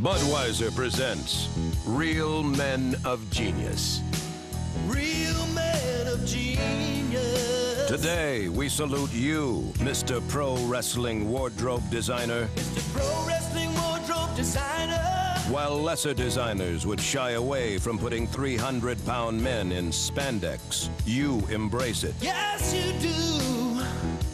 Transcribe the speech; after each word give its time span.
Budweiser 0.00 0.74
presents 0.74 1.48
Real 1.86 2.42
Men 2.42 2.96
of 3.04 3.28
Genius. 3.30 4.02
Real 4.86 5.46
men 5.54 6.06
of 6.06 6.24
genius. 6.26 7.86
Today, 7.88 8.48
we 8.50 8.68
salute 8.68 9.12
you, 9.12 9.72
Mr. 9.76 10.26
Pro 10.28 10.56
Wrestling 10.66 11.30
Wardrobe 11.30 11.88
Designer, 11.90 12.46
Mr. 12.56 12.92
Pro 12.94 13.26
Wrestling 13.26 13.72
Wardrobe 13.74 14.36
Designer. 14.36 15.02
while 15.48 15.80
lesser 15.80 16.12
designers 16.12 16.86
would 16.86 17.00
shy 17.00 17.30
away 17.30 17.78
from 17.78 17.98
putting 17.98 18.26
300 18.26 19.02
pound 19.06 19.42
men 19.42 19.72
in 19.72 19.90
spandex. 19.90 20.90
You 21.06 21.42
embrace 21.50 22.04
it, 22.04 22.14
Yes, 22.20 22.74
you 22.74 22.92
do. 23.00 23.35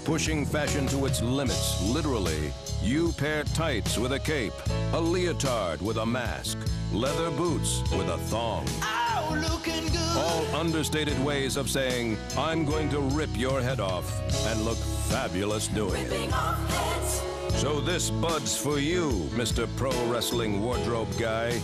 Pushing 0.04 0.44
fashion 0.44 0.86
to 0.88 1.06
its 1.06 1.22
limits, 1.22 1.80
literally. 1.82 2.52
You 2.82 3.12
pair 3.12 3.44
tights 3.44 3.98
with 3.98 4.12
a 4.12 4.18
cape, 4.18 4.52
a 4.92 5.00
leotard 5.00 5.80
with 5.80 5.98
a 5.98 6.06
mask, 6.06 6.58
leather 6.92 7.30
boots 7.30 7.82
with 7.92 8.08
a 8.08 8.18
thong. 8.18 8.64
Oh, 8.82 9.48
looking 9.48 9.86
good. 9.86 10.16
All 10.16 10.60
understated 10.60 11.18
ways 11.24 11.56
of 11.56 11.70
saying, 11.70 12.18
I'm 12.36 12.64
going 12.64 12.90
to 12.90 13.00
rip 13.00 13.30
your 13.36 13.60
head 13.60 13.80
off 13.80 14.06
and 14.46 14.64
look 14.64 14.78
fabulous 14.78 15.68
doing 15.68 16.02
it. 16.06 16.10
Ripping 16.10 16.32
off 16.32 16.68
heads. 16.70 17.60
So 17.60 17.80
this 17.80 18.10
bud's 18.10 18.56
for 18.56 18.78
you, 18.78 19.10
Mr. 19.34 19.68
Pro 19.76 19.92
Wrestling 20.10 20.62
Wardrobe 20.62 21.16
Guy. 21.18 21.60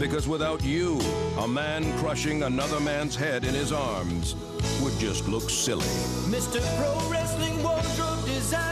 Because 0.00 0.26
without 0.26 0.64
you, 0.64 0.98
a 1.38 1.46
man 1.46 1.84
crushing 1.98 2.44
another 2.44 2.80
man's 2.80 3.14
head 3.14 3.44
in 3.44 3.52
his 3.52 3.70
arms 3.70 4.34
would 4.80 4.98
just 4.98 5.28
look 5.28 5.50
silly. 5.50 5.84
Mr. 6.30 6.58
Pro 6.78 7.10
Wrestling 7.10 7.62
Wardrobe 7.62 8.24
Designer. 8.24 8.70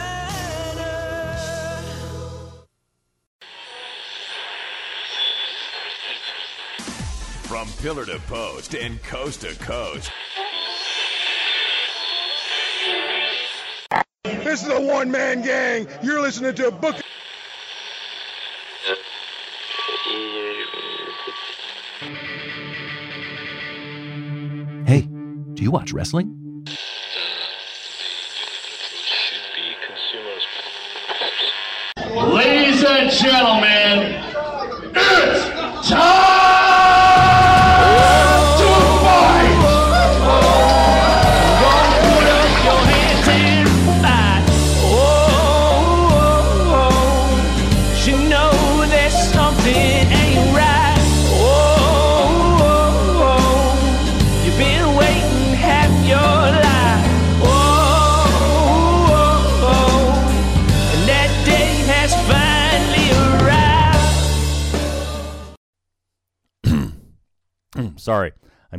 From 7.42 7.68
pillar 7.82 8.06
to 8.06 8.18
post 8.20 8.74
and 8.74 9.02
coast 9.02 9.42
to 9.42 9.54
coast. 9.56 10.10
This 14.24 14.62
is 14.62 14.68
a 14.68 14.80
one 14.80 15.10
man 15.10 15.42
gang. 15.42 15.88
You're 16.02 16.22
listening 16.22 16.54
to 16.54 16.68
a 16.68 16.70
Book. 16.70 16.96
You 25.68 25.72
watch 25.72 25.92
wrestling? 25.92 26.64
Ladies 32.16 32.82
and 32.84 33.10
gentlemen, 33.10 34.27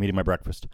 eating 0.10 0.16
my 0.16 0.24
breakfast. 0.24 0.68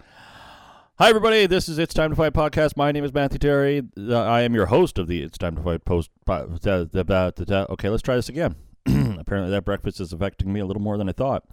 Hi, 0.98 1.10
everybody. 1.10 1.46
This 1.46 1.68
is 1.68 1.78
It's 1.78 1.94
Time 1.94 2.12
to 2.12 2.16
Fight 2.16 2.32
podcast. 2.32 2.78
My 2.78 2.94
name 2.94 3.04
is 3.04 3.14
Matthew 3.14 3.38
Terry. 3.38 3.82
Uh, 3.98 4.18
I 4.18 4.44
am 4.44 4.56
your 4.56 4.68
host 4.68 4.98
of 4.98 5.08
the 5.10 5.22
It's 5.22 5.38
Time 5.38 5.58
to 5.58 5.62
Fight 5.62 5.84
post. 5.84 6.10
Okay, 6.30 7.90
let's 7.90 8.02
try 8.02 8.16
this 8.16 8.30
again. 8.30 8.56
Apparently, 8.86 9.52
that 9.52 9.66
breakfast 9.66 10.00
is 10.00 10.14
affecting 10.14 10.54
me 10.54 10.62
a 10.62 10.66
little 10.66 10.82
more 10.82 10.98
than 10.98 11.10
I 11.10 11.12
thought. 11.12 11.44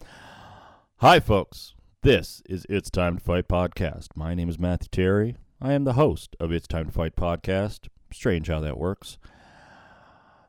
Hi, 0.98 1.19
folks. 1.19 1.75
This 2.03 2.41
is 2.48 2.65
It's 2.69 2.88
Time 2.88 3.19
to 3.19 3.25
Fight 3.25 3.48
podcast. 3.48 4.10
My 4.15 4.32
name 4.32 4.48
is 4.48 4.60
Matthew 4.60 4.88
Terry. 4.92 5.34
I 5.60 5.72
am 5.72 5.82
the 5.82 5.94
host 5.94 6.37
of 6.38 6.53
It's 6.53 6.69
Time 6.69 6.87
to 6.87 6.92
Fight 6.92 7.16
podcast. 7.16 7.88
Strange 8.12 8.47
how 8.47 8.60
that 8.60 8.78
works. 8.78 9.19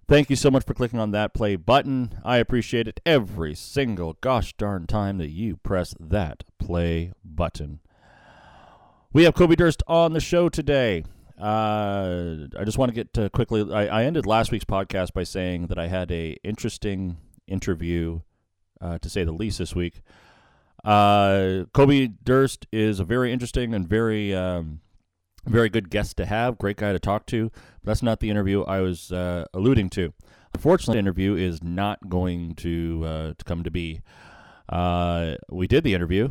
Thank 0.05 0.29
you 0.29 0.35
so 0.35 0.51
much 0.51 0.65
for 0.65 0.73
clicking 0.73 0.99
on 0.99 1.11
that 1.11 1.33
play 1.33 1.55
button. 1.55 2.19
I 2.25 2.37
appreciate 2.37 2.89
it 2.89 2.99
every 3.05 3.55
single 3.55 4.17
gosh 4.19 4.53
darn 4.53 4.85
time 4.85 5.17
that 5.19 5.29
you 5.29 5.55
press 5.55 5.95
that 5.97 6.43
play 6.59 7.13
button. 7.23 7.79
We 9.13 9.23
have 9.23 9.33
Kobe 9.33 9.55
Durst 9.55 9.81
on 9.87 10.11
the 10.11 10.19
show 10.19 10.49
today. 10.49 11.05
Uh, 11.39 12.47
I 12.59 12.63
just 12.65 12.77
want 12.77 12.89
to 12.89 12.95
get 12.95 13.13
to 13.13 13.29
quickly. 13.29 13.71
I, 13.73 14.01
I 14.01 14.03
ended 14.03 14.25
last 14.25 14.51
week's 14.51 14.65
podcast 14.65 15.13
by 15.13 15.23
saying 15.23 15.67
that 15.67 15.77
I 15.77 15.87
had 15.87 16.11
a 16.11 16.37
interesting 16.43 17.17
interview, 17.47 18.19
uh, 18.81 18.97
to 18.99 19.09
say 19.09 19.23
the 19.23 19.31
least, 19.31 19.57
this 19.57 19.73
week. 19.73 20.01
Uh, 20.83 21.63
Kobe 21.73 22.07
Durst 22.07 22.67
is 22.73 22.99
a 22.99 23.05
very 23.05 23.31
interesting 23.31 23.73
and 23.73 23.87
very 23.87 24.35
um, 24.35 24.81
very 25.45 25.69
good 25.69 25.89
guest 25.89 26.17
to 26.17 26.25
have, 26.25 26.57
great 26.57 26.77
guy 26.77 26.91
to 26.91 26.99
talk 26.99 27.25
to. 27.27 27.51
But 27.83 27.91
that's 27.91 28.03
not 28.03 28.19
the 28.19 28.29
interview 28.29 28.63
I 28.63 28.79
was 28.81 29.11
uh, 29.11 29.45
alluding 29.53 29.89
to. 29.91 30.13
Unfortunately, 30.53 30.95
the 30.95 30.99
interview 30.99 31.35
is 31.35 31.63
not 31.63 32.09
going 32.09 32.55
to 32.55 33.03
uh, 33.05 33.33
to 33.37 33.45
come 33.45 33.63
to 33.63 33.71
be. 33.71 34.01
Uh, 34.69 35.35
we 35.49 35.67
did 35.67 35.83
the 35.83 35.93
interview. 35.93 36.29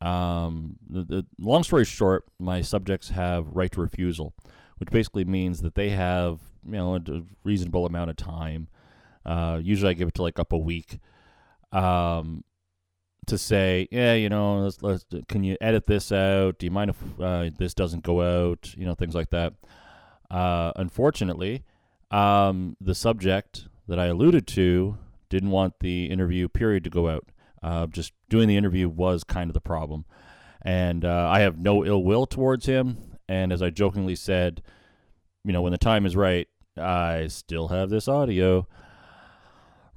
Um, 0.00 0.76
the, 0.88 1.02
the 1.04 1.26
long 1.38 1.64
story 1.64 1.84
short, 1.84 2.24
my 2.38 2.60
subjects 2.60 3.10
have 3.10 3.48
right 3.48 3.70
to 3.72 3.80
refusal, 3.80 4.34
which 4.78 4.90
basically 4.90 5.24
means 5.24 5.62
that 5.62 5.74
they 5.74 5.90
have 5.90 6.40
you 6.64 6.72
know 6.72 6.96
a 6.96 7.22
reasonable 7.44 7.86
amount 7.86 8.10
of 8.10 8.16
time. 8.16 8.68
Uh, 9.24 9.58
usually, 9.62 9.90
I 9.90 9.94
give 9.94 10.08
it 10.08 10.14
to 10.14 10.22
like 10.22 10.38
up 10.38 10.52
a 10.52 10.58
week. 10.58 10.98
Um, 11.72 12.44
to 13.26 13.38
say, 13.38 13.88
yeah, 13.90 14.14
you 14.14 14.28
know, 14.28 14.58
let's, 14.58 14.82
let's 14.82 15.04
can 15.28 15.44
you 15.44 15.56
edit 15.60 15.86
this 15.86 16.12
out? 16.12 16.58
Do 16.58 16.66
you 16.66 16.70
mind 16.70 16.90
if 16.90 17.20
uh, 17.20 17.50
this 17.58 17.74
doesn't 17.74 18.02
go 18.04 18.22
out? 18.22 18.74
You 18.76 18.86
know, 18.86 18.94
things 18.94 19.14
like 19.14 19.30
that. 19.30 19.54
Uh, 20.30 20.72
unfortunately, 20.76 21.64
um, 22.10 22.76
the 22.80 22.94
subject 22.94 23.68
that 23.88 23.98
I 23.98 24.06
alluded 24.06 24.46
to 24.48 24.98
didn't 25.28 25.50
want 25.50 25.80
the 25.80 26.06
interview 26.06 26.48
period 26.48 26.84
to 26.84 26.90
go 26.90 27.08
out. 27.08 27.28
Uh, 27.62 27.86
just 27.86 28.12
doing 28.28 28.48
the 28.48 28.56
interview 28.56 28.88
was 28.88 29.24
kind 29.24 29.50
of 29.50 29.54
the 29.54 29.60
problem, 29.60 30.04
and 30.62 31.04
uh, 31.04 31.28
I 31.30 31.40
have 31.40 31.58
no 31.58 31.84
ill 31.84 32.02
will 32.04 32.26
towards 32.26 32.66
him. 32.66 33.18
And 33.28 33.52
as 33.52 33.60
I 33.60 33.70
jokingly 33.70 34.14
said, 34.14 34.62
you 35.44 35.52
know, 35.52 35.62
when 35.62 35.72
the 35.72 35.78
time 35.78 36.06
is 36.06 36.14
right, 36.14 36.46
I 36.76 37.26
still 37.28 37.68
have 37.68 37.90
this 37.90 38.06
audio. 38.06 38.68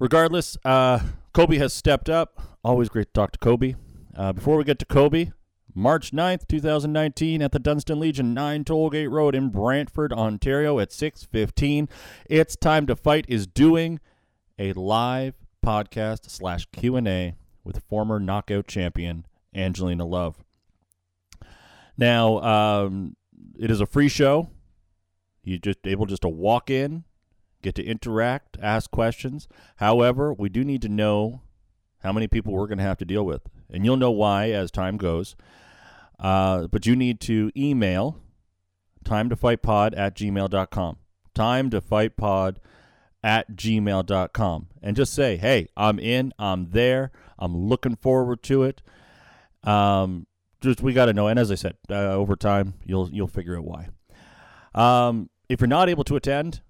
Regardless, 0.00 0.56
uh, 0.64 1.00
Kobe 1.32 1.58
has 1.58 1.72
stepped 1.72 2.08
up. 2.08 2.49
Always 2.62 2.90
great 2.90 3.06
to 3.06 3.12
talk 3.14 3.32
to 3.32 3.38
Kobe. 3.38 3.74
Uh, 4.14 4.34
before 4.34 4.58
we 4.58 4.64
get 4.64 4.78
to 4.80 4.84
Kobe, 4.84 5.30
March 5.74 6.10
9th, 6.10 6.46
2019, 6.46 7.40
at 7.40 7.52
the 7.52 7.58
Dunsdon 7.58 7.98
Legion 7.98 8.34
9 8.34 8.64
Tollgate 8.64 9.10
Road 9.10 9.34
in 9.34 9.48
Brantford, 9.48 10.12
Ontario 10.12 10.78
at 10.78 10.90
6.15, 10.90 11.88
It's 12.28 12.56
Time 12.56 12.86
to 12.86 12.94
Fight 12.94 13.24
is 13.28 13.46
doing 13.46 13.98
a 14.58 14.74
live 14.74 15.36
podcast 15.64 16.28
slash 16.28 16.66
Q&A 16.66 17.34
with 17.64 17.82
former 17.88 18.20
knockout 18.20 18.66
champion 18.66 19.24
Angelina 19.54 20.04
Love. 20.04 20.44
Now, 21.96 22.42
um, 22.42 23.16
it 23.58 23.70
is 23.70 23.80
a 23.80 23.86
free 23.86 24.10
show. 24.10 24.50
You 25.42 25.58
just 25.58 25.86
able 25.86 26.04
just 26.04 26.22
to 26.22 26.28
walk 26.28 26.68
in, 26.68 27.04
get 27.62 27.74
to 27.76 27.82
interact, 27.82 28.58
ask 28.60 28.90
questions. 28.90 29.48
However, 29.76 30.34
we 30.34 30.50
do 30.50 30.62
need 30.62 30.82
to 30.82 30.90
know 30.90 31.40
how 32.02 32.12
many 32.12 32.28
people 32.28 32.52
we're 32.52 32.66
going 32.66 32.78
to 32.78 32.84
have 32.84 32.98
to 32.98 33.04
deal 33.04 33.24
with. 33.24 33.42
And 33.70 33.84
you'll 33.84 33.96
know 33.96 34.10
why 34.10 34.50
as 34.50 34.70
time 34.70 34.96
goes. 34.96 35.36
Uh, 36.18 36.66
but 36.66 36.86
you 36.86 36.96
need 36.96 37.20
to 37.20 37.50
email 37.56 38.18
time 39.04 39.28
to 39.30 39.36
fight 39.36 39.62
pod 39.62 39.94
at 39.94 40.14
gmail.com. 40.16 40.96
Time 41.34 41.70
to 41.70 41.80
fight 41.80 42.16
pod 42.16 42.60
at 43.22 43.52
gmail.com. 43.52 44.66
And 44.82 44.96
just 44.96 45.14
say, 45.14 45.36
hey, 45.36 45.68
I'm 45.76 45.98
in, 45.98 46.32
I'm 46.38 46.70
there, 46.70 47.10
I'm 47.38 47.56
looking 47.56 47.96
forward 47.96 48.42
to 48.44 48.64
it. 48.64 48.82
Um, 49.64 50.26
just 50.60 50.82
we 50.82 50.92
got 50.92 51.06
to 51.06 51.12
know. 51.12 51.26
And 51.26 51.38
as 51.38 51.50
I 51.50 51.54
said, 51.54 51.76
uh, 51.88 51.94
over 51.94 52.36
time, 52.36 52.74
you'll 52.84 53.10
you'll 53.10 53.26
figure 53.26 53.56
out 53.56 53.64
why. 53.64 53.88
Um, 54.74 55.30
if 55.48 55.60
you're 55.60 55.68
not 55.68 55.88
able 55.88 56.04
to 56.04 56.16
attend, 56.16 56.60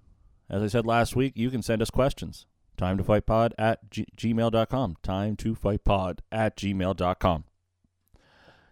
as 0.49 0.61
I 0.61 0.67
said 0.67 0.85
last 0.85 1.15
week, 1.15 1.33
you 1.35 1.49
can 1.49 1.61
send 1.61 1.81
us 1.81 1.89
questions. 1.89 2.45
Time 2.81 2.97
to 2.97 3.03
fight 3.03 3.27
pod 3.27 3.53
at 3.59 3.91
g- 3.91 4.07
gmail.com. 4.17 4.95
Time 5.03 5.35
to 5.35 5.53
fight 5.53 5.83
pod 5.83 6.23
at 6.31 6.57
gmail.com. 6.57 7.43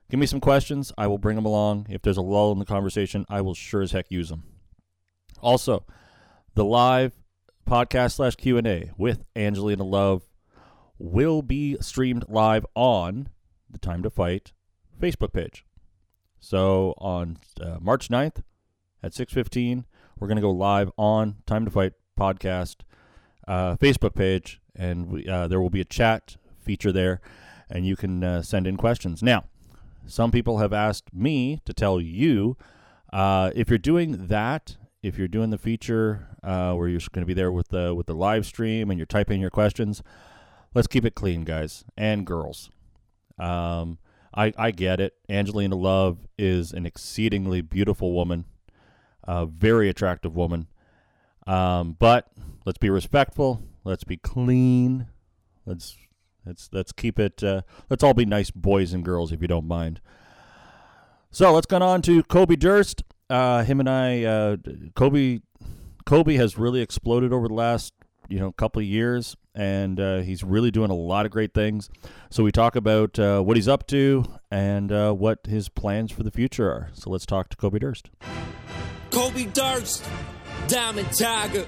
Give 0.10 0.20
me 0.20 0.26
some 0.26 0.40
questions. 0.40 0.92
I 0.98 1.06
will 1.06 1.20
bring 1.20 1.36
them 1.36 1.46
along. 1.46 1.86
If 1.92 2.02
there's 2.02 2.18
a 2.18 2.24
lull 2.24 2.52
in 2.52 2.58
the 2.58 2.66
conversation, 2.66 3.24
I 3.30 3.42
will 3.42 3.54
sure 3.54 3.84
as 3.84 3.92
heck 3.92 4.10
use 4.10 4.30
them. 4.30 4.46
Also, 5.42 5.86
the 6.56 6.66
live 6.66 7.14
podcast 7.70 8.14
slash 8.14 8.36
Q&A 8.36 8.90
with 8.98 9.26
Angelina 9.36 9.84
Love 9.84 10.24
will 10.98 11.44
be 11.44 11.78
streamed 11.80 12.26
live 12.28 12.66
on 12.74 13.30
the 13.70 13.78
Time 13.78 14.02
to 14.02 14.10
Fight 14.10 14.54
Facebook 15.00 15.34
page. 15.34 15.68
So 16.40 16.96
on 16.98 17.38
uh, 17.62 17.78
March 17.80 18.10
9th 18.10 18.42
at 19.04 19.12
6:15, 19.12 19.86
we're 20.20 20.28
going 20.28 20.36
to 20.38 20.42
go 20.42 20.50
live 20.50 20.90
on 20.98 21.44
Time 21.46 21.64
to 21.66 21.70
Fight 21.70 21.94
podcast 22.20 22.78
uh, 23.50 23.76
Facebook 23.78 24.14
page, 24.14 24.62
and 24.76 25.10
we, 25.10 25.28
uh, 25.28 25.48
there 25.48 25.60
will 25.60 25.72
be 25.72 25.82
a 25.82 25.86
chat 25.86 26.38
feature 26.60 26.92
there, 26.92 27.20
and 27.70 27.86
you 27.86 27.96
can 27.96 28.24
uh, 28.24 28.42
send 28.44 28.68
in 28.68 28.78
questions. 28.78 29.24
Now, 29.24 29.46
some 30.06 30.32
people 30.32 30.60
have 30.60 30.72
asked 30.72 31.14
me 31.14 31.60
to 31.66 31.74
tell 31.74 32.00
you 32.00 32.56
uh, 33.12 33.52
if 33.56 33.70
you're 33.70 33.80
doing 33.80 34.28
that, 34.28 34.78
if 35.02 35.18
you're 35.18 35.28
doing 35.28 35.50
the 35.50 35.58
feature 35.58 36.28
uh, 36.44 36.74
where 36.74 36.88
you're 36.88 37.02
going 37.12 37.24
to 37.24 37.28
be 37.28 37.34
there 37.34 37.52
with 37.52 37.70
the 37.70 37.96
with 37.96 38.06
the 38.06 38.14
live 38.14 38.46
stream 38.46 38.92
and 38.92 39.00
you're 39.00 39.08
typing 39.08 39.42
your 39.42 39.50
questions, 39.50 40.04
let's 40.76 40.88
keep 40.88 41.04
it 41.04 41.16
clean, 41.16 41.44
guys 41.44 41.84
and 41.98 42.26
girls. 42.26 42.70
Um, 43.40 43.98
I 44.36 44.54
I 44.58 44.72
get 44.72 45.00
it. 45.00 45.16
Angelina 45.28 45.76
Love 45.76 46.28
is 46.38 46.72
an 46.72 46.86
exceedingly 46.86 47.62
beautiful 47.62 48.14
woman, 48.14 48.46
a 49.24 49.48
very 49.48 49.90
attractive 49.90 50.36
woman. 50.36 50.68
Um, 51.48 51.96
but 51.98 52.28
let's 52.70 52.78
be 52.78 52.92
respectful. 52.92 53.64
Let's 53.84 54.04
be 54.04 54.18
clean. 54.18 55.08
Let's 55.66 55.98
let's 56.46 56.70
let's 56.72 56.92
keep 56.92 57.18
it. 57.18 57.44
Uh, 57.44 57.62
let's 57.90 58.04
all 58.04 58.14
be 58.14 58.26
nice 58.26 58.52
boys 58.52 58.94
and 58.94 59.04
girls, 59.04 59.32
if 59.32 59.42
you 59.42 59.48
don't 59.48 59.68
mind. 59.68 60.00
So 61.32 61.52
let's 61.52 61.66
go 61.66 61.78
on 61.78 62.04
to 62.04 62.22
Kobe 62.22 62.56
Durst. 62.56 63.02
Uh, 63.28 63.64
him 63.64 63.80
and 63.80 63.90
I, 63.90 64.24
uh, 64.24 64.58
Kobe, 64.96 65.40
Kobe 66.06 66.36
has 66.36 66.60
really 66.60 66.82
exploded 66.82 67.34
over 67.34 67.48
the 67.48 67.56
last 67.56 67.92
you 68.28 68.40
know 68.40 68.52
couple 68.52 68.82
of 68.82 68.86
years, 68.86 69.36
and 69.56 70.00
uh, 70.00 70.20
he's 70.20 70.44
really 70.44 70.70
doing 70.70 70.92
a 70.92 70.96
lot 70.96 71.26
of 71.26 71.32
great 71.32 71.56
things. 71.56 71.90
So 72.30 72.44
we 72.44 72.52
talk 72.52 72.76
about 72.76 73.18
uh, 73.18 73.42
what 73.42 73.58
he's 73.58 73.68
up 73.68 73.88
to 73.88 74.26
and 74.52 74.92
uh, 74.92 75.14
what 75.14 75.40
his 75.48 75.70
plans 75.70 76.12
for 76.12 76.22
the 76.22 76.30
future 76.30 76.70
are. 76.70 76.90
So 76.94 77.10
let's 77.10 77.26
talk 77.26 77.50
to 77.50 77.58
Kobe 77.58 77.80
Durst. 77.80 78.12
Kobe 79.10 79.46
Durst, 79.46 80.08
Diamond 80.68 81.12
Tiger. 81.14 81.66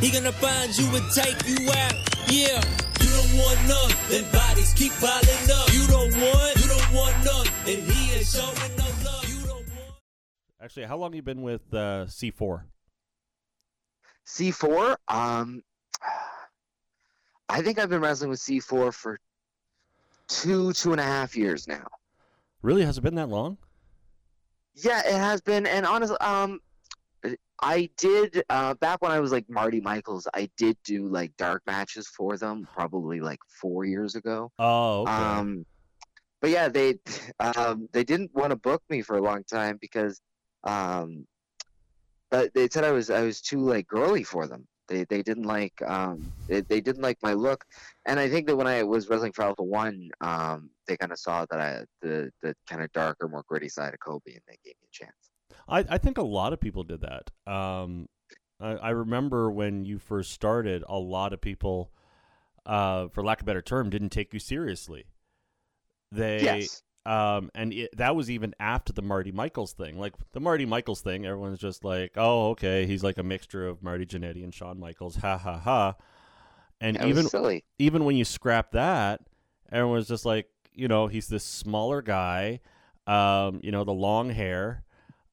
He 0.00 0.12
gonna 0.12 0.30
find 0.30 0.78
you 0.78 0.86
and 0.94 1.10
take 1.10 1.36
you 1.48 1.68
out. 1.72 1.92
Yeah, 2.30 2.62
you 3.00 3.08
don't 3.10 3.36
want 3.36 3.58
none, 3.66 3.90
then 4.08 4.30
bodies 4.30 4.72
keep 4.74 4.92
piling 4.92 5.50
up. 5.52 5.72
You 5.72 5.86
don't 5.88 6.12
want, 6.22 6.56
you 6.56 6.68
don't 6.68 6.92
want 6.94 7.24
none, 7.24 7.46
and 7.66 7.82
he 7.82 8.14
ain't 8.14 8.24
showing 8.24 8.76
no 8.76 8.84
love. 9.04 9.28
You 9.28 9.44
don't 9.44 9.56
want. 9.56 9.94
Actually, 10.62 10.84
how 10.84 10.98
long 10.98 11.14
you 11.14 11.22
been 11.22 11.42
with 11.42 11.62
uh, 11.72 12.06
C4? 12.06 12.62
C4, 14.24 14.96
um, 15.08 15.62
I 17.48 17.62
think 17.62 17.80
I've 17.80 17.88
been 17.88 18.00
wrestling 18.00 18.30
with 18.30 18.38
C4 18.38 18.94
for 18.94 19.18
two, 20.28 20.72
two 20.74 20.92
and 20.92 21.00
a 21.00 21.04
half 21.04 21.36
years 21.36 21.66
now. 21.66 21.88
Really, 22.62 22.84
has 22.84 22.98
it 22.98 23.00
been 23.00 23.16
that 23.16 23.30
long? 23.30 23.58
Yeah, 24.74 25.00
it 25.00 25.14
has 25.14 25.40
been, 25.40 25.66
and 25.66 25.84
honestly, 25.84 26.18
um, 26.18 26.60
I 27.60 27.90
did 27.96 28.42
uh, 28.48 28.74
back 28.74 29.02
when 29.02 29.10
I 29.12 29.20
was 29.20 29.32
like 29.32 29.46
Marty 29.48 29.80
Michaels. 29.80 30.28
I 30.34 30.48
did 30.56 30.76
do 30.84 31.08
like 31.08 31.36
dark 31.36 31.62
matches 31.66 32.08
for 32.08 32.36
them, 32.36 32.66
probably 32.72 33.20
like 33.20 33.40
four 33.60 33.84
years 33.84 34.14
ago. 34.14 34.50
Oh, 34.58 35.02
okay. 35.02 35.12
Um, 35.12 35.64
but 36.40 36.50
yeah, 36.50 36.68
they 36.68 36.96
um, 37.40 37.88
they 37.92 38.04
didn't 38.04 38.32
want 38.34 38.50
to 38.50 38.56
book 38.56 38.82
me 38.90 39.02
for 39.02 39.16
a 39.16 39.22
long 39.22 39.44
time 39.44 39.78
because 39.80 40.20
um, 40.64 41.26
but 42.30 42.52
they 42.54 42.68
said 42.68 42.84
I 42.84 42.92
was 42.92 43.10
I 43.10 43.22
was 43.22 43.40
too 43.40 43.60
like 43.60 43.86
girly 43.88 44.22
for 44.22 44.46
them. 44.46 44.66
They 44.88 45.04
they 45.04 45.22
didn't 45.22 45.44
like 45.44 45.74
um 45.86 46.32
they, 46.48 46.62
they 46.62 46.80
didn't 46.80 47.02
like 47.02 47.18
my 47.22 47.34
look, 47.34 47.64
and 48.06 48.18
I 48.20 48.28
think 48.28 48.46
that 48.46 48.56
when 48.56 48.66
I 48.66 48.82
was 48.82 49.08
wrestling 49.08 49.32
for 49.32 49.42
Alpha 49.44 49.62
One, 49.62 50.08
um, 50.20 50.70
they 50.86 50.96
kind 50.96 51.12
of 51.12 51.18
saw 51.18 51.44
that 51.50 51.60
I 51.60 51.84
the 52.02 52.30
the 52.42 52.54
kind 52.68 52.82
of 52.82 52.92
darker, 52.92 53.28
more 53.28 53.44
gritty 53.48 53.68
side 53.68 53.94
of 53.94 54.00
Kobe, 54.00 54.32
and 54.32 54.42
they 54.46 54.58
gave 54.64 54.74
me 54.80 54.88
a 54.88 54.92
chance. 54.92 55.27
I, 55.68 55.84
I 55.88 55.98
think 55.98 56.18
a 56.18 56.22
lot 56.22 56.52
of 56.52 56.60
people 56.60 56.84
did 56.84 57.02
that. 57.02 57.30
Um, 57.52 58.08
I, 58.60 58.72
I 58.72 58.90
remember 58.90 59.50
when 59.50 59.84
you 59.84 59.98
first 59.98 60.32
started, 60.32 60.82
a 60.88 60.98
lot 60.98 61.32
of 61.32 61.40
people, 61.40 61.92
uh, 62.66 63.08
for 63.08 63.22
lack 63.22 63.40
of 63.40 63.44
a 63.44 63.46
better 63.46 63.62
term, 63.62 63.90
didn't 63.90 64.10
take 64.10 64.32
you 64.32 64.40
seriously. 64.40 65.06
They, 66.10 66.42
Yes. 66.42 66.82
um, 67.04 67.50
and 67.54 67.72
it, 67.72 67.96
that 67.96 68.16
was 68.16 68.30
even 68.30 68.54
after 68.58 68.92
the 68.92 69.02
Marty 69.02 69.32
Michaels 69.32 69.72
thing. 69.72 69.98
Like 69.98 70.14
the 70.32 70.40
Marty 70.40 70.66
Michaels 70.66 71.00
thing, 71.00 71.26
everyone's 71.26 71.58
just 71.58 71.84
like, 71.84 72.12
"Oh, 72.16 72.50
okay, 72.50 72.86
he's 72.86 73.04
like 73.04 73.18
a 73.18 73.22
mixture 73.22 73.66
of 73.66 73.82
Marty 73.82 74.06
Jannetty 74.06 74.42
and 74.42 74.54
Shawn 74.54 74.80
Michaels." 74.80 75.16
Ha 75.16 75.36
ha 75.38 75.58
ha. 75.58 75.96
And 76.80 76.96
was 76.98 77.08
even 77.08 77.28
silly. 77.28 77.64
even 77.78 78.04
when 78.04 78.16
you 78.16 78.24
scrap 78.24 78.72
that, 78.72 79.20
everyone's 79.70 80.08
just 80.08 80.24
like, 80.24 80.48
you 80.72 80.88
know, 80.88 81.08
he's 81.08 81.28
this 81.28 81.44
smaller 81.44 82.02
guy, 82.02 82.60
um, 83.06 83.60
you 83.62 83.72
know, 83.72 83.84
the 83.84 83.92
long 83.92 84.30
hair. 84.30 84.84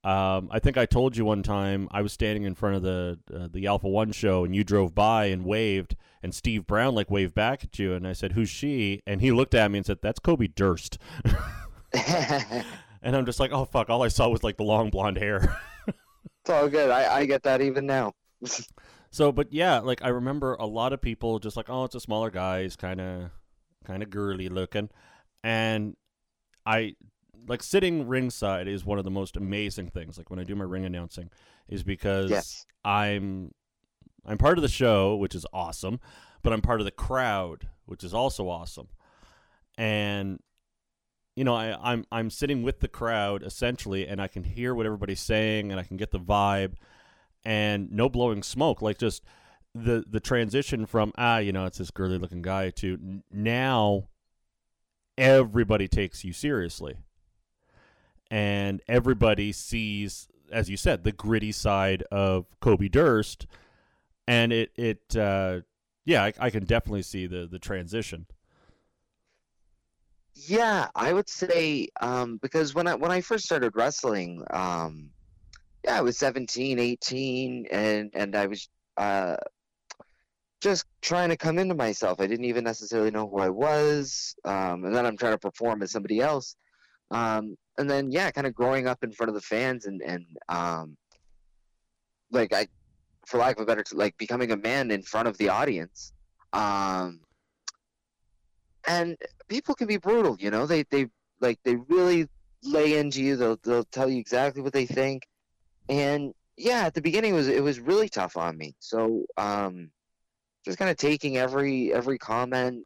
Um, 0.05 0.49
I 0.51 0.59
think 0.59 0.77
I 0.77 0.85
told 0.85 1.17
you 1.17 1.25
one 1.25 1.41
time 1.41 1.87
I 1.89 2.03
was 2.03 2.13
standing 2.13 2.43
in 2.43 2.53
front 2.53 2.75
of 2.75 2.83
the 2.83 3.17
uh, 3.33 3.47
the 3.51 3.65
Alpha 3.65 3.89
One 3.89 4.11
show, 4.11 4.45
and 4.45 4.55
you 4.55 4.63
drove 4.63 4.93
by 4.93 5.25
and 5.25 5.43
waved, 5.43 5.95
and 6.21 6.33
Steve 6.33 6.67
Brown 6.67 6.93
like 6.93 7.09
waved 7.09 7.33
back 7.33 7.63
at 7.63 7.79
you, 7.79 7.93
and 7.93 8.07
I 8.07 8.13
said, 8.13 8.33
"Who's 8.33 8.49
she?" 8.49 9.01
And 9.07 9.19
he 9.19 9.31
looked 9.31 9.55
at 9.55 9.71
me 9.71 9.79
and 9.79 9.85
said, 9.85 9.99
"That's 10.03 10.19
Kobe 10.19 10.47
Durst." 10.47 10.99
and 11.93 13.15
I'm 13.15 13.25
just 13.25 13.39
like, 13.39 13.51
"Oh 13.51 13.65
fuck!" 13.65 13.89
All 13.89 14.03
I 14.03 14.09
saw 14.09 14.29
was 14.29 14.43
like 14.43 14.57
the 14.57 14.63
long 14.63 14.91
blonde 14.91 15.17
hair. 15.17 15.57
It's 16.45 16.51
all 16.51 16.69
good. 16.69 16.91
I, 16.91 17.21
I 17.21 17.25
get 17.25 17.41
that 17.43 17.61
even 17.61 17.87
now. 17.87 18.13
So, 19.11 19.31
but 19.31 19.53
yeah, 19.53 19.79
like 19.79 20.03
I 20.03 20.09
remember 20.09 20.55
a 20.55 20.65
lot 20.65 20.91
of 20.91 20.99
people 20.99 21.39
just 21.39 21.55
like, 21.55 21.69
oh, 21.69 21.85
it's 21.85 21.95
a 21.95 22.01
smaller 22.01 22.29
guy, 22.29 22.63
he's 22.63 22.75
kind 22.75 22.99
of, 22.99 23.29
kind 23.85 24.03
of 24.03 24.09
girly 24.09 24.49
looking, 24.49 24.89
and 25.41 25.95
I 26.65 26.95
like 27.47 27.63
sitting 27.63 28.07
ringside 28.07 28.67
is 28.67 28.85
one 28.85 28.97
of 28.97 29.05
the 29.05 29.11
most 29.11 29.37
amazing 29.37 29.89
things. 29.89 30.17
Like 30.17 30.29
when 30.29 30.39
I 30.39 30.43
do 30.43 30.55
my 30.55 30.65
ring 30.65 30.85
announcing, 30.85 31.29
is 31.67 31.83
because 31.83 32.31
Yes. 32.31 32.65
I'm, 32.83 33.51
I'm 34.25 34.37
part 34.37 34.57
of 34.57 34.61
the 34.61 34.67
show, 34.67 35.15
which 35.15 35.35
is 35.35 35.45
awesome, 35.53 35.99
but 36.41 36.53
I'm 36.53 36.61
part 36.61 36.81
of 36.81 36.85
the 36.85 36.91
crowd, 36.91 37.67
which 37.85 38.03
is 38.03 38.13
also 38.13 38.49
awesome, 38.49 38.87
and 39.77 40.39
you 41.35 41.43
know, 41.43 41.53
I, 41.53 41.77
I'm 41.91 42.05
I'm 42.11 42.29
sitting 42.29 42.63
with 42.63 42.79
the 42.79 42.87
crowd 42.87 43.43
essentially, 43.43 44.07
and 44.07 44.21
I 44.21 44.27
can 44.27 44.43
hear 44.43 44.73
what 44.73 44.85
everybody's 44.85 45.19
saying, 45.19 45.71
and 45.71 45.79
I 45.79 45.83
can 45.83 45.97
get 45.97 46.11
the 46.11 46.19
vibe, 46.19 46.75
and 47.43 47.91
no 47.91 48.07
blowing 48.09 48.41
smoke. 48.41 48.81
Like 48.81 48.97
just 48.97 49.23
the 49.73 50.03
the 50.09 50.21
transition 50.21 50.85
from 50.85 51.11
ah, 51.17 51.37
you 51.39 51.51
know, 51.51 51.65
it's 51.65 51.77
this 51.77 51.91
girly 51.91 52.17
looking 52.17 52.41
guy 52.41 52.69
to 52.71 53.21
now 53.31 54.07
everybody 55.17 55.87
takes 55.87 56.23
you 56.23 56.33
seriously, 56.33 56.95
and 58.31 58.81
everybody 58.87 59.51
sees, 59.51 60.27
as 60.51 60.69
you 60.69 60.77
said, 60.77 61.03
the 61.03 61.11
gritty 61.11 61.51
side 61.51 62.03
of 62.11 62.45
Kobe 62.59 62.87
Durst, 62.87 63.47
and 64.27 64.51
it 64.51 64.71
it 64.75 65.15
uh, 65.15 65.61
yeah, 66.05 66.23
I, 66.23 66.33
I 66.39 66.49
can 66.49 66.65
definitely 66.65 67.03
see 67.03 67.27
the 67.27 67.47
the 67.49 67.59
transition. 67.59 68.25
Yeah, 70.35 70.89
I 70.95 71.13
would 71.13 71.29
say 71.29 71.87
um, 72.01 72.37
because 72.41 72.75
when 72.75 72.87
I 72.87 72.95
when 72.95 73.11
I 73.11 73.21
first 73.21 73.45
started 73.45 73.73
wrestling, 73.75 74.43
um, 74.51 75.11
yeah, 75.83 75.97
I 75.97 76.01
was 76.01 76.17
17, 76.17 76.77
18, 76.77 77.67
and 77.71 78.11
and 78.13 78.35
I 78.35 78.47
was 78.47 78.67
uh, 78.97 79.37
just 80.61 80.85
trying 81.01 81.29
to 81.29 81.37
come 81.37 81.57
into 81.57 81.75
myself. 81.75 82.19
I 82.19 82.27
didn't 82.27 82.45
even 82.45 82.63
necessarily 82.63 83.11
know 83.11 83.29
who 83.29 83.39
I 83.39 83.49
was, 83.49 84.35
um, 84.43 84.83
and 84.83 84.95
then 84.95 85.05
I'm 85.05 85.17
trying 85.17 85.33
to 85.33 85.39
perform 85.39 85.81
as 85.83 85.91
somebody 85.91 86.19
else. 86.19 86.55
Um, 87.11 87.55
and 87.77 87.89
then 87.89 88.11
yeah, 88.11 88.31
kind 88.31 88.47
of 88.47 88.53
growing 88.53 88.87
up 88.87 89.03
in 89.03 89.11
front 89.11 89.29
of 89.29 89.35
the 89.35 89.41
fans 89.41 89.85
and 89.85 90.01
and 90.01 90.25
um, 90.49 90.97
like 92.31 92.53
I, 92.53 92.67
for 93.25 93.37
lack 93.37 93.57
of 93.57 93.63
a 93.63 93.65
better, 93.65 93.83
like 93.93 94.17
becoming 94.17 94.51
a 94.51 94.57
man 94.57 94.91
in 94.91 95.01
front 95.01 95.27
of 95.27 95.37
the 95.37 95.49
audience. 95.49 96.13
Um, 96.53 97.21
and 98.87 99.17
people 99.47 99.75
can 99.75 99.87
be 99.87 99.97
brutal, 99.97 100.37
you 100.39 100.51
know. 100.51 100.65
They 100.65 100.83
they 100.83 101.07
like 101.41 101.59
they 101.63 101.75
really 101.75 102.27
lay 102.63 102.97
into 102.97 103.21
you. 103.21 103.35
They'll 103.35 103.59
they'll 103.63 103.85
tell 103.85 104.09
you 104.09 104.19
exactly 104.19 104.61
what 104.61 104.73
they 104.73 104.85
think. 104.85 105.23
And 105.89 106.33
yeah, 106.57 106.85
at 106.85 106.93
the 106.93 107.01
beginning 107.01 107.33
it 107.33 107.37
was 107.37 107.47
it 107.47 107.63
was 107.63 107.79
really 107.79 108.09
tough 108.09 108.37
on 108.37 108.57
me. 108.57 108.75
So 108.79 109.25
um 109.37 109.91
just 110.63 110.77
kind 110.77 110.89
of 110.89 110.97
taking 110.97 111.37
every 111.37 111.93
every 111.93 112.17
comment 112.17 112.85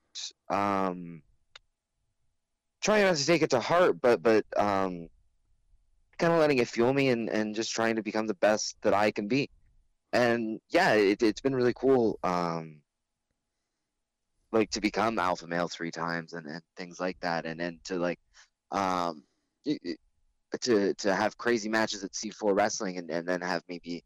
um 0.50 1.22
trying 2.81 3.03
not 3.03 3.15
to 3.15 3.25
take 3.25 3.41
it 3.41 3.50
to 3.51 3.59
heart, 3.59 4.01
but 4.01 4.21
but 4.21 4.45
um 4.57 5.09
kind 6.17 6.33
of 6.33 6.39
letting 6.39 6.57
it 6.57 6.67
fuel 6.67 6.93
me 6.93 7.09
and 7.09 7.29
and 7.29 7.55
just 7.55 7.71
trying 7.71 7.95
to 7.95 8.03
become 8.03 8.27
the 8.27 8.33
best 8.36 8.75
that 8.81 8.93
I 8.93 9.12
can 9.12 9.27
be. 9.27 9.50
And 10.12 10.59
yeah, 10.69 10.93
it, 10.93 11.21
it's 11.21 11.41
been 11.41 11.55
really 11.55 11.74
cool. 11.74 12.19
Um 12.24 12.81
like 14.51 14.69
to 14.71 14.81
become 14.81 15.19
alpha 15.19 15.48
male 15.48 15.67
three 15.67 15.91
times 15.91 16.33
and, 16.33 16.48
and 16.48 16.62
things 16.75 17.00
like 17.00 17.19
that 17.19 17.45
and 17.45 17.59
then 17.59 17.79
to 17.83 17.98
like 17.98 18.19
um 18.71 19.24
to 20.62 20.93
to 20.95 21.13
have 21.13 21.38
crazy 21.38 21.69
matches 21.69 22.03
at 22.03 22.12
C4 22.13 22.55
wrestling 22.55 22.98
and, 22.98 23.09
and 23.12 23.27
then 23.27 23.41
have 23.41 23.62
maybe 23.69 24.03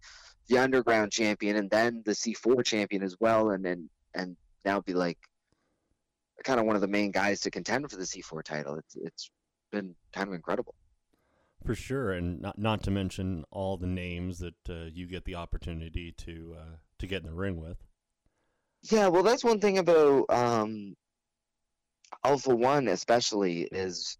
the 0.49 0.57
underground 0.57 1.11
champion 1.11 1.55
and 1.55 1.69
then 1.69 2.01
the 2.05 2.11
C4 2.11 2.65
champion 2.65 3.03
as 3.03 3.15
well 3.19 3.51
and 3.51 3.63
then 3.63 3.89
and 4.13 4.35
now 4.65 4.81
be 4.81 4.93
like 4.93 5.17
kind 6.43 6.59
of 6.59 6.65
one 6.65 6.75
of 6.75 6.81
the 6.81 6.87
main 6.87 7.11
guys 7.11 7.41
to 7.41 7.51
contend 7.51 7.89
for 7.89 7.97
the 7.97 8.03
C4 8.03 8.43
title. 8.43 8.75
It's 8.75 8.95
it's 8.95 9.31
been 9.71 9.95
kind 10.13 10.27
of 10.27 10.33
incredible. 10.33 10.75
For 11.65 11.75
sure, 11.75 12.11
and 12.11 12.41
not 12.41 12.57
not 12.57 12.83
to 12.83 12.91
mention 12.91 13.45
all 13.49 13.77
the 13.77 13.87
names 13.87 14.39
that 14.39 14.69
uh, 14.69 14.85
you 14.93 15.07
get 15.07 15.25
the 15.25 15.35
opportunity 15.35 16.11
to 16.17 16.55
uh, 16.59 16.75
to 16.99 17.07
get 17.07 17.21
in 17.21 17.27
the 17.27 17.33
ring 17.33 17.59
with. 17.59 17.77
Yeah, 18.83 19.07
well, 19.07 19.23
that's 19.23 19.45
one 19.45 19.61
thing 19.61 19.77
about 19.77 20.25
um, 20.29 20.95
Alpha 22.25 22.53
One, 22.53 22.89
especially, 22.89 23.61
is 23.71 24.17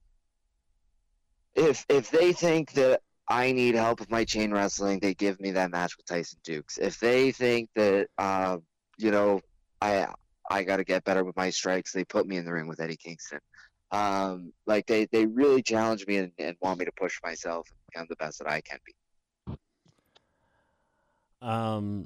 if 1.55 1.86
if 1.89 2.10
they 2.12 2.32
think 2.32 2.72
that 2.74 3.01
I 3.27 3.51
need 3.51 3.75
help 3.75 4.00
with 4.00 4.10
my 4.10 4.24
chain 4.24 4.51
wrestling, 4.51 5.00
they 5.00 5.13
give 5.13 5.39
me 5.39 5.51
that 5.51 5.72
match 5.72 5.98
with 5.98 6.05
Tyson 6.05 6.39
Dukes. 6.43 6.77
If 6.77 7.00
they 7.00 7.32
think 7.32 7.70
that 7.75 8.08
uh, 8.17 8.58
you 8.98 9.12
know 9.12 9.41
I 9.82 10.08
I 10.50 10.64
got 10.64 10.78
to 10.78 10.84
get 10.84 11.04
better 11.04 11.24
with 11.24 11.36
my 11.36 11.50
strikes, 11.50 11.92
they 11.92 12.06
put 12.06 12.28
me 12.28 12.38
in 12.38 12.46
the 12.46 12.54
ring 12.54 12.68
with 12.68 12.80
Eddie 12.80 12.98
Kingston. 12.98 13.40
Um, 13.92 14.54
like 14.66 14.88
they, 14.88 15.06
they 15.12 15.26
really 15.26 15.62
challenge 15.62 16.08
me 16.08 16.18
and, 16.18 16.32
and 16.40 16.56
want 16.62 16.80
me 16.80 16.86
to 16.86 16.92
push 16.98 17.20
myself 17.24 17.68
and 17.70 17.78
become 17.92 18.08
the 18.10 18.16
best 18.16 18.40
that 18.40 18.50
I 18.50 18.62
can 18.62 18.80
be. 18.86 18.94
Um. 21.42 22.06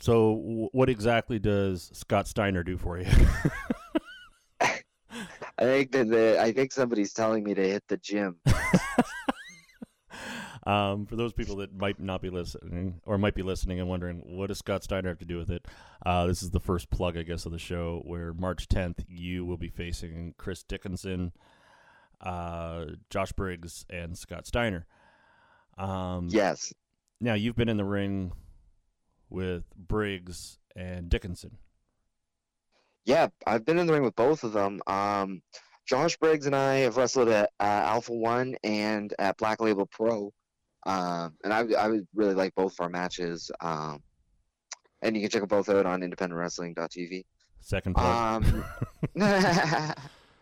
So, 0.00 0.68
what 0.72 0.88
exactly 0.88 1.40
does 1.40 1.90
Scott 1.92 2.28
Steiner 2.28 2.62
do 2.62 2.78
for 2.78 2.98
you? 2.98 3.06
I 4.60 5.64
think 5.64 5.90
that 5.92 6.08
the, 6.08 6.40
I 6.40 6.52
think 6.52 6.72
somebody's 6.72 7.12
telling 7.12 7.42
me 7.42 7.52
to 7.54 7.62
hit 7.62 7.82
the 7.88 7.96
gym. 7.96 8.36
um, 10.68 11.06
for 11.06 11.16
those 11.16 11.32
people 11.32 11.56
that 11.56 11.74
might 11.74 11.98
not 11.98 12.20
be 12.20 12.28
listening 12.28 13.00
or 13.06 13.16
might 13.16 13.34
be 13.34 13.42
listening 13.42 13.80
and 13.80 13.88
wondering 13.88 14.22
what 14.26 14.48
does 14.48 14.58
Scott 14.58 14.84
Steiner 14.84 15.08
have 15.08 15.18
to 15.18 15.24
do 15.24 15.38
with 15.38 15.48
it, 15.48 15.66
uh, 16.04 16.26
this 16.26 16.42
is 16.42 16.50
the 16.50 16.60
first 16.60 16.90
plug, 16.90 17.16
I 17.16 17.22
guess, 17.22 17.46
of 17.46 17.52
the 17.52 17.58
show. 17.58 18.02
Where 18.04 18.34
March 18.34 18.68
10th, 18.68 19.04
you 19.08 19.46
will 19.46 19.56
be 19.56 19.70
facing 19.70 20.34
Chris 20.36 20.62
Dickinson, 20.62 21.32
uh, 22.20 22.84
Josh 23.08 23.32
Briggs, 23.32 23.86
and 23.88 24.18
Scott 24.18 24.46
Steiner. 24.46 24.86
Um, 25.78 26.28
yes. 26.30 26.74
Now 27.18 27.32
you've 27.32 27.56
been 27.56 27.70
in 27.70 27.78
the 27.78 27.84
ring 27.84 28.32
with 29.30 29.64
Briggs 29.74 30.58
and 30.76 31.08
Dickinson. 31.08 31.56
Yeah, 33.06 33.28
I've 33.46 33.64
been 33.64 33.78
in 33.78 33.86
the 33.86 33.94
ring 33.94 34.02
with 34.02 34.16
both 34.16 34.44
of 34.44 34.52
them. 34.52 34.82
Um, 34.86 35.40
Josh 35.86 36.18
Briggs 36.18 36.44
and 36.44 36.54
I 36.54 36.80
have 36.80 36.98
wrestled 36.98 37.30
at 37.30 37.50
uh, 37.58 37.62
Alpha 37.62 38.12
One 38.12 38.56
and 38.62 39.14
at 39.18 39.38
Black 39.38 39.62
Label 39.62 39.86
Pro, 39.86 40.34
um, 40.88 41.34
and 41.44 41.52
I, 41.52 41.66
I 41.78 41.88
would 41.88 42.08
really 42.14 42.34
like 42.34 42.54
both 42.54 42.72
of 42.72 42.80
our 42.80 42.88
matches. 42.88 43.50
Um, 43.60 44.02
and 45.02 45.14
you 45.14 45.20
can 45.20 45.30
check 45.30 45.42
them 45.42 45.48
both 45.48 45.68
out 45.68 45.84
on 45.84 46.00
IndependentWrestling.tv. 46.00 47.24
Second 47.60 47.94
plug. 47.94 48.44
Um, 48.44 48.64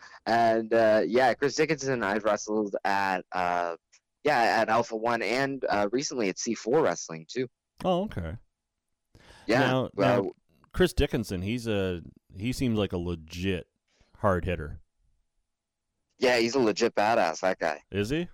and 0.26 0.73
uh, 0.73 1.03
yeah, 1.05 1.35
Chris 1.35 1.57
Dickinson, 1.57 2.05
I've 2.05 2.25
wrestled 2.25 2.76
at 2.85 3.25
uh, 3.33 3.75
yeah 4.23 4.38
at 4.61 4.69
Alpha 4.69 4.97
One 4.97 5.21
and 5.21 5.65
uh, 5.69 5.88
recently 5.91 6.29
at 6.29 6.37
C4 6.37 6.81
Wrestling 6.81 7.26
too. 7.29 7.49
oh, 7.85 8.05
okay. 8.05 8.37
Yeah, 9.49 9.61
Now, 9.61 9.91
well, 9.95 10.23
now, 10.25 10.31
Chris 10.73 10.93
Dickinson, 10.93 11.43
he's 11.43 11.67
a 11.67 12.03
he 12.37 12.53
seems 12.53 12.79
like 12.79 12.93
a 12.93 12.99
legit 12.99 13.67
hard 14.19 14.45
hitter. 14.45 14.81
yeah, 16.19 16.38
he's 16.38 16.55
a 16.55 16.61
legit 16.61 16.95
badass. 16.95 17.41
That 17.41 17.59
guy. 17.59 17.83
Is 17.91 18.11
he? 18.11 18.29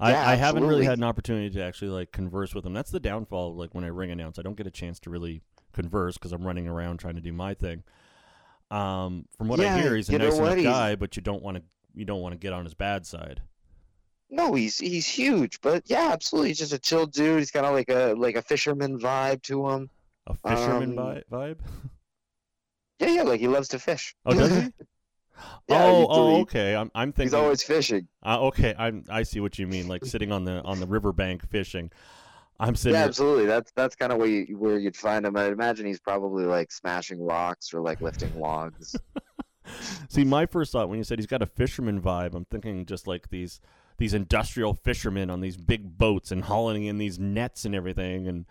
I, 0.00 0.10
Yeah, 0.12 0.28
I 0.28 0.34
haven't 0.36 0.64
really 0.66 0.84
had 0.84 0.98
an 0.98 1.04
opportunity 1.04 1.50
to 1.50 1.62
actually 1.62 1.90
like 1.90 2.12
converse 2.12 2.54
with 2.54 2.64
him. 2.64 2.72
That's 2.72 2.90
the 2.90 3.00
downfall. 3.00 3.54
Like 3.56 3.74
when 3.74 3.84
I 3.84 3.88
ring 3.88 4.10
announce, 4.10 4.38
I 4.38 4.42
don't 4.42 4.56
get 4.56 4.66
a 4.66 4.70
chance 4.70 4.98
to 5.00 5.10
really 5.10 5.42
converse 5.72 6.14
because 6.16 6.32
I'm 6.32 6.46
running 6.46 6.68
around 6.68 6.98
trying 6.98 7.16
to 7.16 7.20
do 7.20 7.32
my 7.32 7.54
thing. 7.54 7.82
Um, 8.70 9.24
from 9.36 9.48
what 9.48 9.60
I 9.60 9.80
hear, 9.80 9.96
he's 9.96 10.08
a 10.08 10.18
nice 10.18 10.36
enough 10.38 10.54
He's- 10.56 10.64
guy, 10.66 10.94
but 10.94 11.16
you 11.16 11.22
don't 11.22 11.42
want 11.42 11.56
to 11.56 11.62
you 11.94 12.04
don't 12.04 12.20
want 12.20 12.32
to 12.34 12.38
get 12.38 12.52
on 12.52 12.64
his 12.64 12.74
bad 12.74 13.06
side. 13.06 13.42
No, 14.30 14.52
he's 14.54 14.78
he's 14.78 15.06
huge, 15.06 15.60
but 15.62 15.82
yeah, 15.86 16.10
absolutely, 16.12 16.48
he's 16.50 16.58
just 16.58 16.72
a 16.74 16.78
chill 16.78 17.06
dude. 17.06 17.38
He's 17.38 17.50
kind 17.50 17.64
of 17.64 17.72
like 17.72 17.88
a 17.88 18.14
like 18.16 18.36
a 18.36 18.42
fisherman 18.42 18.98
vibe 19.00 19.42
to 19.44 19.68
him. 19.70 19.90
A 20.26 20.34
fisherman 20.34 20.98
Um, 20.98 21.22
vibe. 21.32 21.56
Yeah, 23.00 23.08
yeah, 23.10 23.22
like 23.22 23.38
he 23.40 23.46
loves 23.46 23.68
to 23.68 23.78
fish. 23.78 24.14
Oh, 24.26 24.34
does 24.34 24.54
he? 24.56 24.72
Yeah, 25.68 25.84
oh, 25.84 26.06
oh, 26.08 26.40
okay. 26.40 26.74
I'm 26.74 26.90
I'm 26.94 27.12
thinking. 27.12 27.26
He's 27.26 27.34
always 27.34 27.62
fishing. 27.62 28.08
Uh, 28.24 28.40
okay, 28.46 28.74
I'm 28.78 29.04
I 29.08 29.22
see 29.22 29.40
what 29.40 29.58
you 29.58 29.66
mean. 29.66 29.88
Like 29.88 30.04
sitting 30.04 30.32
on 30.32 30.44
the 30.44 30.62
on 30.62 30.80
the 30.80 30.86
riverbank 30.86 31.48
fishing. 31.48 31.90
I'm 32.60 32.74
sitting. 32.74 32.98
Yeah, 32.98 33.04
absolutely. 33.04 33.46
That's 33.46 33.70
that's 33.76 33.94
kind 33.94 34.12
of 34.12 34.18
where 34.18 34.26
you, 34.28 34.56
where 34.58 34.78
you'd 34.78 34.96
find 34.96 35.24
him. 35.24 35.36
I 35.36 35.46
imagine 35.46 35.86
he's 35.86 36.00
probably 36.00 36.44
like 36.44 36.72
smashing 36.72 37.20
rocks 37.24 37.72
or 37.72 37.80
like 37.80 38.00
lifting 38.00 38.34
logs. 38.34 38.96
See, 40.08 40.24
my 40.24 40.46
first 40.46 40.72
thought 40.72 40.88
when 40.88 40.98
you 40.98 41.04
said 41.04 41.18
he's 41.18 41.26
got 41.26 41.42
a 41.42 41.46
fisherman 41.46 42.00
vibe, 42.00 42.34
I'm 42.34 42.46
thinking 42.46 42.86
just 42.86 43.06
like 43.06 43.28
these 43.30 43.60
these 43.98 44.14
industrial 44.14 44.74
fishermen 44.74 45.28
on 45.30 45.40
these 45.40 45.56
big 45.56 45.98
boats 45.98 46.30
and 46.32 46.44
hauling 46.44 46.84
in 46.84 46.98
these 46.98 47.18
nets 47.18 47.64
and 47.64 47.74
everything. 47.74 48.26
And 48.28 48.46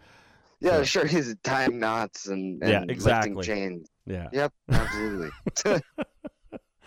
Yeah, 0.59 0.77
Yeah. 0.79 0.83
sure. 0.83 1.05
He's 1.05 1.35
tying 1.43 1.79
knots 1.79 2.27
and, 2.27 2.61
and 2.61 2.71
Yeah, 2.71 2.79
lifting 2.79 2.95
exactly. 2.95 3.45
chains. 3.45 3.89
yeah. 4.05 4.27
Yep, 4.31 4.53
absolutely. 4.69 5.29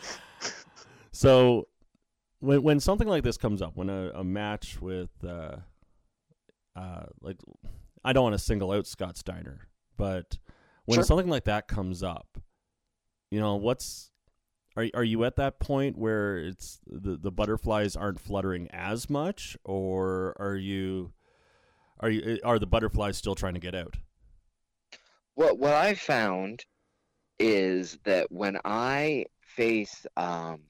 So 1.12 1.66
when 2.38 2.62
when 2.62 2.80
something 2.80 3.08
like 3.08 3.24
this 3.24 3.36
comes 3.36 3.60
up, 3.60 3.76
when 3.76 3.90
a, 3.90 4.10
a 4.14 4.24
match 4.24 4.80
with 4.80 5.10
uh, 5.24 5.56
uh, 6.76 7.06
like 7.20 7.36
I 8.04 8.12
don't 8.12 8.22
want 8.22 8.34
to 8.34 8.38
single 8.38 8.72
out 8.72 8.86
Scott 8.86 9.16
Steiner, 9.16 9.68
but 9.96 10.38
when 10.86 10.96
Sure. 10.96 11.04
something 11.04 11.28
like 11.28 11.44
that 11.44 11.68
comes 11.68 12.02
up, 12.02 12.38
you 13.30 13.40
know, 13.40 13.56
what's 13.56 14.10
are 14.76 14.88
are 14.94 15.04
you 15.04 15.24
at 15.24 15.36
that 15.36 15.58
point 15.60 15.98
where 15.98 16.38
it's 16.38 16.80
the 16.86 17.16
the 17.16 17.32
butterflies 17.32 17.96
aren't 17.96 18.20
fluttering 18.20 18.68
as 18.70 19.10
much, 19.10 19.56
or 19.64 20.34
are 20.38 20.56
you 20.56 21.12
are 21.98 22.08
you 22.08 22.38
are 22.44 22.58
the 22.58 22.66
butterflies 22.66 23.18
still 23.18 23.34
trying 23.34 23.54
to 23.54 23.60
get 23.60 23.74
out? 23.74 23.98
what 25.34 25.58
what 25.58 25.74
I 25.74 25.94
found 25.94 26.64
is 27.38 27.98
that 28.04 28.30
when 28.30 28.58
I 28.64 29.24
face 29.56 30.06
um, 30.16 30.60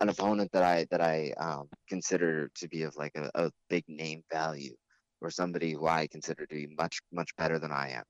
an 0.00 0.08
opponent 0.08 0.50
that 0.52 0.62
I 0.62 0.86
that 0.90 1.00
I 1.00 1.32
um, 1.38 1.68
consider 1.88 2.50
to 2.56 2.68
be 2.68 2.82
of 2.82 2.96
like 2.96 3.12
a, 3.16 3.30
a 3.34 3.50
big 3.68 3.84
name 3.88 4.22
value, 4.32 4.74
or 5.20 5.30
somebody 5.30 5.72
who 5.72 5.86
I 5.86 6.06
consider 6.06 6.46
to 6.46 6.54
be 6.54 6.68
much 6.78 7.00
much 7.12 7.30
better 7.36 7.58
than 7.58 7.72
I 7.72 7.90
am, 7.90 8.04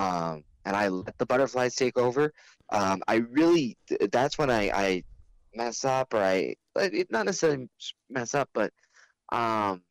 um, 0.00 0.44
and 0.64 0.76
I 0.76 0.88
let 0.88 1.16
the 1.18 1.26
butterflies 1.26 1.74
take 1.74 1.98
over, 1.98 2.32
um, 2.70 3.02
I 3.08 3.16
really 3.16 3.76
th- 3.88 4.10
that's 4.10 4.38
when 4.38 4.50
I, 4.50 4.70
I 4.70 5.02
mess 5.54 5.84
up 5.84 6.12
or 6.14 6.18
I 6.18 6.54
not 7.10 7.26
necessarily 7.26 7.68
mess 8.10 8.34
up, 8.34 8.48
but 8.54 8.72
um, 9.32 9.82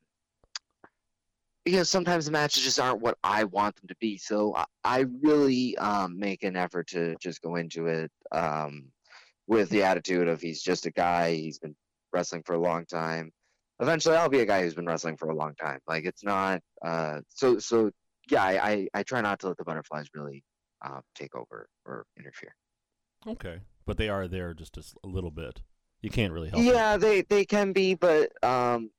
you 1.66 1.78
know, 1.78 1.84
sometimes 1.84 2.26
the 2.26 2.32
matches 2.32 2.64
just 2.64 2.80
aren't 2.80 3.02
what 3.02 3.18
I 3.24 3.46
want 3.46 3.76
them 3.78 3.88
to 3.88 3.96
be. 4.00 4.18
So 4.18 4.56
I, 4.56 4.66
I 4.84 5.06
really 5.22 5.78
um, 5.78 6.20
make 6.20 6.44
an 6.44 6.58
effort 6.58 6.88
to 6.88 7.16
just 7.22 7.42
go 7.42 7.56
into 7.56 7.88
it 7.88 8.12
um, 8.32 8.86
with 9.48 9.70
the 9.70 9.84
attitude 9.84 10.28
of 10.28 10.42
he's 10.42 10.62
just 10.62 10.86
a 10.86 10.92
guy. 10.92 11.34
He's 11.34 11.60
been 11.60 11.76
wrestling 12.12 12.44
for 12.44 12.54
a 12.54 12.60
long 12.60 12.86
time. 12.86 13.32
Eventually, 13.80 14.16
I'll 14.16 14.30
be 14.30 14.40
a 14.40 14.46
guy 14.46 14.62
who's 14.62 14.76
been 14.76 14.86
wrestling 14.86 15.18
for 15.18 15.30
a 15.30 15.36
long 15.36 15.56
time. 15.56 15.80
Like 15.88 16.06
it's 16.06 16.24
not. 16.24 16.62
Uh, 16.84 17.22
so 17.30 17.60
so 17.60 17.92
yeah, 18.30 18.44
I, 18.44 18.70
I 18.70 18.88
I 18.94 19.04
try 19.04 19.22
not 19.22 19.40
to 19.40 19.48
let 19.48 19.58
the 19.58 19.64
butterflies 19.64 20.08
really 20.14 20.44
uh, 20.84 21.02
take 21.16 21.36
over 21.36 21.68
or 21.86 22.06
interfere. 22.18 22.56
Okay, 23.28 23.60
but 23.86 23.98
they 23.98 24.10
are 24.10 24.28
there 24.28 24.54
just 24.54 24.78
a 24.78 25.08
little 25.08 25.32
bit. 25.32 25.62
You 26.02 26.10
can't 26.10 26.34
really 26.34 26.50
help. 26.50 26.62
it. 26.62 26.66
Yeah, 26.66 26.98
they 26.98 27.22
they 27.22 27.46
can 27.46 27.72
be, 27.74 27.96
but 27.96 28.32
um, 28.44 28.92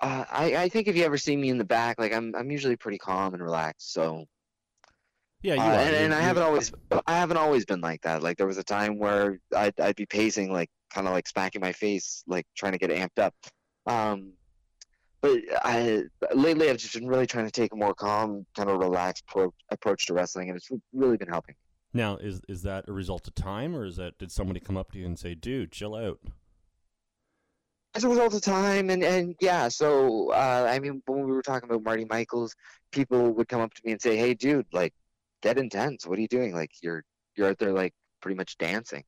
uh, 0.00 0.24
I 0.30 0.56
I 0.56 0.68
think 0.68 0.88
if 0.88 0.96
you 0.96 1.04
ever 1.04 1.18
see 1.18 1.36
me 1.36 1.48
in 1.50 1.58
the 1.58 1.64
back, 1.64 1.98
like 1.98 2.12
I'm 2.12 2.34
I'm 2.34 2.50
usually 2.50 2.76
pretty 2.76 2.98
calm 2.98 3.34
and 3.34 3.42
relaxed. 3.42 3.92
So 3.92 4.24
yeah, 5.42 5.54
you 5.54 5.60
Uh, 5.60 5.64
are. 5.64 5.70
and, 5.78 5.90
You- 5.90 5.96
and 6.04 6.14
I 6.14 6.20
haven't 6.20 6.42
always 6.42 6.72
I 7.06 7.16
haven't 7.18 7.36
always 7.36 7.64
been 7.64 7.80
like 7.80 8.02
that. 8.02 8.22
Like 8.22 8.36
there 8.36 8.46
was 8.46 8.58
a 8.58 8.64
time 8.64 8.98
where 8.98 9.38
I'd 9.56 9.78
I'd 9.80 9.96
be 9.96 10.06
pacing, 10.06 10.52
like 10.52 10.70
kind 10.92 11.06
of 11.06 11.12
like 11.12 11.26
smacking 11.28 11.60
my 11.60 11.72
face, 11.72 12.22
like 12.26 12.46
trying 12.56 12.72
to 12.72 12.78
get 12.78 12.90
amped 12.90 13.22
up. 13.22 13.34
Um, 13.86 14.32
but 15.20 15.40
I 15.64 16.04
lately 16.34 16.70
I've 16.70 16.76
just 16.78 16.94
been 16.94 17.06
really 17.08 17.26
trying 17.26 17.44
to 17.46 17.50
take 17.50 17.72
a 17.72 17.76
more 17.76 17.94
calm, 17.94 18.46
kind 18.56 18.70
of 18.70 18.78
relaxed 18.78 19.26
pro- 19.26 19.52
approach 19.70 20.06
to 20.06 20.14
wrestling, 20.14 20.48
and 20.50 20.56
it's 20.56 20.70
really 20.92 21.16
been 21.16 21.28
helping. 21.28 21.54
Now, 21.92 22.16
is 22.18 22.40
is 22.48 22.62
that 22.62 22.88
a 22.88 22.92
result 22.92 23.26
of 23.26 23.34
time, 23.34 23.74
or 23.74 23.84
is 23.84 23.96
that 23.96 24.18
did 24.18 24.30
somebody 24.30 24.60
come 24.60 24.76
up 24.76 24.92
to 24.92 24.98
you 24.98 25.06
and 25.06 25.18
say, 25.18 25.34
"Dude, 25.34 25.72
chill 25.72 25.94
out"? 25.94 26.20
as 27.94 28.04
a 28.04 28.08
result 28.08 28.34
of 28.34 28.42
time 28.42 28.90
and 28.90 29.02
and 29.02 29.34
yeah 29.40 29.66
so 29.66 30.30
uh 30.32 30.66
i 30.70 30.78
mean 30.78 31.02
when 31.06 31.24
we 31.24 31.32
were 31.32 31.42
talking 31.42 31.68
about 31.68 31.82
marty 31.82 32.04
michaels 32.04 32.54
people 32.92 33.32
would 33.32 33.48
come 33.48 33.62
up 33.62 33.72
to 33.72 33.80
me 33.84 33.92
and 33.92 34.00
say 34.00 34.14
hey 34.16 34.34
dude 34.34 34.66
like 34.72 34.92
get 35.42 35.58
intense. 35.58 36.06
What 36.06 36.18
are 36.18 36.22
you 36.22 36.28
doing? 36.28 36.54
Like 36.54 36.70
you're 36.82 37.04
you're 37.36 37.48
out 37.48 37.58
there 37.58 37.72
like 37.72 37.94
pretty 38.20 38.36
much 38.36 38.58
dancing. 38.58 39.04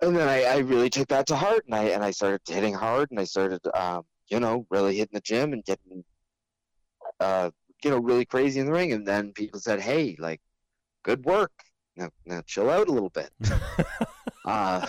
And 0.00 0.16
then 0.16 0.28
i 0.28 0.42
i 0.42 0.58
really 0.58 0.90
took 0.90 1.08
that 1.08 1.26
to 1.28 1.36
heart 1.36 1.64
and 1.66 1.74
i 1.76 1.84
and 1.84 2.02
i 2.02 2.10
started 2.10 2.40
hitting 2.44 2.74
hard 2.74 3.12
and 3.12 3.20
i 3.20 3.24
started 3.24 3.60
um 3.72 4.02
you 4.28 4.40
know 4.40 4.66
really 4.68 4.96
hitting 4.96 5.14
the 5.14 5.20
gym 5.20 5.52
and 5.52 5.64
getting 5.64 6.02
uh 7.20 7.50
you 7.84 7.90
know 7.90 7.98
really 7.98 8.24
crazy 8.24 8.60
in 8.60 8.66
the 8.66 8.72
ring. 8.72 8.92
And 8.92 9.06
then 9.06 9.32
people 9.32 9.60
said 9.60 9.80
hey 9.80 10.16
like 10.18 10.40
good 11.02 11.24
work. 11.24 11.52
Now, 11.96 12.10
now 12.24 12.42
chill 12.46 12.70
out 12.70 12.88
a 12.88 12.92
little 12.92 13.10
bit. 13.10 13.30
uh, 14.46 14.86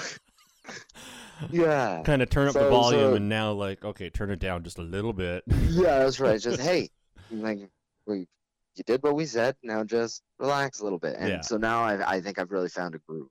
yeah, 1.52 2.02
kind 2.04 2.22
of 2.22 2.30
turn 2.30 2.48
up 2.48 2.54
the 2.54 2.70
volume 2.70 3.02
so- 3.02 3.16
and 3.16 3.28
now 3.30 3.52
like 3.52 3.84
okay 3.84 4.10
turn 4.10 4.32
it 4.32 4.40
down 4.40 4.64
just 4.64 4.78
a 4.78 4.84
little 4.84 5.14
bit. 5.14 5.44
Yeah, 5.70 6.00
that's 6.00 6.20
right. 6.20 6.40
Just 6.40 6.62
hey, 6.70 6.90
like 7.32 7.60
we, 8.06 8.28
you 8.76 8.84
did 8.86 9.04
what 9.04 9.16
we 9.16 9.26
said. 9.26 9.56
Now 9.64 9.84
just 9.84 10.24
relax 10.40 10.80
a 10.80 10.84
little 10.84 11.00
bit. 11.00 11.16
And 11.18 11.30
Yeah. 11.30 11.42
so 11.42 11.58
now 11.58 11.84
I, 11.84 12.16
I 12.16 12.22
think 12.22 12.40
I've 12.40 12.52
really 12.52 12.70
found 12.70 12.96
a 12.96 13.00
groove. 13.08 13.30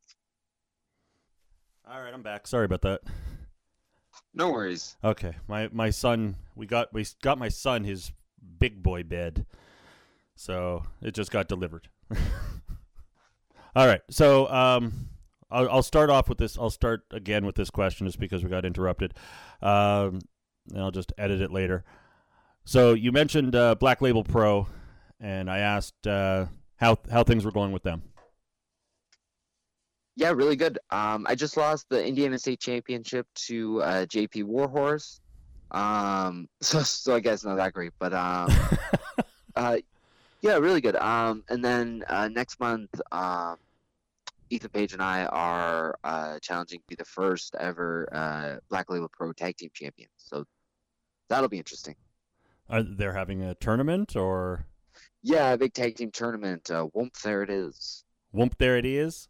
all 1.88 2.00
right 2.00 2.14
i'm 2.14 2.22
back 2.22 2.46
sorry 2.46 2.64
about 2.64 2.80
that 2.82 3.00
No 4.34 4.50
worries. 4.52 4.96
okay 5.02 5.34
my 5.48 5.68
my 5.72 5.90
son 5.90 6.36
we 6.54 6.64
got 6.66 6.92
we 6.92 7.04
got 7.22 7.38
my 7.38 7.48
son 7.48 7.82
his 7.84 8.12
big 8.58 8.82
boy 8.82 9.02
bed 9.02 9.44
so 10.36 10.84
it 11.02 11.12
just 11.12 11.30
got 11.32 11.48
delivered 11.48 11.88
all 13.74 13.86
right 13.86 14.00
so 14.10 14.48
um 14.48 15.08
I'll, 15.50 15.68
I'll 15.70 15.82
start 15.82 16.08
off 16.08 16.28
with 16.28 16.38
this 16.38 16.56
i'll 16.56 16.70
start 16.70 17.02
again 17.10 17.44
with 17.44 17.56
this 17.56 17.68
question 17.70 18.06
just 18.06 18.18
because 18.20 18.42
we 18.44 18.48
got 18.50 18.64
interrupted 18.64 19.14
um 19.60 20.20
and 20.70 20.78
i'll 20.78 20.90
just 20.92 21.12
edit 21.18 21.40
it 21.40 21.50
later 21.50 21.84
so 22.64 22.94
you 22.94 23.10
mentioned 23.12 23.56
uh, 23.56 23.74
black 23.74 24.00
label 24.00 24.22
pro 24.22 24.66
and 25.22 25.50
i 25.50 25.58
asked 25.58 26.06
uh 26.06 26.44
how 26.76 26.98
how 27.10 27.24
things 27.24 27.44
were 27.44 27.52
going 27.52 27.72
with 27.72 27.82
them 27.82 28.02
Yeah, 30.14 30.30
really 30.32 30.56
good. 30.56 30.78
Um, 30.90 31.26
I 31.28 31.34
just 31.34 31.56
lost 31.56 31.88
the 31.88 32.04
Indiana 32.04 32.38
State 32.38 32.60
Championship 32.60 33.26
to 33.46 33.82
uh, 33.82 34.06
JP 34.06 34.44
Warhorse. 34.44 35.20
Um, 35.70 36.48
so 36.60 36.82
so 36.82 37.14
I 37.14 37.20
guess 37.20 37.44
not 37.44 37.56
that 37.56 37.72
great, 37.72 37.92
but 37.98 38.12
um, 38.12 38.50
uh, 39.56 39.78
yeah, 40.42 40.58
really 40.58 40.80
good. 40.80 40.96
Um, 40.96 41.44
and 41.48 41.64
then 41.64 42.04
uh, 42.08 42.28
next 42.28 42.60
month, 42.60 43.00
um, 43.10 43.56
Ethan 44.50 44.70
Page 44.70 44.92
and 44.92 45.02
I 45.02 45.24
are 45.26 45.96
uh, 46.04 46.38
challenging 46.40 46.80
to 46.80 46.86
be 46.88 46.96
the 46.96 47.04
first 47.06 47.54
ever 47.58 48.08
uh, 48.12 48.56
Black 48.68 48.90
Label 48.90 49.08
Pro 49.08 49.32
Tag 49.32 49.56
Team 49.56 49.70
Champions. 49.72 50.12
So 50.18 50.44
that'll 51.28 51.48
be 51.48 51.58
interesting. 51.58 51.94
Are 52.68 52.82
they 52.82 53.06
having 53.06 53.42
a 53.42 53.54
tournament 53.54 54.14
or 54.14 54.66
Yeah, 55.22 55.54
big 55.56 55.72
tag 55.72 55.96
team 55.96 56.10
tournament. 56.10 56.70
Uh, 56.70 56.84
whoop, 56.84 57.12
there 57.22 57.42
it 57.42 57.50
is. 57.50 58.04
whoop 58.32 58.56
there 58.58 58.76
it 58.76 58.86
is 58.86 59.28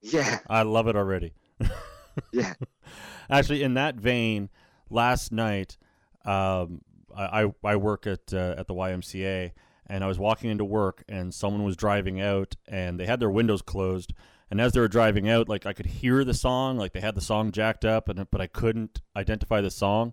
Yeah, 0.00 0.38
i 0.48 0.62
love 0.62 0.86
it 0.88 0.96
already 0.96 1.32
yeah. 2.32 2.54
actually 3.30 3.62
in 3.62 3.74
that 3.74 3.96
vein 3.96 4.48
last 4.90 5.32
night 5.32 5.76
um, 6.24 6.82
I, 7.16 7.42
I 7.44 7.54
I 7.64 7.76
work 7.76 8.06
at 8.06 8.32
uh, 8.32 8.54
at 8.56 8.66
the 8.68 8.74
ymca 8.74 9.52
and 9.86 10.04
i 10.04 10.06
was 10.06 10.18
walking 10.18 10.50
into 10.50 10.64
work 10.64 11.04
and 11.08 11.34
someone 11.34 11.64
was 11.64 11.76
driving 11.76 12.20
out 12.20 12.54
and 12.68 12.98
they 12.98 13.06
had 13.06 13.18
their 13.20 13.30
windows 13.30 13.62
closed 13.62 14.12
and 14.50 14.60
as 14.60 14.72
they 14.72 14.80
were 14.80 14.88
driving 14.88 15.28
out 15.28 15.48
like 15.48 15.66
i 15.66 15.72
could 15.72 15.86
hear 15.86 16.24
the 16.24 16.34
song 16.34 16.78
like 16.78 16.92
they 16.92 17.00
had 17.00 17.14
the 17.14 17.20
song 17.20 17.50
jacked 17.50 17.84
up 17.84 18.08
and 18.08 18.30
but 18.30 18.40
i 18.40 18.46
couldn't 18.46 19.00
identify 19.16 19.60
the 19.60 19.70
song 19.70 20.12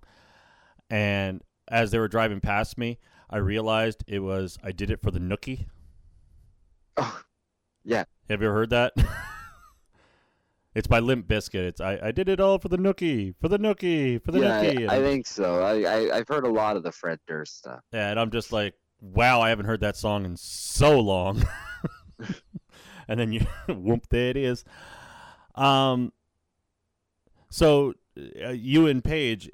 and 0.90 1.42
as 1.68 1.92
they 1.92 2.00
were 2.00 2.08
driving 2.08 2.40
past 2.42 2.78
me 2.78 2.98
i 3.30 3.38
realized 3.38 4.04
it 4.08 4.20
was 4.20 4.58
i 4.64 4.72
did 4.72 4.90
it 4.90 5.02
for 5.02 5.12
the 5.12 5.20
nookie 5.20 5.66
Oh, 7.00 7.22
yeah. 7.86 8.04
Have 8.30 8.42
you 8.42 8.48
ever 8.48 8.54
heard 8.54 8.72
that? 8.72 8.94
it's 10.76 10.88
by 10.88 11.00
Limp 11.00 11.28
Bizkit. 11.28 11.56
It's 11.56 11.82
I, 11.82 11.98
I 12.04 12.12
did 12.12 12.28
it 12.28 12.42
all 12.42 12.60
for 12.60 12.68
the 12.68 12.78
nookie, 12.78 13.36
for 13.40 13.48
the 13.48 13.58
nookie, 13.58 14.24
for 14.24 14.32
the 14.32 14.42
yeah, 14.42 14.64
nookie. 14.64 14.90
I, 14.90 14.98
I 14.98 15.02
think 15.02 15.26
so. 15.26 15.62
I, 15.64 15.82
I 15.84 16.18
I've 16.18 16.28
heard 16.28 16.46
a 16.46 16.52
lot 16.52 16.76
of 16.76 16.84
the 16.84 16.92
Fred 16.92 17.20
Durst 17.26 17.58
stuff. 17.58 17.80
Yeah, 17.94 18.10
and 18.10 18.20
I'm 18.20 18.32
just 18.32 18.52
like, 18.52 18.74
wow, 19.00 19.40
I 19.40 19.50
haven't 19.50 19.66
heard 19.66 19.80
that 19.80 19.96
song 19.96 20.26
in 20.26 20.36
so 20.36 21.00
long. 21.00 21.42
and 23.08 23.20
then 23.20 23.32
you, 23.32 23.40
whoop, 23.70 24.08
there 24.10 24.30
it 24.32 24.38
is. 24.38 24.66
Um, 25.56 26.12
so 27.50 27.94
uh, 28.44 28.50
you 28.50 28.88
and 28.88 29.02
Page, 29.02 29.50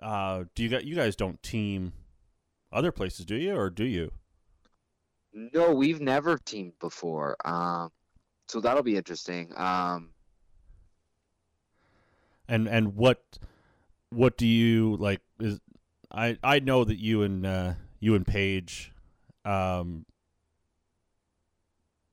uh, 0.00 0.44
do 0.54 0.62
you 0.62 0.68
got 0.68 0.84
you 0.84 0.94
guys 0.94 1.16
don't 1.16 1.42
team 1.42 1.92
other 2.72 2.92
places, 2.92 3.24
do 3.26 3.36
you, 3.36 3.54
or 3.54 3.70
do 3.70 3.84
you? 3.84 4.12
No, 5.32 5.72
we've 5.74 6.00
never 6.00 6.38
teamed 6.38 6.78
before. 6.78 7.36
Um, 7.44 7.90
so 8.48 8.60
that'll 8.60 8.82
be 8.82 8.96
interesting. 8.96 9.52
Um, 9.56 10.10
And 12.48 12.68
and 12.68 12.96
what 12.96 13.38
what 14.10 14.36
do 14.36 14.46
you 14.46 14.96
like? 14.96 15.20
Is 15.40 15.60
I 16.10 16.36
I 16.42 16.58
know 16.58 16.84
that 16.84 16.98
you 16.98 17.22
and 17.22 17.46
uh, 17.46 17.74
you 17.98 18.14
and 18.14 18.26
Page, 18.26 18.92
um, 19.44 20.04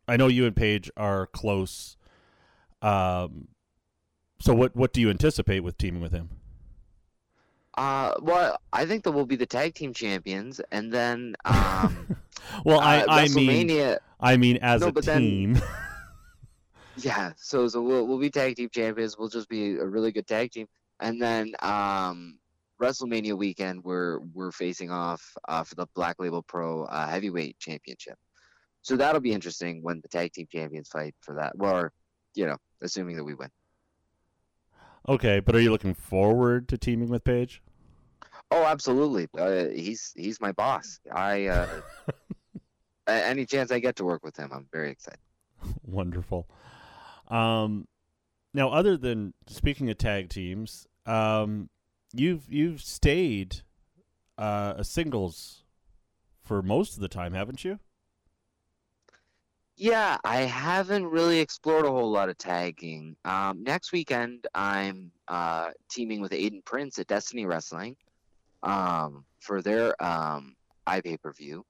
I 0.08 0.16
know 0.16 0.28
you 0.28 0.46
and 0.46 0.56
Page 0.56 0.90
are 0.96 1.28
close. 1.28 1.98
Um, 2.82 3.50
so 4.40 4.54
what 4.54 4.76
what 4.76 4.94
do 4.94 5.02
you 5.02 5.10
anticipate 5.10 5.60
with 5.62 5.78
teaming 5.78 6.02
with 6.02 6.14
him? 6.14 6.30
Uh, 7.80 8.14
well, 8.22 8.60
I 8.74 8.86
think 8.86 9.06
that 9.06 9.12
we'll 9.14 9.26
be 9.26 9.38
the 9.38 9.46
tag 9.46 9.74
team 9.74 9.94
champions, 9.94 10.60
and 10.72 10.92
then 10.92 11.36
um, 11.46 12.18
Well, 12.66 12.82
I 12.82 13.00
uh, 13.02 13.06
I 13.08 13.28
mean 13.30 13.98
I 14.20 14.36
mean 14.36 14.58
as 14.62 14.82
No, 14.82 14.88
a 14.88 14.92
but 14.92 15.06
then- 15.06 15.22
team. 15.22 15.62
Yeah, 16.98 17.32
so 17.38 17.70
so 17.70 17.82
we'll 17.82 18.06
we'll 18.06 18.20
be 18.20 18.30
tag 18.30 18.58
team 18.58 18.68
champions. 18.70 19.18
We'll 19.18 19.30
just 19.30 19.48
be 19.48 19.76
a 19.78 19.86
really 19.86 20.12
good 20.12 20.28
tag 20.28 20.52
team, 20.52 20.68
and 21.00 21.22
then 21.22 21.54
um, 21.62 22.38
WrestleMania 22.82 23.38
weekend 23.38 23.86
we're 23.86 24.20
we're 24.34 24.52
facing 24.52 24.92
off 24.92 25.22
uh, 25.48 25.64
for 25.64 25.76
the 25.76 25.88
Black 25.96 26.18
Label 26.20 26.44
Pro 26.44 26.84
uh, 26.84 27.08
Heavyweight 27.08 27.58
Championship. 27.60 28.18
So 28.82 28.98
that'll 28.98 29.22
be 29.22 29.32
interesting 29.32 29.82
when 29.82 30.02
the 30.02 30.10
tag 30.10 30.34
team 30.34 30.48
champions 30.52 30.90
fight 30.90 31.16
for 31.22 31.36
that. 31.36 31.54
Or, 31.58 31.94
you 32.36 32.46
know, 32.46 32.58
assuming 32.82 33.16
that 33.16 33.24
we 33.24 33.34
win. 33.34 33.50
okay, 35.08 35.40
but 35.40 35.56
are 35.56 35.62
you 35.62 35.72
looking 35.72 35.94
forward 35.94 36.68
to 36.68 36.78
teaming 36.78 37.08
with 37.08 37.24
Page? 37.24 37.62
Oh, 38.52 38.64
absolutely. 38.64 39.28
Uh, 39.38 39.70
he's 39.70 40.12
he's 40.16 40.42
my 40.42 40.52
boss. 40.52 41.00
I 41.12 41.48
uh, 41.48 41.68
any 43.08 43.46
chance 43.46 43.72
I 43.72 43.80
get 43.80 43.96
to 43.98 44.06
work 44.06 44.24
with 44.24 44.38
him, 44.38 44.52
I'm 44.54 44.68
very 44.72 44.92
excited. 44.92 45.20
Wonderful. 45.84 46.48
Um, 47.28 47.88
now, 48.54 48.70
other 48.70 48.98
than 48.98 49.34
speaking 49.48 49.90
of 49.90 49.98
tag 49.98 50.30
teams, 50.30 50.88
um, 51.06 51.70
you've 52.14 52.52
you've 52.52 52.82
stayed 52.82 53.62
uh, 54.38 54.74
a 54.78 54.84
singles 54.84 55.64
for 56.44 56.64
most 56.64 56.96
of 56.96 57.02
the 57.02 57.08
time, 57.08 57.34
haven't 57.34 57.64
you? 57.64 57.80
Yeah, 59.76 60.18
I 60.26 60.42
haven't 60.42 61.06
really 61.06 61.40
explored 61.40 61.86
a 61.86 61.90
whole 61.90 62.12
lot 62.12 62.28
of 62.28 62.38
tagging. 62.38 63.16
Um, 63.24 63.64
next 63.64 63.94
weekend, 63.94 64.46
I'm 64.54 65.12
uh, 65.28 65.70
teaming 65.90 66.20
with 66.20 66.32
Aiden 66.32 66.66
Prince 66.66 67.00
at 67.00 67.08
Destiny 67.08 67.46
Wrestling 67.46 67.96
um, 68.64 69.26
for 69.40 69.62
their 69.62 70.02
um, 70.04 70.56
iPay 70.88 71.22
per 71.22 71.34
view. 71.34 71.66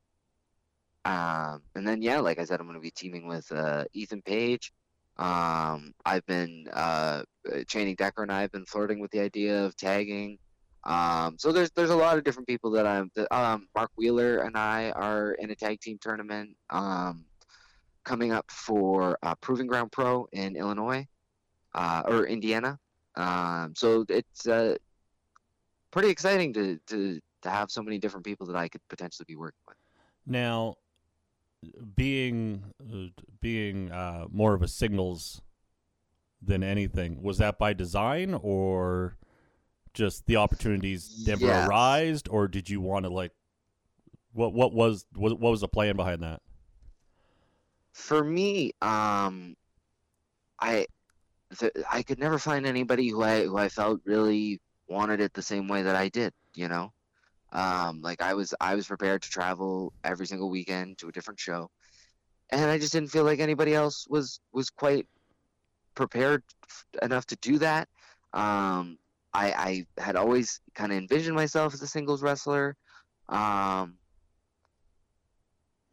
Um, 1.06 1.62
and 1.76 1.88
then, 1.88 2.02
yeah, 2.02 2.20
like 2.20 2.40
I 2.40 2.46
said, 2.46 2.60
I'm 2.60 2.68
going 2.68 2.78
to 2.78 2.82
be 2.82 2.92
teaming 2.92 3.28
with 3.28 3.52
uh, 3.52 3.86
Ethan 3.94 4.22
Page. 4.22 4.72
Um, 5.18 5.94
I've 6.06 6.26
been 6.26 6.68
uh, 6.72 7.24
Channing 7.68 7.96
Decker 7.96 8.24
and 8.24 8.32
I 8.32 8.42
have 8.42 8.52
been 8.52 8.66
flirting 8.66 9.00
with 9.00 9.12
the 9.12 9.20
idea 9.20 9.66
of 9.66 9.76
tagging. 9.76 10.38
Um, 10.86 11.36
so 11.38 11.52
there's 11.52 11.72
there's 11.72 11.90
a 11.90 11.96
lot 11.96 12.18
of 12.18 12.24
different 12.24 12.48
people 12.48 12.72
that 12.72 12.88
I'm. 12.88 13.12
That, 13.16 13.34
um, 13.36 13.68
Mark 13.76 13.92
Wheeler 13.98 14.40
and 14.40 14.56
I 14.56 14.92
are 14.92 15.34
in 15.34 15.52
a 15.52 15.56
tag 15.56 15.82
team 15.82 15.98
tournament. 16.02 16.56
Um, 16.70 17.26
coming 18.10 18.32
up 18.32 18.50
for 18.50 19.18
uh, 19.22 19.36
Proving 19.36 19.68
Ground 19.68 19.92
Pro 19.92 20.28
in 20.32 20.56
Illinois 20.56 21.06
uh, 21.76 22.02
or 22.08 22.26
Indiana. 22.26 22.80
Um, 23.16 23.74
so 23.76 24.06
it's 24.10 24.48
uh, 24.48 24.76
pretty 25.92 26.10
exciting 26.10 26.54
to, 26.54 26.80
to 26.88 27.20
to 27.42 27.50
have 27.50 27.72
so 27.72 27.82
many 27.82 27.98
different 27.98 28.26
people 28.26 28.46
that 28.48 28.56
I 28.56 28.68
could 28.68 28.82
potentially 28.90 29.26
be 29.28 29.36
working 29.36 29.62
with. 29.68 29.78
Now, 30.26 30.76
being 31.96 32.64
uh, 32.82 33.22
being 33.42 33.92
uh, 33.92 34.26
more 34.32 34.54
of 34.54 34.62
a 34.62 34.68
signals 34.68 35.42
than 36.42 36.64
anything, 36.64 37.22
was 37.22 37.38
that 37.40 37.58
by 37.60 37.74
design 37.74 38.34
or 38.34 39.18
just 39.94 40.26
the 40.28 40.36
opportunities 40.38 41.26
never 41.26 41.46
Yes. 41.46 41.68
arised, 41.68 42.30
or 42.30 42.48
did 42.48 42.70
you 42.70 42.82
want 42.82 43.06
to 43.06 43.10
like 43.10 43.32
what 44.34 44.54
what 44.54 44.74
was 44.74 45.06
what, 45.16 45.40
what 45.40 45.52
was 45.52 45.62
the 45.62 45.68
plan 45.68 45.96
behind 45.96 46.24
that? 46.24 46.42
For 47.94 48.24
me, 48.24 48.72
um, 48.82 49.56
I 50.60 50.86
I 51.90 52.04
could 52.04 52.20
never 52.20 52.38
find 52.38 52.66
anybody 52.66 53.10
who 53.10 53.24
I 53.24 53.46
who 53.46 53.58
I 53.58 53.70
felt 53.70 54.02
really 54.06 54.62
wanted 54.90 55.22
it 55.22 55.34
the 55.34 55.42
same 55.42 55.68
way 55.68 55.84
that 55.84 55.96
I 55.96 56.10
did. 56.10 56.34
You 56.56 56.68
know, 56.68 56.92
um, 57.52 58.02
like 58.02 58.22
I 58.22 58.34
was 58.34 58.54
I 58.60 58.76
was 58.76 58.88
prepared 58.88 59.22
to 59.24 59.30
travel 59.30 59.94
every 60.04 60.28
single 60.28 60.50
weekend 60.50 60.98
to 61.00 61.10
a 61.10 61.12
different 61.12 61.40
show, 61.40 61.70
and 62.52 62.70
I 62.70 62.78
just 62.78 62.94
didn't 62.94 63.12
feel 63.12 63.24
like 63.24 63.40
anybody 63.40 63.74
else 63.74 64.08
was 64.10 64.40
was 64.52 64.70
quite 64.70 65.08
prepared 65.96 66.44
enough 67.02 67.26
to 67.28 67.36
do 67.38 67.58
that. 67.60 67.88
Um, 68.34 68.98
I, 69.34 69.86
I 69.98 70.02
had 70.02 70.16
always 70.16 70.62
kind 70.74 70.92
of 70.92 70.98
envisioned 70.98 71.36
myself 71.36 71.74
as 71.74 71.82
a 71.82 71.88
singles 71.88 72.22
wrestler, 72.24 72.76
um, 73.28 73.96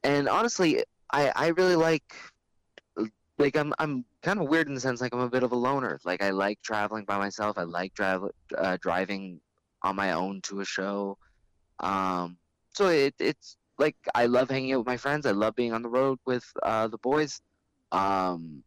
and 0.03 0.29
honestly, 0.29 0.85
I 1.13 1.33
I 1.35 1.49
really 1.49 1.77
like 1.77 2.15
like 3.39 3.57
I'm 3.57 3.75
I'm 3.79 4.05
kind 4.23 4.41
of 4.41 4.49
weird 4.49 4.69
in 4.69 4.75
the 4.75 4.81
sense 4.81 5.01
like 5.01 5.15
I'm 5.15 5.21
a 5.21 5.29
bit 5.29 5.43
of 5.43 5.53
a 5.53 5.57
loner. 5.57 6.01
Like 6.05 6.23
I 6.23 6.31
like 6.31 6.61
traveling 6.63 7.05
by 7.05 7.19
myself. 7.19 7.59
I 7.59 7.63
like 7.63 7.95
travel 7.95 8.31
uh, 8.57 8.79
driving 8.81 9.41
on 9.83 9.97
my 9.97 10.13
own 10.13 10.41
to 10.43 10.61
a 10.61 10.65
show. 10.65 11.19
Um, 11.81 12.39
so 12.75 12.89
it 12.89 13.15
it's 13.19 13.57
like 13.79 13.97
I 14.15 14.27
love 14.27 14.51
hanging 14.51 14.73
out 14.73 14.79
with 14.79 14.87
my 14.87 14.97
friends. 14.97 15.27
I 15.27 15.33
love 15.33 15.55
being 15.55 15.73
on 15.73 15.83
the 15.83 15.89
road 15.89 16.19
with 16.25 16.45
uh, 16.63 16.89
the 16.89 16.99
boys. 16.99 17.41
Um, 17.93 18.63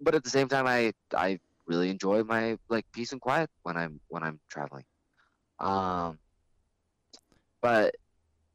but 0.00 0.14
at 0.14 0.24
the 0.24 0.30
same 0.30 0.48
time, 0.48 0.66
I 0.66 0.92
I 1.16 1.38
really 1.66 1.90
enjoy 1.90 2.24
my 2.24 2.58
like 2.68 2.86
peace 2.92 3.12
and 3.12 3.20
quiet 3.20 3.50
when 3.62 3.76
I'm 3.76 4.00
when 4.08 4.22
I'm 4.22 4.40
traveling. 4.50 4.84
Um, 5.60 6.18
but 7.60 7.94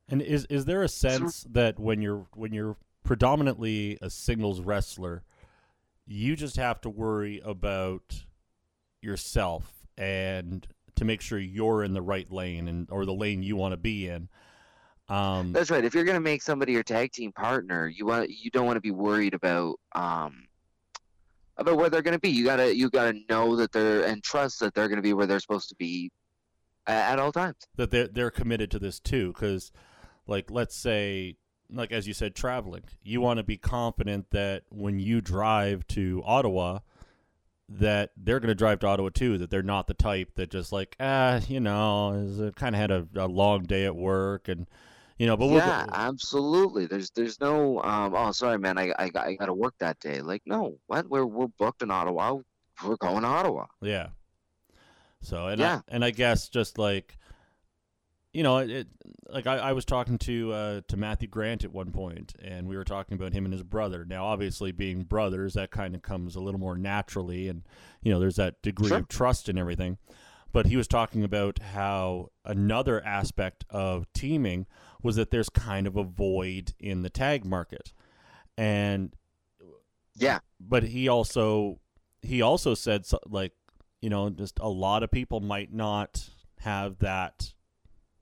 And 0.09 0.21
is 0.21 0.45
is 0.49 0.65
there 0.65 0.83
a 0.83 0.89
sense 0.89 1.45
that 1.49 1.79
when 1.79 2.01
you're 2.01 2.27
when 2.33 2.53
you're 2.53 2.77
predominantly 3.03 3.97
a 4.01 4.09
singles 4.09 4.61
wrestler, 4.61 5.23
you 6.05 6.35
just 6.35 6.57
have 6.57 6.81
to 6.81 6.89
worry 6.89 7.41
about 7.43 8.23
yourself 9.01 9.87
and 9.97 10.67
to 10.95 11.05
make 11.05 11.21
sure 11.21 11.39
you're 11.39 11.83
in 11.83 11.93
the 11.93 12.01
right 12.01 12.31
lane 12.31 12.67
and 12.67 12.89
or 12.91 13.05
the 13.05 13.13
lane 13.13 13.43
you 13.43 13.55
want 13.55 13.73
to 13.73 13.77
be 13.77 14.07
in. 14.07 14.29
Um, 15.09 15.51
That's 15.51 15.69
right. 15.69 15.83
If 15.83 15.93
you're 15.93 16.05
gonna 16.05 16.19
make 16.19 16.41
somebody 16.41 16.73
your 16.73 16.83
tag 16.83 17.11
team 17.11 17.31
partner, 17.31 17.87
you 17.87 18.05
want 18.05 18.29
you 18.29 18.49
don't 18.51 18.65
want 18.65 18.77
to 18.77 18.81
be 18.81 18.91
worried 18.91 19.33
about 19.33 19.75
um 19.93 20.45
about 21.57 21.77
where 21.77 21.89
they're 21.89 22.01
gonna 22.01 22.19
be. 22.19 22.29
You 22.29 22.45
gotta 22.45 22.75
you 22.75 22.89
gotta 22.89 23.19
know 23.29 23.55
that 23.55 23.71
they're 23.71 24.03
and 24.05 24.23
trust 24.23 24.59
that 24.61 24.73
they're 24.73 24.87
gonna 24.87 25.01
be 25.01 25.13
where 25.13 25.27
they're 25.27 25.39
supposed 25.39 25.69
to 25.69 25.75
be 25.75 26.11
at, 26.87 27.13
at 27.13 27.19
all 27.19 27.31
times. 27.31 27.57
that 27.75 27.91
they're 27.91 28.07
they're 28.07 28.31
committed 28.31 28.71
to 28.71 28.79
this 28.79 28.99
too 28.99 29.33
because 29.33 29.71
like 30.25 30.49
let's 30.49 30.75
say 30.75 31.35
like 31.73 31.91
as 31.91 32.07
you 32.07 32.13
said 32.13 32.35
traveling 32.35 32.83
you 33.03 33.19
want 33.19 33.37
to 33.37 33.43
be 33.43 33.57
confident 33.57 34.29
that 34.31 34.63
when 34.69 34.99
you 34.99 35.19
drive 35.21 35.85
to 35.87 36.21
ottawa 36.25 36.79
that 37.69 38.11
they're 38.17 38.39
going 38.39 38.49
to 38.49 38.55
drive 38.55 38.79
to 38.79 38.87
ottawa 38.87 39.09
too 39.13 39.37
that 39.37 39.49
they're 39.49 39.63
not 39.63 39.87
the 39.87 39.93
type 39.93 40.29
that 40.35 40.49
just 40.51 40.71
like 40.71 40.95
ah 40.99 41.39
you 41.47 41.59
know 41.59 42.51
kind 42.55 42.75
of 42.75 42.79
had 42.81 42.91
a, 42.91 43.07
a 43.15 43.27
long 43.27 43.63
day 43.63 43.85
at 43.85 43.95
work 43.95 44.47
and 44.47 44.67
you 45.17 45.25
know 45.25 45.37
but 45.37 45.47
we'll 45.47 45.57
yeah, 45.57 45.85
absolutely. 45.93 46.85
There's 46.87 47.09
there's 47.11 47.39
no 47.39 47.81
um 47.83 48.13
oh 48.15 48.31
sorry 48.31 48.57
man, 48.59 48.77
I 48.77 48.91
I, 48.99 49.09
got- 49.09 49.27
I 49.27 49.35
gotta 49.35 49.53
work 49.53 49.75
that 49.79 49.99
day. 49.99 50.21
Like 50.21 50.41
no, 50.45 50.77
what 50.87 51.07
we're 51.07 51.25
we're 51.25 51.47
booked 51.59 51.81
in 51.83 51.91
Ottawa. 51.91 52.39
We're 52.83 52.97
going 52.97 53.21
to 53.21 53.27
Ottawa. 53.27 53.67
Yeah. 53.81 54.07
So 55.21 55.47
and 55.47 55.59
Yeah. 55.61 55.81
I, 55.87 55.95
and 55.95 56.03
I 56.03 56.09
guess 56.11 56.49
just 56.49 56.77
like 56.79 57.17
you 58.33 58.43
know 58.43 58.57
it, 58.57 58.69
it 58.69 58.87
like 59.29 59.47
I, 59.47 59.57
I 59.57 59.73
was 59.73 59.85
talking 59.85 60.17
to 60.19 60.51
uh, 60.53 60.81
to 60.87 60.97
Matthew 60.97 61.27
Grant 61.27 61.63
at 61.63 61.71
one 61.71 61.91
point 61.91 62.33
and 62.43 62.67
we 62.67 62.75
were 62.75 62.83
talking 62.83 63.15
about 63.15 63.33
him 63.33 63.45
and 63.45 63.53
his 63.53 63.63
brother. 63.63 64.05
Now 64.05 64.25
obviously 64.25 64.71
being 64.71 65.03
brothers 65.03 65.53
that 65.53 65.71
kind 65.71 65.95
of 65.95 66.01
comes 66.01 66.35
a 66.35 66.39
little 66.41 66.59
more 66.59 66.75
naturally 66.77 67.47
and 67.47 67.63
you 68.01 68.11
know 68.11 68.19
there's 68.19 68.35
that 68.37 68.61
degree 68.61 68.89
Sure. 68.89 68.97
of 68.99 69.07
trust 69.07 69.49
and 69.49 69.57
everything. 69.57 69.97
But 70.51 70.67
he 70.67 70.77
was 70.77 70.87
talking 70.87 71.23
about 71.23 71.57
how 71.59 72.29
another 72.45 73.03
aspect 73.03 73.65
of 73.71 74.05
teaming 74.13 74.67
was 75.01 75.15
that 75.15 75.31
there's 75.31 75.49
kind 75.49 75.87
of 75.87 75.95
a 75.97 76.03
void 76.03 76.73
in 76.79 77.01
the 77.01 77.09
tag 77.09 77.43
market. 77.43 77.91
And 78.57 79.15
Yeah. 80.15 80.39
but 80.59 80.83
he 80.83 81.07
also 81.07 81.79
he 82.21 82.41
also 82.41 82.73
said 82.75 83.05
so, 83.05 83.19
like 83.25 83.53
you 84.01 84.09
know 84.09 84.29
just 84.29 84.59
a 84.59 84.69
lot 84.69 85.01
of 85.03 85.11
people 85.11 85.39
might 85.39 85.73
not 85.73 86.29
have 86.59 86.99
that 86.99 87.53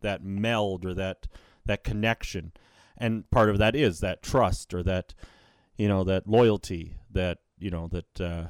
that 0.01 0.23
meld 0.23 0.85
or 0.85 0.93
that 0.93 1.27
that 1.65 1.83
connection. 1.83 2.51
And 2.97 3.29
part 3.31 3.49
of 3.49 3.57
that 3.57 3.75
is 3.75 3.99
that 3.99 4.21
trust 4.21 4.73
or 4.73 4.83
that 4.83 5.13
you 5.77 5.87
know 5.87 6.03
that 6.03 6.27
loyalty 6.27 6.97
that 7.11 7.39
you 7.59 7.71
know 7.71 7.87
that 7.87 8.21
uh 8.21 8.47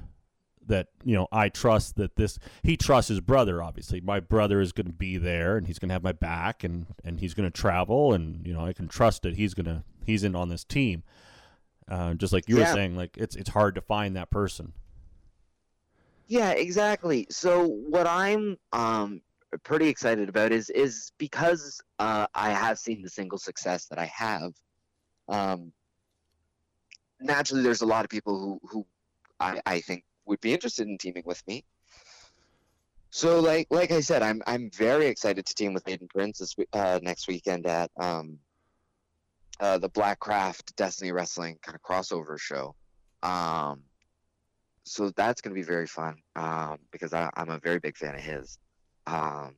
that 0.68 0.88
you 1.04 1.16
know 1.16 1.28
I 1.32 1.50
trust 1.50 1.96
that 1.96 2.16
this 2.16 2.40
he 2.64 2.78
trusts 2.78 3.10
his 3.10 3.22
brother 3.22 3.62
obviously. 3.62 4.02
My 4.02 4.20
brother 4.20 4.62
is 4.62 4.72
going 4.72 4.88
to 4.88 4.94
be 4.94 5.18
there 5.18 5.58
and 5.58 5.68
he's 5.68 5.80
going 5.80 5.90
to 5.90 5.94
have 5.94 6.04
my 6.04 6.12
back 6.12 6.64
and 6.64 6.88
and 7.04 7.20
he's 7.20 7.34
going 7.34 7.50
to 7.50 7.62
travel 7.62 8.14
and 8.14 8.46
you 8.46 8.54
know 8.54 8.66
I 8.66 8.74
can 8.74 8.88
trust 8.88 9.24
that 9.24 9.36
he's 9.36 9.54
going 9.54 9.66
to 9.66 9.84
he's 10.06 10.24
in 10.24 10.36
on 10.36 10.50
this 10.50 10.64
team. 10.64 11.04
Uh, 11.90 12.14
just 12.14 12.32
like 12.32 12.48
you 12.48 12.58
were 12.58 12.66
saying 12.66 12.96
like 12.96 13.18
it's 13.18 13.36
it's 13.36 13.50
hard 13.50 13.76
to 13.76 13.82
find 13.82 14.16
that 14.16 14.30
person. 14.30 14.74
Yeah, 16.28 16.52
exactly. 16.52 17.28
So 17.30 17.68
what 17.68 18.08
I'm 18.08 18.58
um 18.72 19.22
pretty 19.60 19.88
excited 19.88 20.30
about 20.30 20.52
is 20.52 20.70
is 20.70 21.12
because 21.18 21.82
uh, 22.00 22.28
I 22.34 22.52
have 22.52 22.80
seen 22.80 23.02
the 23.02 23.10
single 23.10 23.38
success 23.38 23.88
that 23.88 24.00
I 24.00 24.06
have. 24.06 24.54
Um, 25.28 25.72
naturally, 27.20 27.64
there's 27.64 27.82
a 27.82 27.86
lot 27.86 28.06
of 28.06 28.10
people 28.10 28.40
who 28.40 28.68
who 28.68 28.86
I, 29.40 29.62
I 29.66 29.80
think 29.82 30.04
would 30.26 30.42
be 30.42 30.54
interested 30.54 30.88
in 30.88 30.98
teaming 30.98 31.24
with 31.26 31.46
me. 31.48 31.66
So 33.10 33.40
like 33.40 33.68
like 33.70 33.92
I 33.92 34.00
said, 34.00 34.22
I'm 34.22 34.42
I'm 34.48 34.72
very 34.72 35.08
excited 35.08 35.46
to 35.46 35.54
team 35.54 35.74
with 35.74 35.84
Aiden 35.86 36.10
Prince 36.10 36.40
this 36.40 36.56
uh, 36.74 37.00
next 37.04 37.28
weekend 37.28 37.66
at 37.68 37.92
um, 38.00 38.40
uh, 39.60 39.78
the 39.78 39.90
Blackcraft 39.90 40.76
Destiny 40.76 41.12
Wrestling 41.12 41.58
kind 41.62 41.76
of 41.76 41.82
crossover 41.82 42.40
show. 42.40 42.76
Um, 43.22 43.84
so 44.84 45.12
that's 45.12 45.42
going 45.42 45.54
to 45.54 45.60
be 45.60 45.66
very 45.66 45.88
fun 45.88 46.18
um, 46.36 46.78
because 46.92 47.14
I, 47.14 47.30
I'm 47.36 47.50
a 47.50 47.60
very 47.60 47.80
big 47.80 47.98
fan 47.98 48.16
of 48.16 48.22
his. 48.22 48.58
Um, 49.08 49.56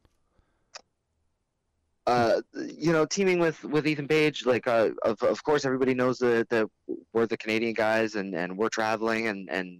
uh, 2.06 2.41
you 2.53 2.91
know, 2.91 3.06
teaming 3.06 3.39
with 3.39 3.63
with 3.63 3.88
Ethan 3.88 4.08
Page, 4.08 4.45
like 4.45 4.67
uh, 4.67 4.89
of 5.03 5.21
of 5.23 5.43
course 5.43 5.65
everybody 5.65 5.93
knows 5.93 6.17
that 6.19 6.49
that 6.49 6.67
we're 7.13 7.27
the 7.27 7.38
Canadian 7.38 7.73
guys 7.73 8.15
and 8.15 8.36
and 8.36 8.58
we're 8.58 8.69
traveling 8.69 9.27
and 9.27 9.49
and 9.49 9.79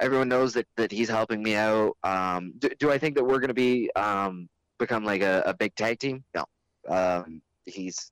everyone 0.00 0.28
knows 0.28 0.54
that 0.54 0.66
that 0.76 0.90
he's 0.90 1.08
helping 1.08 1.42
me 1.42 1.54
out. 1.54 1.96
Um, 2.02 2.54
do, 2.58 2.70
do 2.78 2.90
I 2.90 2.98
think 2.98 3.14
that 3.16 3.24
we're 3.24 3.40
going 3.40 3.48
to 3.48 3.54
be 3.54 3.90
um, 3.94 4.48
become 4.78 5.04
like 5.04 5.22
a, 5.22 5.42
a 5.46 5.54
big 5.54 5.74
tag 5.74 5.98
team? 5.98 6.24
No. 6.34 6.44
Um, 6.88 7.42
he's 7.66 8.10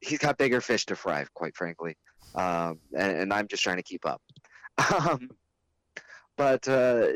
he's 0.00 0.18
got 0.18 0.38
bigger 0.38 0.60
fish 0.60 0.86
to 0.86 0.96
fry, 0.96 1.24
quite 1.34 1.56
frankly, 1.56 1.96
um, 2.34 2.78
and, 2.96 3.16
and 3.18 3.32
I'm 3.32 3.48
just 3.48 3.62
trying 3.62 3.76
to 3.78 3.82
keep 3.82 4.06
up. 4.06 4.22
Um, 4.78 5.28
but 6.38 6.66
uh, 6.66 7.08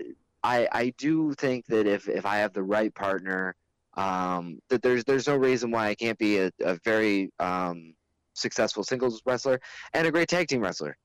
I 0.47 0.69
I 0.71 0.93
do 0.97 1.35
think 1.35 1.67
that 1.67 1.87
if 1.87 2.09
if 2.09 2.25
I 2.25 2.37
have 2.37 2.53
the 2.53 2.63
right 2.63 2.95
partner, 2.95 3.57
um, 3.95 4.61
that 4.71 4.81
there's 4.81 5.05
there's 5.05 5.27
no 5.27 5.37
reason 5.37 5.73
why 5.73 5.89
I 5.89 5.95
can't 5.95 6.19
be 6.19 6.39
a, 6.39 6.53
a 6.63 6.79
very 6.85 7.31
um, 7.41 7.95
successful 8.35 8.85
singles 8.85 9.21
wrestler 9.27 9.61
and 9.93 10.07
a 10.07 10.13
great 10.13 10.29
tag 10.29 10.47
team 10.47 10.61
wrestler. 10.61 10.97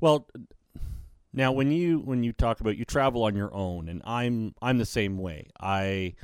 Well, 0.00 0.28
now 1.32 1.52
when 1.52 1.72
you 1.72 2.00
when 2.00 2.22
you 2.22 2.32
talk 2.32 2.60
about 2.60 2.76
you 2.76 2.84
travel 2.84 3.22
on 3.24 3.34
your 3.34 3.52
own, 3.54 3.88
and 3.88 4.02
I'm 4.04 4.54
I'm 4.60 4.76
the 4.76 4.84
same 4.84 5.16
way. 5.16 5.48
I 5.58 6.14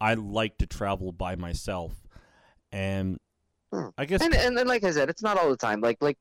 I 0.00 0.14
like 0.14 0.56
to 0.58 0.66
travel 0.66 1.12
by 1.12 1.36
myself, 1.36 1.92
and. 2.72 3.18
I 3.98 4.04
guess 4.04 4.20
And, 4.22 4.34
and 4.34 4.58
and 4.58 4.68
like 4.68 4.84
I 4.84 4.90
said, 4.90 5.08
it's 5.08 5.22
not 5.22 5.38
all 5.38 5.50
the 5.50 5.56
time. 5.56 5.80
Like 5.80 5.98
like 6.00 6.18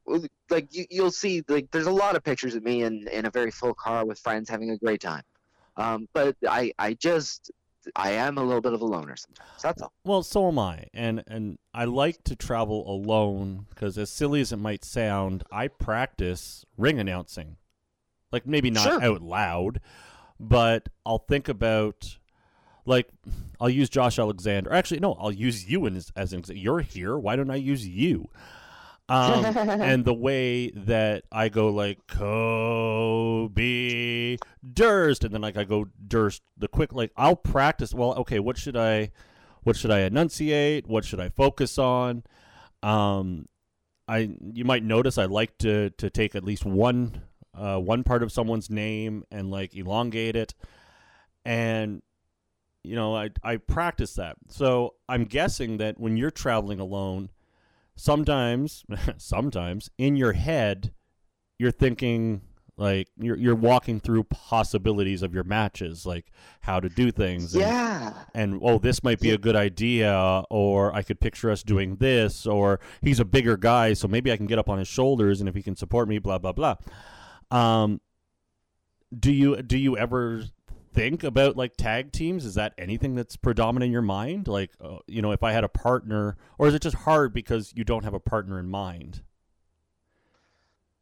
like 0.50 0.74
you, 0.74 0.86
you'll 0.90 1.12
see 1.12 1.44
like 1.48 1.70
there's 1.72 1.88
a 1.88 1.92
lot 1.92 2.16
of 2.16 2.24
pictures 2.24 2.56
of 2.56 2.64
me 2.64 2.84
in 2.84 3.08
in 3.10 3.26
a 3.26 3.32
very 3.32 3.52
full 3.52 3.74
car 3.74 4.06
with 4.06 4.20
friends 4.20 4.50
having 4.50 4.72
a 4.72 4.78
great 4.78 5.02
time. 5.02 5.24
Um, 5.78 6.08
but 6.14 6.36
I 6.48 6.74
I 6.78 6.94
just 6.94 7.52
I 7.96 8.12
am 8.12 8.38
a 8.38 8.44
little 8.44 8.62
bit 8.62 8.74
of 8.74 8.82
a 8.82 8.86
loner 8.86 9.16
sometimes. 9.16 9.62
That's 9.62 9.82
all. 9.82 9.92
well, 10.06 10.24
so 10.24 10.48
am 10.48 10.58
I, 10.60 10.86
and 10.94 11.24
and 11.28 11.58
I 11.74 11.86
like 11.86 12.24
to 12.26 12.36
travel 12.36 12.90
alone 12.90 13.66
because 13.70 13.98
as 13.98 14.10
silly 14.10 14.40
as 14.42 14.52
it 14.52 14.58
might 14.58 14.86
sound, 14.86 15.44
I 15.52 15.68
practice 15.68 16.66
ring 16.78 17.00
announcing, 17.00 17.58
like 18.32 18.46
maybe 18.46 18.72
not 18.72 18.84
Sure. 18.84 19.04
out 19.04 19.22
loud, 19.22 19.82
but 20.40 20.90
I'll 21.06 21.20
think 21.20 21.48
about. 21.50 22.18
Like, 22.86 23.08
I'll 23.60 23.70
use 23.70 23.90
Josh 23.90 24.20
Alexander. 24.20 24.72
Actually, 24.74 25.00
no, 25.00 25.14
I'll 25.14 25.32
use 25.32 25.70
you 25.70 25.88
as, 25.88 26.12
as 26.16 26.34
an 26.34 26.40
example. 26.40 26.62
You're 26.62 26.82
here. 26.82 27.18
Why 27.18 27.36
don't 27.36 27.50
I 27.50 27.56
use 27.56 27.88
you? 27.88 28.30
Um, 29.10 29.46
and 29.58 30.06
the 30.06 30.14
way 30.14 30.70
that 30.72 31.26
I 31.32 31.50
go 31.50 31.70
like 31.70 32.08
Kobe 32.08 33.58
Durst, 34.74 35.24
and 35.24 35.34
then 35.34 35.42
like 35.42 35.58
I 35.58 35.64
go 35.64 35.88
Durst 36.08 36.42
the 36.58 36.68
quick 36.68 36.94
like 36.94 37.12
I'll 37.16 37.36
practice. 37.36 37.94
Well, 37.94 38.14
okay, 38.16 38.40
what 38.40 38.58
should 38.58 38.78
I, 38.78 39.12
what 39.64 39.76
should 39.76 39.92
I 39.92 40.00
enunciate? 40.00 40.88
What 40.88 41.06
should 41.06 41.20
I 41.20 41.30
focus 41.30 41.78
on? 41.78 42.24
Um, 42.82 43.48
I 44.08 44.36
you 44.54 44.66
might 44.66 44.84
notice 44.84 45.18
I 45.18 45.26
like 45.26 45.58
to 45.60 45.90
to 45.92 46.10
take 46.10 46.36
at 46.36 46.44
least 46.44 46.66
one 46.66 47.22
uh, 47.58 47.78
one 47.78 48.04
part 48.04 48.24
of 48.24 48.32
someone's 48.32 48.70
name 48.70 49.24
and 49.32 49.52
like 49.52 49.76
elongate 49.76 50.36
it, 50.36 50.54
and 51.46 52.02
you 52.84 52.96
know 52.96 53.16
I 53.16 53.30
I 53.44 53.58
practice 53.58 54.14
that. 54.16 54.36
So 54.50 54.96
I'm 55.10 55.26
guessing 55.26 55.78
that 55.78 56.00
when 56.00 56.18
you're 56.18 56.32
traveling 56.32 56.80
alone 56.80 57.30
sometimes 57.96 58.84
sometimes 59.18 59.90
in 59.98 60.16
your 60.16 60.34
head 60.34 60.92
you're 61.60 61.72
thinking 61.72 62.42
like 62.76 63.08
you're 63.20 63.38
you're 63.38 63.54
walking 63.56 64.00
through 64.00 64.24
possibilities 64.24 65.22
of 65.22 65.32
your 65.32 65.44
matches 65.44 66.04
like 66.08 66.32
how 66.62 66.80
to 66.80 66.90
do 66.90 67.12
things 67.12 67.54
and, 67.54 67.62
Yeah. 67.62 68.14
and 68.34 68.60
oh 68.64 68.80
this 68.80 69.04
might 69.04 69.20
be 69.20 69.30
a 69.30 69.38
good 69.38 69.56
idea 69.56 70.44
or 70.50 70.92
I 70.96 71.04
could 71.04 71.20
picture 71.20 71.52
us 71.52 71.62
doing 71.62 71.98
this 71.98 72.48
or 72.48 72.80
he's 73.04 73.20
a 73.20 73.26
bigger 73.26 73.58
guy 73.58 73.94
so 73.94 74.08
maybe 74.08 74.32
I 74.32 74.38
can 74.38 74.48
get 74.48 74.58
up 74.58 74.70
on 74.70 74.80
his 74.80 74.88
shoulders 74.88 75.40
and 75.40 75.48
if 75.48 75.54
he 75.54 75.62
can 75.62 75.76
support 75.76 76.08
me 76.10 76.18
blah 76.18 76.40
blah 76.40 76.52
blah 76.54 76.78
Um, 77.52 78.02
do 79.18 79.32
you 79.32 79.62
do 79.62 79.78
you 79.78 79.96
ever 80.00 80.46
think 80.94 81.24
about 81.24 81.58
like 81.58 81.76
tag 81.76 82.12
teams? 82.12 82.46
Is 82.46 82.56
that 82.56 82.74
anything 82.78 83.16
that's 83.16 83.36
predominant 83.36 83.88
in 83.88 83.92
your 83.92 84.02
mind? 84.02 84.48
Like, 84.48 84.72
uh, 84.80 85.00
you 85.08 85.22
know, 85.22 85.32
if 85.32 85.44
I 85.44 85.52
had 85.52 85.64
a 85.64 85.70
partner, 85.70 86.38
or 86.58 86.68
is 86.68 86.74
it 86.74 86.82
just 86.82 86.98
hard 86.98 87.34
because 87.34 87.74
you 87.76 87.84
don't 87.84 88.04
have 88.04 88.14
a 88.14 88.20
partner 88.20 88.60
in 88.60 88.70
mind? 88.70 89.22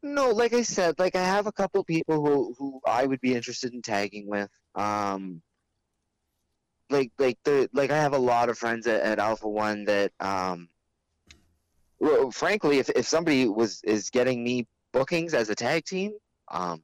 No, 0.04 0.30
like 0.32 0.54
I 0.54 0.64
said, 0.64 0.98
like 0.98 1.16
I 1.16 1.24
have 1.24 1.46
a 1.46 1.52
couple 1.52 1.84
people 1.84 2.26
who 2.26 2.56
who 2.58 2.82
I 2.86 3.06
would 3.06 3.22
be 3.22 3.36
interested 3.36 3.74
in 3.74 3.82
tagging 3.82 4.28
with. 4.28 4.50
Um, 4.74 5.42
like 6.90 7.12
like 7.20 7.38
the 7.44 7.70
like 7.74 7.92
I 7.92 7.98
have 7.98 8.14
a 8.14 8.20
lot 8.20 8.50
of 8.50 8.58
friends 8.58 8.88
at, 8.88 9.02
at 9.02 9.20
Alpha 9.20 9.48
One 9.48 9.86
that 9.86 10.12
um, 10.20 10.70
well, 12.00 12.32
frankly, 12.32 12.80
if 12.80 12.90
if 12.90 13.08
somebody 13.08 13.48
was 13.48 13.82
is 13.84 14.10
getting 14.10 14.44
me 14.44 14.68
bookings 14.92 15.34
as 15.34 15.50
a 15.50 15.56
tag 15.56 15.86
team, 15.86 16.14
um, 16.48 16.82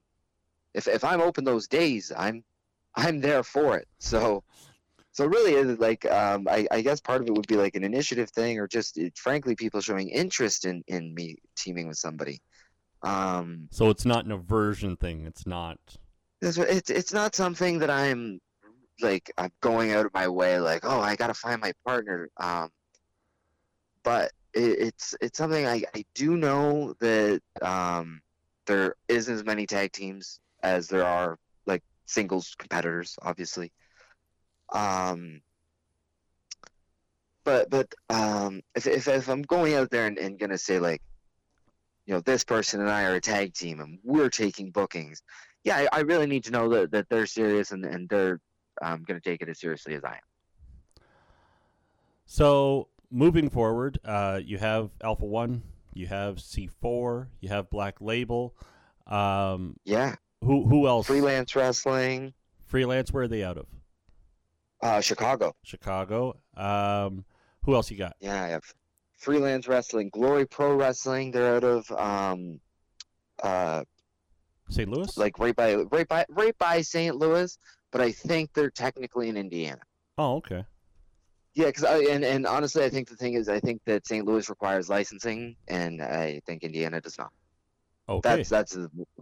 if 0.75 0.87
if 0.87 1.03
I'm 1.03 1.21
open 1.21 1.43
those 1.43 1.67
days, 1.67 2.11
I'm 2.15 2.43
I'm 2.97 3.21
there 3.21 3.43
for 3.43 3.77
it. 3.77 3.87
So 3.99 4.43
so 5.13 5.25
really, 5.25 5.63
like 5.63 6.05
um, 6.11 6.47
I, 6.49 6.67
I 6.69 6.81
guess 6.81 6.99
part 6.99 7.21
of 7.21 7.27
it 7.27 7.33
would 7.33 7.47
be 7.47 7.55
like 7.55 7.75
an 7.75 7.83
initiative 7.83 8.29
thing, 8.29 8.59
or 8.59 8.67
just 8.67 8.97
it, 8.97 9.17
frankly 9.17 9.55
people 9.55 9.81
showing 9.81 10.09
interest 10.09 10.65
in 10.65 10.83
in 10.87 11.13
me 11.13 11.37
teaming 11.55 11.87
with 11.87 11.97
somebody. 11.97 12.41
Um, 13.03 13.67
So 13.71 13.89
it's 13.89 14.05
not 14.05 14.25
an 14.25 14.31
aversion 14.31 14.97
thing. 14.97 15.25
It's 15.25 15.47
not. 15.47 15.79
it's 16.41 16.89
it's 16.89 17.13
not 17.13 17.35
something 17.35 17.79
that 17.79 17.89
I'm 17.89 18.39
like 19.01 19.31
I'm 19.37 19.51
going 19.61 19.91
out 19.91 20.05
of 20.05 20.13
my 20.13 20.27
way 20.27 20.59
like 20.59 20.83
oh 20.83 20.99
I 20.99 21.15
gotta 21.15 21.33
find 21.33 21.61
my 21.61 21.73
partner. 21.85 22.29
Um, 22.37 22.69
but 24.03 24.31
it, 24.53 24.79
it's 24.79 25.15
it's 25.21 25.37
something 25.37 25.65
I, 25.65 25.83
I 25.95 26.05
do 26.15 26.37
know 26.37 26.93
that 26.99 27.41
um, 27.61 28.21
there 28.65 28.95
isn't 29.07 29.33
as 29.33 29.43
many 29.43 29.65
tag 29.65 29.91
teams 29.93 30.39
as 30.63 30.87
there 30.87 31.05
are 31.05 31.37
singles 32.07 32.55
competitors, 32.57 33.15
obviously. 33.21 33.71
Um, 34.73 35.41
but 37.45 37.69
but 37.69 37.93
um, 38.09 38.61
if, 38.75 38.87
if 38.87 39.07
if 39.07 39.29
I'm 39.29 39.43
going 39.43 39.75
out 39.75 39.91
there 39.91 40.07
and, 40.07 40.17
and 40.17 40.39
gonna 40.39 40.57
say 40.57 40.79
like, 40.79 41.01
you 42.05 42.13
know, 42.13 42.21
this 42.21 42.43
person 42.43 42.81
and 42.81 42.89
I 42.89 43.03
are 43.03 43.15
a 43.15 43.21
tag 43.21 43.53
team 43.53 43.79
and 43.79 43.99
we're 44.03 44.29
taking 44.29 44.71
bookings, 44.71 45.21
yeah, 45.63 45.77
I, 45.77 45.99
I 45.99 45.99
really 46.01 46.27
need 46.27 46.43
to 46.45 46.51
know 46.51 46.67
that, 46.69 46.91
that 46.91 47.07
they're 47.09 47.25
serious 47.25 47.71
and, 47.71 47.85
and 47.85 48.09
they're 48.09 48.39
um, 48.81 49.03
gonna 49.07 49.21
take 49.21 49.41
it 49.41 49.49
as 49.49 49.59
seriously 49.59 49.95
as 49.95 50.03
I 50.03 50.13
am. 50.13 50.19
So 52.25 52.89
moving 53.09 53.49
forward, 53.49 53.99
uh, 54.03 54.41
you 54.43 54.57
have 54.57 54.89
Alpha 55.01 55.25
One, 55.25 55.63
you 55.93 56.07
have 56.07 56.41
C 56.41 56.67
four, 56.67 57.29
you 57.39 57.47
have 57.49 57.69
Black 57.69 58.01
Label. 58.01 58.53
Um, 59.05 59.77
Yeah, 59.85 60.15
who 60.41 60.67
who 60.67 60.87
else? 60.87 61.07
freelance 61.07 61.55
wrestling, 61.55 62.33
Freelance. 62.65 63.11
Where 63.11 63.23
are 63.23 63.27
they 63.27 63.43
out 63.43 63.57
of? 63.57 63.65
uh, 64.81 65.01
Chicago. 65.01 65.55
Chicago. 65.63 66.37
Um, 66.55 67.25
who 67.63 67.73
else 67.75 67.89
you 67.89 67.97
got? 67.97 68.15
Yeah, 68.19 68.43
I 68.43 68.47
have 68.49 68.63
freelance 69.17 69.67
wrestling, 69.67 70.09
Glory 70.13 70.45
Pro 70.45 70.75
Wrestling. 70.75 71.31
They're 71.31 71.55
out 71.55 71.63
of 71.63 71.89
um, 71.91 72.59
uh, 73.41 73.83
St. 74.69 74.89
Louis. 74.89 75.17
like 75.17 75.39
right 75.39 75.55
by 75.55 75.75
right 75.75 76.07
by 76.07 76.25
right 76.29 76.57
by 76.57 76.81
St. 76.81 77.15
Louis, 77.15 77.57
but 77.91 78.01
I 78.01 78.11
think 78.11 78.53
they're 78.53 78.69
technically 78.69 79.29
in 79.29 79.37
Indiana. 79.37 79.81
oh, 80.17 80.35
okay. 80.37 80.63
Yeah, 81.55 81.65
because 81.67 81.85
I 81.85 81.97
and, 82.11 82.23
and 82.23 82.45
honestly, 82.45 82.83
I 82.83 82.89
think 82.89 83.09
the 83.09 83.15
thing 83.15 83.33
is, 83.33 83.49
I 83.49 83.59
think 83.59 83.81
that 83.85 84.05
St. 84.05 84.23
Louis 84.23 84.47
requires 84.47 84.89
licensing, 84.89 85.55
and 85.67 86.03
I 86.03 86.39
think 86.45 86.63
Indiana 86.63 87.01
does 87.01 87.17
not. 87.17 87.31
Okay. 88.09 88.21
That's 88.37 88.49
that's 88.49 88.77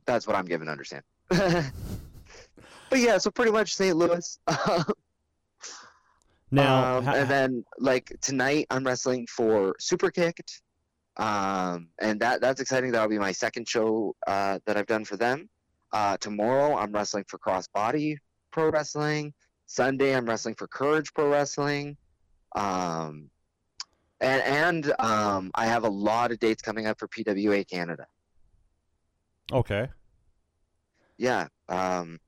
that's 0.05 0.27
what 0.27 0.35
I'm 0.35 0.45
given 0.45 0.67
to 0.67 0.71
understand. 0.71 1.03
but 1.29 1.71
yeah, 2.93 3.17
so 3.17 3.31
pretty 3.31 3.51
much 3.51 3.73
St. 3.75 3.95
Louis. 3.95 4.39
now, 6.51 6.97
um, 6.97 7.05
ha- 7.05 7.13
and 7.15 7.29
then 7.29 7.65
like 7.79 8.15
tonight, 8.21 8.67
I'm 8.69 8.83
wrestling 8.83 9.25
for 9.27 9.75
Super 9.79 10.11
Kicked, 10.11 10.61
um, 11.17 11.89
and 11.99 12.19
that 12.19 12.41
that's 12.41 12.61
exciting. 12.61 12.91
That'll 12.91 13.09
be 13.09 13.17
my 13.17 13.31
second 13.31 13.67
show 13.67 14.15
uh, 14.27 14.59
that 14.65 14.77
I've 14.77 14.87
done 14.87 15.03
for 15.05 15.17
them. 15.17 15.49
Uh, 15.91 16.17
tomorrow, 16.17 16.77
I'm 16.77 16.91
wrestling 16.91 17.23
for 17.27 17.39
Crossbody 17.39 18.17
Pro 18.51 18.69
Wrestling. 18.69 19.33
Sunday, 19.65 20.15
I'm 20.15 20.25
wrestling 20.25 20.55
for 20.55 20.67
Courage 20.67 21.11
Pro 21.13 21.29
Wrestling. 21.29 21.97
Um, 22.55 23.31
and 24.21 24.41
and 24.43 24.93
um, 24.99 25.51
I 25.55 25.65
have 25.65 25.83
a 25.83 25.89
lot 25.89 26.31
of 26.31 26.39
dates 26.39 26.61
coming 26.61 26.85
up 26.85 26.99
for 26.99 27.07
PWA 27.07 27.67
Canada. 27.69 28.05
Okay. 29.51 29.89
Yeah. 31.17 31.47
Um, 31.69 32.19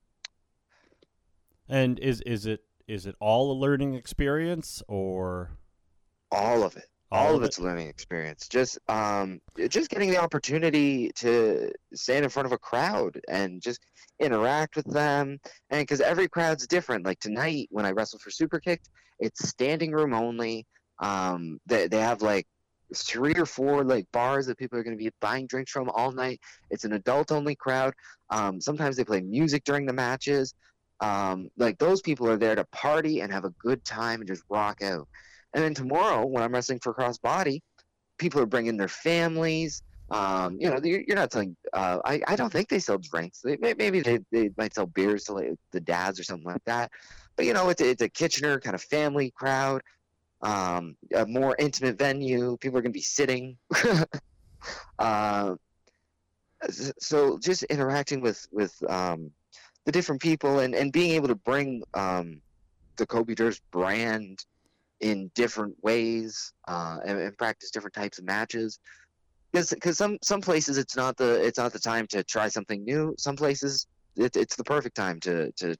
And 1.68 1.98
is 1.98 2.20
is 2.22 2.46
it 2.46 2.60
is 2.86 3.06
it 3.06 3.14
all 3.20 3.52
a 3.52 3.56
learning 3.58 3.94
experience 3.94 4.82
or 4.88 5.50
all 6.30 6.62
of 6.62 6.76
it. 6.76 6.86
all, 7.10 7.36
of 7.36 7.42
it's 7.42 7.58
a 7.58 7.62
learning 7.62 7.88
experience. 7.88 8.48
Just 8.48 8.78
um, 8.88 9.40
just 9.68 9.90
getting 9.90 10.10
the 10.10 10.18
opportunity 10.18 11.10
to 11.16 11.70
stand 11.94 12.24
in 12.24 12.30
front 12.30 12.46
of 12.46 12.52
a 12.52 12.58
crowd 12.58 13.20
and 13.28 13.62
just 13.62 13.80
interact 14.20 14.76
with 14.76 14.86
them, 14.86 15.38
and 15.70 15.82
because 15.82 16.00
every 16.00 16.28
crowd's 16.28 16.66
different. 16.66 17.04
Like 17.04 17.20
tonight, 17.20 17.68
when 17.70 17.84
I 17.86 17.90
wrestled 17.92 18.22
for 18.22 18.30
Super 18.30 18.60
Kicked, 18.60 18.88
it's 19.20 19.48
standing 19.48 19.92
room 19.92 20.14
only. 20.14 20.66
Um, 21.00 21.60
they 21.66 21.88
they 21.88 22.00
have 22.00 22.22
like 22.22 22.46
three 22.94 23.34
or 23.34 23.46
four 23.46 23.84
like 23.84 24.06
bars 24.12 24.46
that 24.46 24.58
people 24.58 24.78
are 24.78 24.82
going 24.82 24.96
to 24.96 25.02
be 25.02 25.10
buying 25.20 25.46
drinks 25.46 25.70
from 25.70 25.90
all 25.90 26.12
night. 26.12 26.40
It's 26.70 26.84
an 26.84 26.94
adult 26.94 27.32
only 27.32 27.54
crowd. 27.54 27.94
Um, 28.30 28.60
sometimes 28.60 28.96
they 28.96 29.04
play 29.04 29.20
music 29.20 29.64
during 29.64 29.86
the 29.86 29.92
matches. 29.92 30.54
Um, 31.00 31.48
like 31.56 31.78
those 31.78 32.00
people 32.00 32.28
are 32.28 32.36
there 32.36 32.54
to 32.54 32.64
party 32.72 33.20
and 33.20 33.32
have 33.32 33.44
a 33.44 33.54
good 33.60 33.84
time 33.84 34.20
and 34.20 34.28
just 34.28 34.42
rock 34.48 34.82
out. 34.82 35.06
And 35.54 35.62
then 35.62 35.74
tomorrow, 35.74 36.26
when 36.26 36.42
I'm 36.42 36.52
wrestling 36.52 36.80
for 36.82 36.94
crossbody, 36.94 37.60
people 38.18 38.40
are 38.40 38.46
bringing 38.46 38.76
their 38.76 38.88
families. 38.88 39.82
Um, 40.10 40.56
you 40.58 40.70
know, 40.70 40.78
you're, 40.82 41.02
you're 41.06 41.16
not 41.16 41.32
selling. 41.32 41.56
Uh, 41.72 41.98
I 42.04 42.20
I 42.26 42.36
don't 42.36 42.50
think 42.50 42.68
they 42.68 42.78
sell 42.78 42.98
drinks. 42.98 43.42
They, 43.42 43.56
maybe 43.60 44.00
they, 44.00 44.20
they 44.32 44.50
might 44.56 44.74
sell 44.74 44.86
beers 44.86 45.24
to 45.24 45.34
like 45.34 45.54
the 45.72 45.80
dads 45.80 46.18
or 46.18 46.24
something 46.24 46.46
like 46.46 46.64
that. 46.64 46.90
But 47.36 47.46
you 47.46 47.52
know, 47.52 47.68
it's 47.68 47.82
it's 47.82 48.02
a 48.02 48.08
Kitchener 48.08 48.58
kind 48.58 48.74
of 48.74 48.82
family 48.82 49.30
crowd. 49.30 49.82
Um, 50.40 50.96
a 51.14 51.26
more 51.26 51.56
intimate 51.58 51.98
venue. 51.98 52.56
People 52.58 52.78
are 52.78 52.82
going 52.82 52.92
to 52.92 52.96
be 52.96 53.02
sitting. 53.02 53.56
uh, 54.98 55.54
so 56.70 57.38
just 57.38 57.62
interacting 57.64 58.20
with 58.20 58.46
with 58.50 58.74
um, 58.88 59.30
the 59.84 59.92
different 59.92 60.20
people 60.20 60.60
and, 60.60 60.74
and 60.74 60.92
being 60.92 61.12
able 61.12 61.28
to 61.28 61.34
bring 61.34 61.82
um, 61.94 62.40
the 62.96 63.06
Kobe 63.06 63.34
Durst 63.34 63.62
brand 63.70 64.44
in 65.00 65.30
different 65.34 65.76
ways 65.82 66.52
uh, 66.66 66.98
and, 67.06 67.18
and 67.18 67.38
practice 67.38 67.70
different 67.70 67.94
types 67.94 68.18
of 68.18 68.24
matches. 68.24 68.78
Because 69.52 69.96
some 69.96 70.18
some 70.22 70.42
places 70.42 70.76
it's 70.76 70.94
not 70.94 71.16
the 71.16 71.42
it's 71.42 71.58
not 71.58 71.72
the 71.72 71.78
time 71.78 72.06
to 72.08 72.22
try 72.22 72.48
something 72.48 72.84
new. 72.84 73.14
Some 73.18 73.34
places 73.36 73.86
it, 74.16 74.36
it's 74.36 74.56
the 74.56 74.64
perfect 74.64 74.94
time 74.94 75.20
to 75.20 75.50
to 75.52 75.74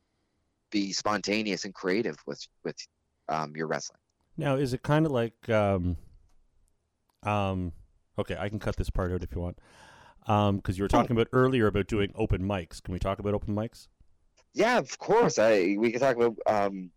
be 0.71 0.93
spontaneous 0.93 1.65
and 1.65 1.75
creative 1.75 2.17
with 2.27 2.41
with 2.65 2.77
um, 3.29 3.53
your 3.55 3.67
wrestling. 3.67 4.01
Now, 4.39 4.55
is 4.55 4.73
it 4.73 4.83
kind 4.85 5.05
of 5.05 5.11
like, 5.11 5.49
um, 5.51 5.97
um, 7.25 7.73
okay, 8.17 8.37
I 8.39 8.49
can 8.49 8.61
cut 8.61 8.77
this 8.77 8.89
part 8.89 9.13
out 9.13 9.25
if 9.25 9.35
you 9.35 9.41
want, 9.41 9.59
because 10.57 10.79
you 10.79 10.85
were 10.85 10.89
talking 10.89 11.11
about 11.11 11.27
earlier 11.33 11.67
about 11.67 11.89
doing 11.89 12.13
open 12.15 12.43
mics. 12.43 12.81
Can 12.81 12.93
we 12.93 13.01
talk 13.01 13.19
about 13.19 13.35
open 13.35 13.55
mics? 13.55 13.89
Yeah, 14.55 14.79
of 14.79 14.97
course. 14.99 15.39
I 15.41 15.77
we 15.79 15.91
can 15.91 16.01
talk 16.01 16.17
about 16.17 16.39
um, 16.47 16.91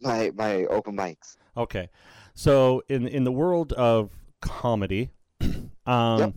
my 0.00 0.32
my 0.34 0.64
open 0.66 0.96
mics. 0.96 1.36
Okay, 1.56 1.88
so 2.34 2.82
in 2.88 3.06
in 3.06 3.22
the 3.22 3.32
world 3.32 3.72
of 3.74 4.10
comedy, 4.42 5.10
um, 5.86 6.18
Yep. 6.18 6.34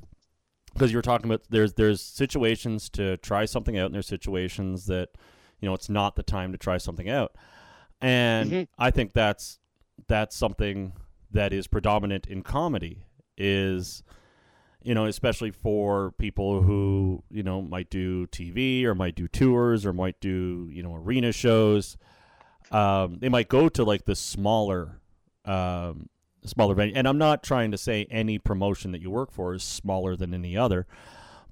because 0.73 0.91
you 0.91 0.97
were 0.97 1.01
talking 1.01 1.25
about 1.25 1.41
there's 1.49 1.73
there's 1.73 2.01
situations 2.01 2.89
to 2.91 3.17
try 3.17 3.45
something 3.45 3.77
out, 3.77 3.87
and 3.87 3.95
there's 3.95 4.07
situations 4.07 4.85
that 4.85 5.09
you 5.59 5.67
know 5.67 5.73
it's 5.73 5.89
not 5.89 6.15
the 6.15 6.23
time 6.23 6.51
to 6.51 6.57
try 6.59 6.77
something 6.77 7.09
out, 7.09 7.35
and 8.01 8.51
Mhm. 8.51 8.67
I 8.77 8.91
think 8.91 9.13
that's 9.13 9.59
that's 10.07 10.35
something 10.35 10.93
that 11.31 11.53
is 11.53 11.67
predominant 11.67 12.27
in 12.27 12.41
comedy 12.41 13.03
is 13.37 14.03
you 14.81 14.95
know 14.95 15.05
especially 15.05 15.51
for 15.51 16.11
people 16.13 16.61
who 16.61 17.23
you 17.29 17.43
know 17.43 17.61
might 17.61 17.89
do 17.89 18.25
TV 18.27 18.83
or 18.83 18.95
might 18.95 19.15
do 19.15 19.27
tours 19.27 19.85
or 19.85 19.93
might 19.93 20.19
do 20.19 20.69
you 20.71 20.83
know 20.83 20.95
arena 20.95 21.31
shows. 21.31 21.97
Um, 22.69 23.19
they 23.19 23.29
might 23.29 23.47
go 23.47 23.69
to 23.69 23.83
like 23.83 24.05
the 24.05 24.15
smaller 24.15 24.99
um, 25.45 26.09
smaller 26.45 26.75
venue. 26.75 26.93
And 26.95 27.07
I'm 27.07 27.17
not 27.17 27.43
trying 27.43 27.71
to 27.71 27.77
say 27.77 28.07
any 28.09 28.39
promotion 28.39 28.91
that 28.91 29.01
you 29.01 29.09
work 29.09 29.31
for 29.31 29.53
is 29.53 29.63
smaller 29.63 30.15
than 30.15 30.33
any 30.33 30.57
other 30.57 30.85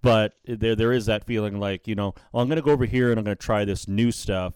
but 0.01 0.34
there 0.45 0.75
there 0.75 0.91
is 0.91 1.08
that 1.08 1.25
feeling 1.25 1.60
like 1.60 1.88
you 1.88 1.95
know 1.95 2.13
well, 2.31 2.43
I'm 2.43 2.47
going 2.47 2.58
to 2.58 2.62
go 2.62 2.71
over 2.71 2.86
here 2.86 3.10
and 3.10 3.19
I'm 3.19 3.25
going 3.25 3.36
to 3.36 3.43
try 3.43 3.65
this 3.65 3.88
new 3.88 4.12
stuff 4.12 4.53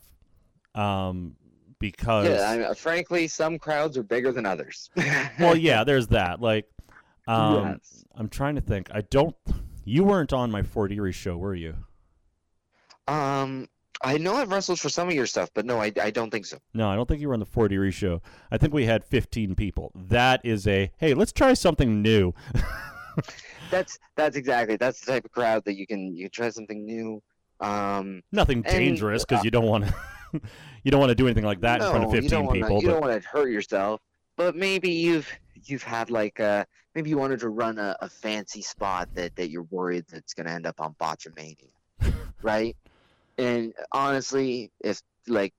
um, 0.75 1.35
because 1.79 2.27
Yeah, 2.27 2.49
I 2.49 2.57
mean, 2.57 2.73
frankly, 2.75 3.27
some 3.27 3.57
crowds 3.57 3.97
are 3.97 4.03
bigger 4.03 4.31
than 4.31 4.45
others. 4.45 4.89
well 5.39 5.55
yeah 5.55 5.83
there's 5.83 6.07
that 6.07 6.41
like 6.41 6.65
um, 7.27 7.67
Yes. 7.67 8.05
I'm 8.15 8.29
trying 8.29 8.55
to 8.55 8.61
think 8.61 8.89
I 8.93 9.01
don't 9.01 9.35
you 9.85 10.03
weren't 10.03 10.33
on 10.33 10.51
my 10.51 10.61
Fort 10.61 10.91
Erie 10.91 11.11
show 11.11 11.37
were 11.37 11.55
you 11.55 11.75
Um, 13.07 13.67
I 14.01 14.17
know 14.17 14.35
I've 14.35 14.51
wrestled 14.51 14.79
for 14.79 14.89
some 14.89 15.09
of 15.09 15.13
your 15.13 15.25
stuff, 15.25 15.49
but 15.53 15.65
no, 15.65 15.81
I, 15.81 15.91
I 16.01 16.09
don't 16.09 16.29
think 16.31 16.45
so. 16.45 16.57
No, 16.73 16.89
I 16.89 16.95
don't 16.95 17.07
think 17.07 17.19
you 17.19 17.27
were 17.27 17.33
on 17.33 17.39
the 17.39 17.45
Fort 17.45 17.71
Erie 17.71 17.91
show. 17.91 18.21
I 18.51 18.57
think 18.57 18.73
we 18.73 18.85
had 18.85 19.03
15 19.03 19.55
people. 19.55 19.91
That 19.95 20.41
is 20.43 20.67
a 20.67 20.91
hey, 20.97 21.13
let's 21.13 21.31
try 21.31 21.53
something 21.53 22.01
new. 22.01 22.33
That's 23.71 23.99
that's 24.15 24.35
exactly 24.35 24.77
that's 24.77 25.01
the 25.01 25.11
type 25.11 25.25
of 25.25 25.31
crowd 25.31 25.63
that 25.65 25.75
you 25.75 25.85
can 25.85 26.15
you 26.15 26.25
can 26.25 26.31
try 26.31 26.49
something 26.49 26.85
new. 26.85 27.21
Um, 27.59 28.23
Nothing 28.31 28.61
dangerous 28.61 29.25
because 29.25 29.41
uh, 29.41 29.43
you 29.43 29.51
don't 29.51 29.65
want 29.65 29.85
to. 29.85 29.93
you 30.83 30.91
don't 30.91 30.99
want 30.99 31.09
to 31.09 31.15
do 31.15 31.27
anything 31.27 31.45
like 31.45 31.61
that 31.61 31.81
in 31.81 31.89
front 31.89 32.03
of 32.03 32.09
no, 32.09 32.15
you 32.15 32.21
15 32.21 32.29
don't 32.29 32.45
wanna, 32.45 32.59
people. 32.59 32.81
You 32.81 32.87
but 32.87 32.93
don't 32.93 33.01
want 33.01 33.21
to 33.21 33.27
hurt 33.27 33.49
yourself, 33.49 34.01
but 34.37 34.55
maybe 34.55 34.91
you've 34.91 35.31
you've 35.65 35.83
had 35.83 36.09
like 36.09 36.39
uh 36.39 36.65
maybe 36.95 37.09
you 37.09 37.17
wanted 37.17 37.39
to 37.39 37.49
run 37.49 37.77
a, 37.77 37.95
a 38.01 38.09
fancy 38.09 38.61
spot 38.61 39.09
that 39.15 39.35
that 39.35 39.49
you're 39.49 39.67
worried 39.69 40.05
that's 40.11 40.33
gonna 40.33 40.51
end 40.51 40.65
up 40.65 40.79
on 40.79 40.95
Botchamania, 40.99 41.71
right? 42.41 42.75
And 43.37 43.73
honestly, 43.91 44.71
if 44.81 45.01
like 45.27 45.53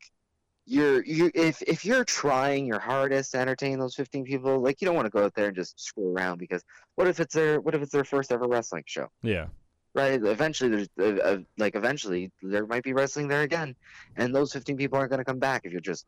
you're 0.66 1.04
you 1.04 1.30
if 1.34 1.62
if 1.62 1.84
you're 1.84 2.04
trying 2.04 2.66
your 2.66 2.78
hardest 2.78 3.32
to 3.32 3.38
entertain 3.38 3.78
those 3.78 3.94
15 3.94 4.24
people, 4.24 4.60
like 4.60 4.80
you 4.80 4.86
don't 4.86 4.94
want 4.94 5.06
to 5.06 5.10
go 5.10 5.24
out 5.24 5.34
there 5.34 5.48
and 5.48 5.56
just 5.56 5.80
screw 5.80 6.12
around 6.12 6.38
because 6.38 6.62
what 6.94 7.08
if 7.08 7.18
it's 7.20 7.34
their 7.34 7.60
what 7.60 7.74
if 7.74 7.82
it's 7.82 7.92
their 7.92 8.04
first 8.04 8.30
ever 8.32 8.46
wrestling 8.46 8.84
show? 8.86 9.08
yeah. 9.22 9.46
Right? 9.94 10.22
Eventually, 10.22 10.70
there's 10.70 10.88
uh, 10.98 11.22
uh, 11.22 11.38
like 11.58 11.74
eventually 11.76 12.30
there 12.42 12.66
might 12.66 12.82
be 12.82 12.92
wrestling 12.92 13.28
there 13.28 13.42
again, 13.42 13.74
and 14.16 14.34
those 14.34 14.52
15 14.52 14.76
people 14.76 14.98
aren't 14.98 15.10
going 15.10 15.18
to 15.18 15.24
come 15.24 15.38
back 15.38 15.62
if 15.64 15.72
you're 15.72 15.80
just 15.80 16.06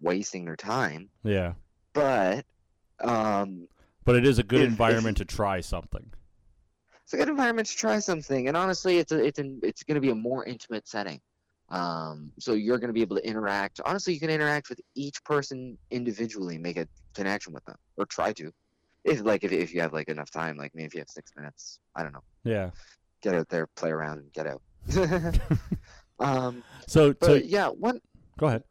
wasting 0.00 0.44
their 0.44 0.56
time. 0.56 1.08
Yeah. 1.22 1.54
But 1.92 2.44
um, 3.00 3.68
But 4.04 4.16
it 4.16 4.26
is 4.26 4.38
a 4.38 4.42
good 4.42 4.60
If- 4.60 4.66
if- 4.66 4.70
environment 4.72 5.16
to 5.18 5.24
try 5.24 5.60
something. 5.60 6.12
it's 7.02 7.12
a 7.12 7.16
good 7.16 7.28
environment 7.28 7.68
to 7.68 7.76
try 7.76 7.98
something, 7.98 8.48
and 8.48 8.56
honestly, 8.56 8.98
it's 8.98 9.12
a, 9.12 9.22
it's 9.24 9.38
an, 9.38 9.60
it's 9.62 9.82
going 9.82 9.96
to 9.96 10.00
be 10.00 10.10
a 10.10 10.14
more 10.14 10.44
intimate 10.44 10.86
setting. 10.88 11.20
Um, 11.70 12.30
so 12.38 12.52
you're 12.52 12.78
going 12.78 12.88
to 12.88 12.94
be 12.94 13.00
able 13.00 13.16
to 13.16 13.26
interact. 13.26 13.80
Honestly, 13.84 14.12
you 14.12 14.20
can 14.20 14.30
interact 14.30 14.68
with 14.68 14.80
each 14.94 15.22
person 15.24 15.78
individually, 15.90 16.58
make 16.58 16.76
a 16.76 16.86
connection 17.14 17.52
with 17.54 17.64
them, 17.64 17.76
or 17.96 18.04
try 18.06 18.32
to. 18.34 18.52
If 19.02 19.22
like 19.22 19.44
if, 19.44 19.52
if 19.52 19.74
you 19.74 19.80
have 19.80 19.92
like 19.92 20.08
enough 20.08 20.30
time, 20.30 20.56
like 20.56 20.74
me, 20.74 20.84
if 20.84 20.94
you 20.94 21.00
have 21.00 21.08
six 21.08 21.32
minutes, 21.36 21.80
I 21.96 22.02
don't 22.02 22.12
know, 22.12 22.22
Yeah. 22.44 22.70
Get 23.24 23.34
out 23.34 23.48
there, 23.48 23.66
play 23.74 23.90
around, 23.90 24.18
and 24.18 24.32
get 24.32 24.46
out. 24.46 24.62
um, 26.20 26.62
So 26.86 27.14
but 27.14 27.26
so 27.26 27.34
yeah, 27.34 27.68
one 27.68 28.00
go 28.38 28.46
ahead. 28.46 28.62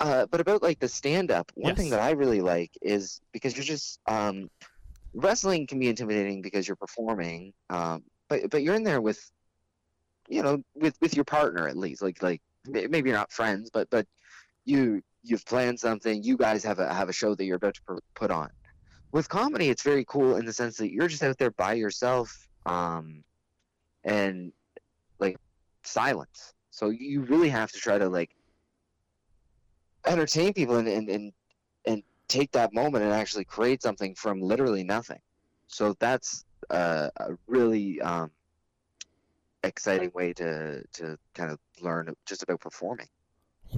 Uh, 0.00 0.24
but 0.30 0.40
about 0.40 0.62
like 0.62 0.78
the 0.78 0.88
stand 0.88 1.30
up, 1.30 1.52
one 1.56 1.74
thing 1.76 1.90
that 1.90 2.00
I 2.00 2.12
really 2.12 2.40
like 2.40 2.70
is 2.80 3.20
because 3.32 3.54
you're 3.54 3.64
just 3.64 4.00
um, 4.06 4.48
wrestling 5.12 5.66
can 5.66 5.78
be 5.78 5.88
intimidating 5.88 6.40
because 6.40 6.66
you're 6.66 6.76
performing, 6.76 7.52
um, 7.68 8.04
but 8.28 8.48
but 8.50 8.62
you're 8.62 8.76
in 8.76 8.84
there 8.84 9.02
with, 9.02 9.20
you 10.28 10.42
know, 10.42 10.62
with 10.74 10.96
with 11.02 11.14
your 11.14 11.24
partner 11.24 11.68
at 11.68 11.76
least. 11.76 12.00
Like 12.00 12.22
like 12.22 12.40
maybe 12.66 13.10
you're 13.10 13.18
not 13.18 13.32
friends, 13.32 13.68
but 13.70 13.90
but 13.90 14.06
you 14.64 15.02
you've 15.22 15.44
planned 15.44 15.78
something. 15.78 16.22
You 16.22 16.38
guys 16.38 16.64
have 16.64 16.78
a 16.78 16.94
have 16.94 17.10
a 17.10 17.12
show 17.12 17.34
that 17.34 17.44
you're 17.44 17.56
about 17.56 17.74
to 17.74 17.82
pr- 17.82 17.98
put 18.14 18.30
on. 18.30 18.48
With 19.12 19.28
comedy, 19.28 19.68
it's 19.68 19.82
very 19.82 20.04
cool 20.06 20.36
in 20.36 20.46
the 20.46 20.52
sense 20.52 20.76
that 20.78 20.92
you're 20.92 21.08
just 21.08 21.22
out 21.24 21.36
there 21.36 21.50
by 21.50 21.74
yourself, 21.74 22.48
um, 22.64 23.24
and 24.04 24.52
like 25.18 25.38
silence. 25.82 26.54
So 26.70 26.90
you 26.90 27.22
really 27.22 27.48
have 27.48 27.70
to 27.72 27.78
try 27.78 27.98
to 27.98 28.08
like 28.08 28.30
entertain 30.06 30.52
people 30.52 30.76
and 30.76 30.88
and 30.88 31.08
and, 31.08 31.32
and 31.86 32.02
take 32.28 32.52
that 32.52 32.72
moment 32.72 33.04
and 33.04 33.12
actually 33.12 33.44
create 33.44 33.82
something 33.82 34.14
from 34.14 34.40
literally 34.40 34.84
nothing. 34.84 35.20
So 35.66 35.94
that's 35.98 36.44
uh, 36.70 37.10
a 37.16 37.32
really 37.46 38.00
um, 38.00 38.30
exciting 39.62 40.10
way 40.14 40.32
to 40.34 40.82
to 40.94 41.18
kind 41.34 41.50
of 41.50 41.58
learn 41.80 42.14
just 42.26 42.42
about 42.42 42.60
performing. 42.60 43.06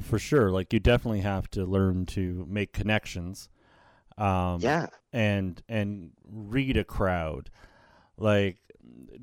For 0.03 0.19
sure. 0.19 0.51
Like 0.51 0.73
you 0.73 0.81
definitely 0.81 1.21
have 1.21 1.51
to 1.51 1.65
learn 1.65 2.07
to 2.07 2.47
make 2.49 2.73
connections. 2.73 3.49
Um 4.19 4.61
yeah, 4.61 4.87
and 5.13 5.63
and 5.69 6.13
read 6.25 6.77
a 6.77 6.85
crowd. 6.85 7.51
Like 8.17 8.59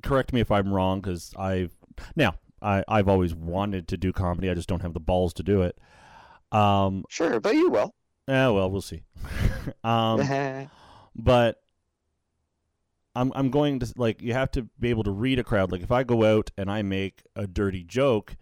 correct 0.04 0.34
me 0.34 0.42
if 0.42 0.52
I'm 0.52 0.74
wrong 0.74 1.02
cuz 1.02 1.34
I've 1.38 1.76
now 2.16 2.36
I 2.62 2.84
I've 2.88 3.08
always 3.08 3.34
wanted 3.34 3.88
to 3.90 3.98
do 3.98 4.12
comedy. 4.12 4.50
I 4.50 4.54
just 4.54 4.70
don't 4.70 4.82
have 4.82 4.94
the 4.94 5.00
balls 5.00 5.34
to 5.36 5.44
do 5.44 5.62
it. 5.62 5.78
Um 6.52 7.06
sure, 7.10 7.40
but 7.40 7.56
you 7.56 7.70
will. 7.70 7.94
yeah, 8.28 8.50
well, 8.50 8.70
we'll 8.70 8.82
see. 8.82 9.04
um 9.84 10.70
but 11.16 11.62
I'm 13.16 13.32
I'm 13.36 13.50
going 13.50 13.80
to 13.80 13.94
like 13.98 14.22
you 14.22 14.34
have 14.34 14.52
to 14.52 14.64
be 14.80 14.90
able 14.90 15.04
to 15.04 15.12
read 15.12 15.40
a 15.40 15.44
crowd. 15.44 15.72
Like 15.72 15.82
if 15.82 15.92
I 15.92 16.04
go 16.04 16.24
out 16.24 16.52
and 16.58 16.72
I 16.72 16.82
make 16.82 17.24
a 17.36 17.48
dirty 17.48 17.84
joke, 17.84 18.36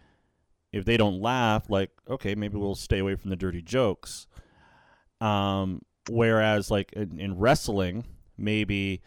if 0.71 0.85
they 0.85 0.97
don't 0.97 1.21
laugh, 1.21 1.69
like 1.69 1.91
okay, 2.09 2.35
maybe 2.35 2.57
we'll 2.57 2.75
stay 2.75 2.99
away 2.99 3.15
from 3.15 3.29
the 3.29 3.35
dirty 3.35 3.61
jokes. 3.61 4.27
Um, 5.19 5.81
whereas 6.09 6.69
like 6.69 6.93
in, 6.93 7.19
in 7.19 7.39
wrestling, 7.39 8.05
maybe 8.37 9.01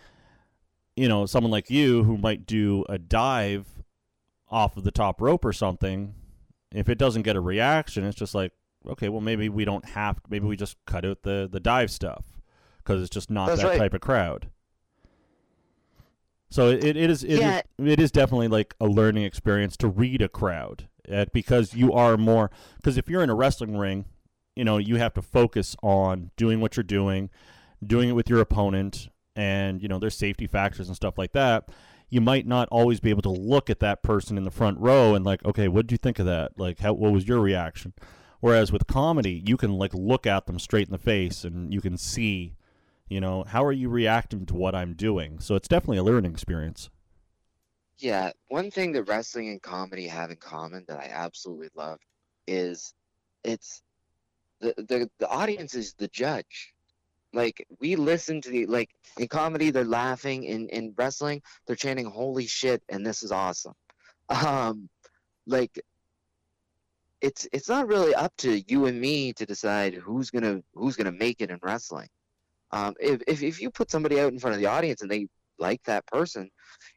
you 1.00 1.08
know 1.08 1.26
someone 1.26 1.50
like 1.50 1.70
you 1.70 2.04
who 2.04 2.16
might 2.18 2.46
do 2.46 2.84
a 2.88 2.98
dive 2.98 3.66
off 4.50 4.76
of 4.76 4.84
the 4.84 4.90
top 4.90 5.20
rope 5.20 5.44
or 5.44 5.52
something. 5.52 6.14
If 6.72 6.88
it 6.88 6.98
doesn't 6.98 7.22
get 7.22 7.36
a 7.36 7.40
reaction, 7.40 8.04
it's 8.04 8.18
just 8.18 8.34
like 8.34 8.52
okay, 8.88 9.08
well 9.08 9.20
maybe 9.20 9.48
we 9.48 9.64
don't 9.64 9.84
have. 9.90 10.20
Maybe 10.28 10.46
we 10.46 10.56
just 10.56 10.76
cut 10.86 11.04
out 11.04 11.22
the 11.22 11.48
the 11.50 11.60
dive 11.60 11.90
stuff 11.90 12.24
because 12.78 13.00
it's 13.00 13.10
just 13.10 13.30
not 13.30 13.46
That's 13.48 13.62
that 13.62 13.68
right. 13.68 13.78
type 13.78 13.94
of 13.94 14.00
crowd. 14.00 14.48
So 16.50 16.68
it, 16.68 16.84
it 16.84 16.96
is 17.10 17.22
it, 17.24 17.30
is- 17.32 17.40
Yeah. 17.40 17.60
it 17.78 18.00
is 18.00 18.10
definitely 18.10 18.48
like 18.48 18.74
a 18.80 18.86
learning 18.86 19.24
experience 19.24 19.76
to 19.78 19.88
read 19.88 20.20
a 20.22 20.28
crowd 20.28 20.88
uh, 21.10 21.26
because 21.32 21.74
you 21.74 21.92
are 21.92 22.16
more 22.16 22.50
because 22.76 22.98
if 22.98 23.08
you're 23.08 23.22
in 23.22 23.30
a 23.30 23.34
wrestling 23.34 23.76
ring, 23.76 24.04
you 24.56 24.64
know 24.64 24.78
you 24.78 24.96
have 24.96 25.14
to 25.14 25.22
focus 25.22 25.76
on 25.82 26.30
doing 26.36 26.60
what 26.60 26.76
you're 26.76 26.84
doing, 26.84 27.30
doing 27.84 28.08
it 28.08 28.12
with 28.12 28.28
your 28.28 28.40
opponent, 28.40 29.08
and 29.36 29.82
you 29.82 29.88
know 29.88 29.98
there's 29.98 30.16
safety 30.16 30.46
factors 30.46 30.88
and 30.88 30.96
stuff 30.96 31.18
like 31.18 31.32
that. 31.32 31.68
You 32.08 32.20
might 32.20 32.46
not 32.46 32.68
always 32.70 32.98
be 32.98 33.10
able 33.10 33.22
to 33.22 33.30
look 33.30 33.70
at 33.70 33.80
that 33.80 34.02
person 34.02 34.36
in 34.36 34.44
the 34.44 34.50
front 34.50 34.78
row 34.80 35.14
and 35.14 35.24
like, 35.24 35.44
okay, 35.44 35.68
what 35.68 35.86
did 35.86 35.92
you 35.92 35.98
think 35.98 36.18
of 36.18 36.26
that? 36.26 36.58
Like, 36.58 36.80
how 36.80 36.92
what 36.92 37.12
was 37.12 37.28
your 37.28 37.40
reaction? 37.40 37.92
Whereas 38.40 38.72
with 38.72 38.86
comedy, 38.86 39.42
you 39.46 39.56
can 39.56 39.74
like 39.74 39.94
look 39.94 40.26
at 40.26 40.46
them 40.46 40.58
straight 40.58 40.88
in 40.88 40.92
the 40.92 40.98
face 40.98 41.44
and 41.44 41.72
you 41.72 41.80
can 41.80 41.96
see, 41.96 42.54
you 43.08 43.20
know, 43.20 43.44
how 43.46 43.64
are 43.64 43.72
you 43.72 43.88
reacting 43.88 44.46
to 44.46 44.54
what 44.54 44.74
I'm 44.74 44.94
doing? 44.94 45.38
So 45.40 45.54
it's 45.54 45.68
definitely 45.68 45.98
a 45.98 46.02
learning 46.02 46.32
experience. 46.32 46.88
Yeah, 47.98 48.32
one 48.48 48.70
thing 48.70 48.92
that 48.92 49.04
wrestling 49.04 49.50
and 49.50 49.60
comedy 49.60 50.08
have 50.08 50.30
in 50.30 50.36
common 50.36 50.86
that 50.88 50.98
I 50.98 51.10
absolutely 51.12 51.68
love 51.74 51.98
is 52.46 52.94
it's 53.44 53.82
the 54.60 54.74
the, 54.76 55.10
the 55.18 55.28
audience 55.28 55.74
is 55.74 55.92
the 55.94 56.08
judge. 56.08 56.72
Like 57.32 57.66
we 57.80 57.96
listen 57.96 58.40
to 58.42 58.50
the 58.50 58.66
like 58.66 58.90
in 59.18 59.28
comedy 59.28 59.70
they're 59.70 59.84
laughing 59.84 60.44
in 60.44 60.68
in 60.68 60.94
wrestling 60.96 61.42
they're 61.66 61.76
chanting 61.76 62.06
holy 62.06 62.46
shit 62.46 62.82
and 62.88 63.06
this 63.06 63.22
is 63.22 63.32
awesome. 63.32 63.74
Um 64.30 64.88
like 65.46 65.80
it's 67.20 67.48
it's 67.52 67.68
not 67.68 67.88
really 67.88 68.14
up 68.14 68.32
to 68.38 68.62
you 68.70 68.86
and 68.86 69.00
me 69.00 69.32
to 69.34 69.44
decide 69.44 69.94
who's 69.94 70.30
going 70.30 70.44
to 70.44 70.62
who's 70.74 70.96
going 70.96 71.12
to 71.12 71.18
make 71.18 71.40
it 71.40 71.50
in 71.50 71.58
wrestling. 71.62 72.08
Um 72.72 72.94
if, 73.00 73.20
if 73.26 73.42
if 73.42 73.60
you 73.60 73.70
put 73.70 73.90
somebody 73.90 74.20
out 74.20 74.32
in 74.32 74.38
front 74.38 74.54
of 74.54 74.60
the 74.60 74.68
audience 74.68 75.02
and 75.02 75.10
they 75.10 75.26
like 75.60 75.82
that 75.84 76.06
person, 76.06 76.50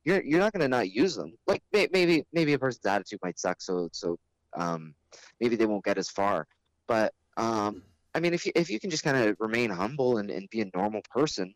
you're 0.03 0.23
you're 0.23 0.39
not 0.39 0.53
going 0.53 0.61
to 0.61 0.67
not 0.67 0.89
use 0.89 1.15
them. 1.15 1.33
Like 1.45 1.61
may, 1.71 1.87
maybe 1.91 2.25
maybe 2.33 2.53
a 2.53 2.59
person's 2.59 2.85
attitude 2.85 3.19
might 3.23 3.39
suck, 3.39 3.61
so 3.61 3.89
so 3.91 4.17
um, 4.55 4.95
maybe 5.39 5.55
they 5.55 5.65
won't 5.65 5.83
get 5.83 5.97
as 5.97 6.09
far. 6.09 6.47
But 6.87 7.13
um, 7.37 7.83
I 8.15 8.19
mean, 8.19 8.33
if 8.33 8.45
you 8.45 8.51
if 8.55 8.69
you 8.69 8.79
can 8.79 8.89
just 8.89 9.03
kind 9.03 9.17
of 9.17 9.35
remain 9.39 9.69
humble 9.69 10.17
and, 10.17 10.29
and 10.29 10.49
be 10.49 10.61
a 10.61 10.69
normal 10.75 11.01
person, 11.09 11.53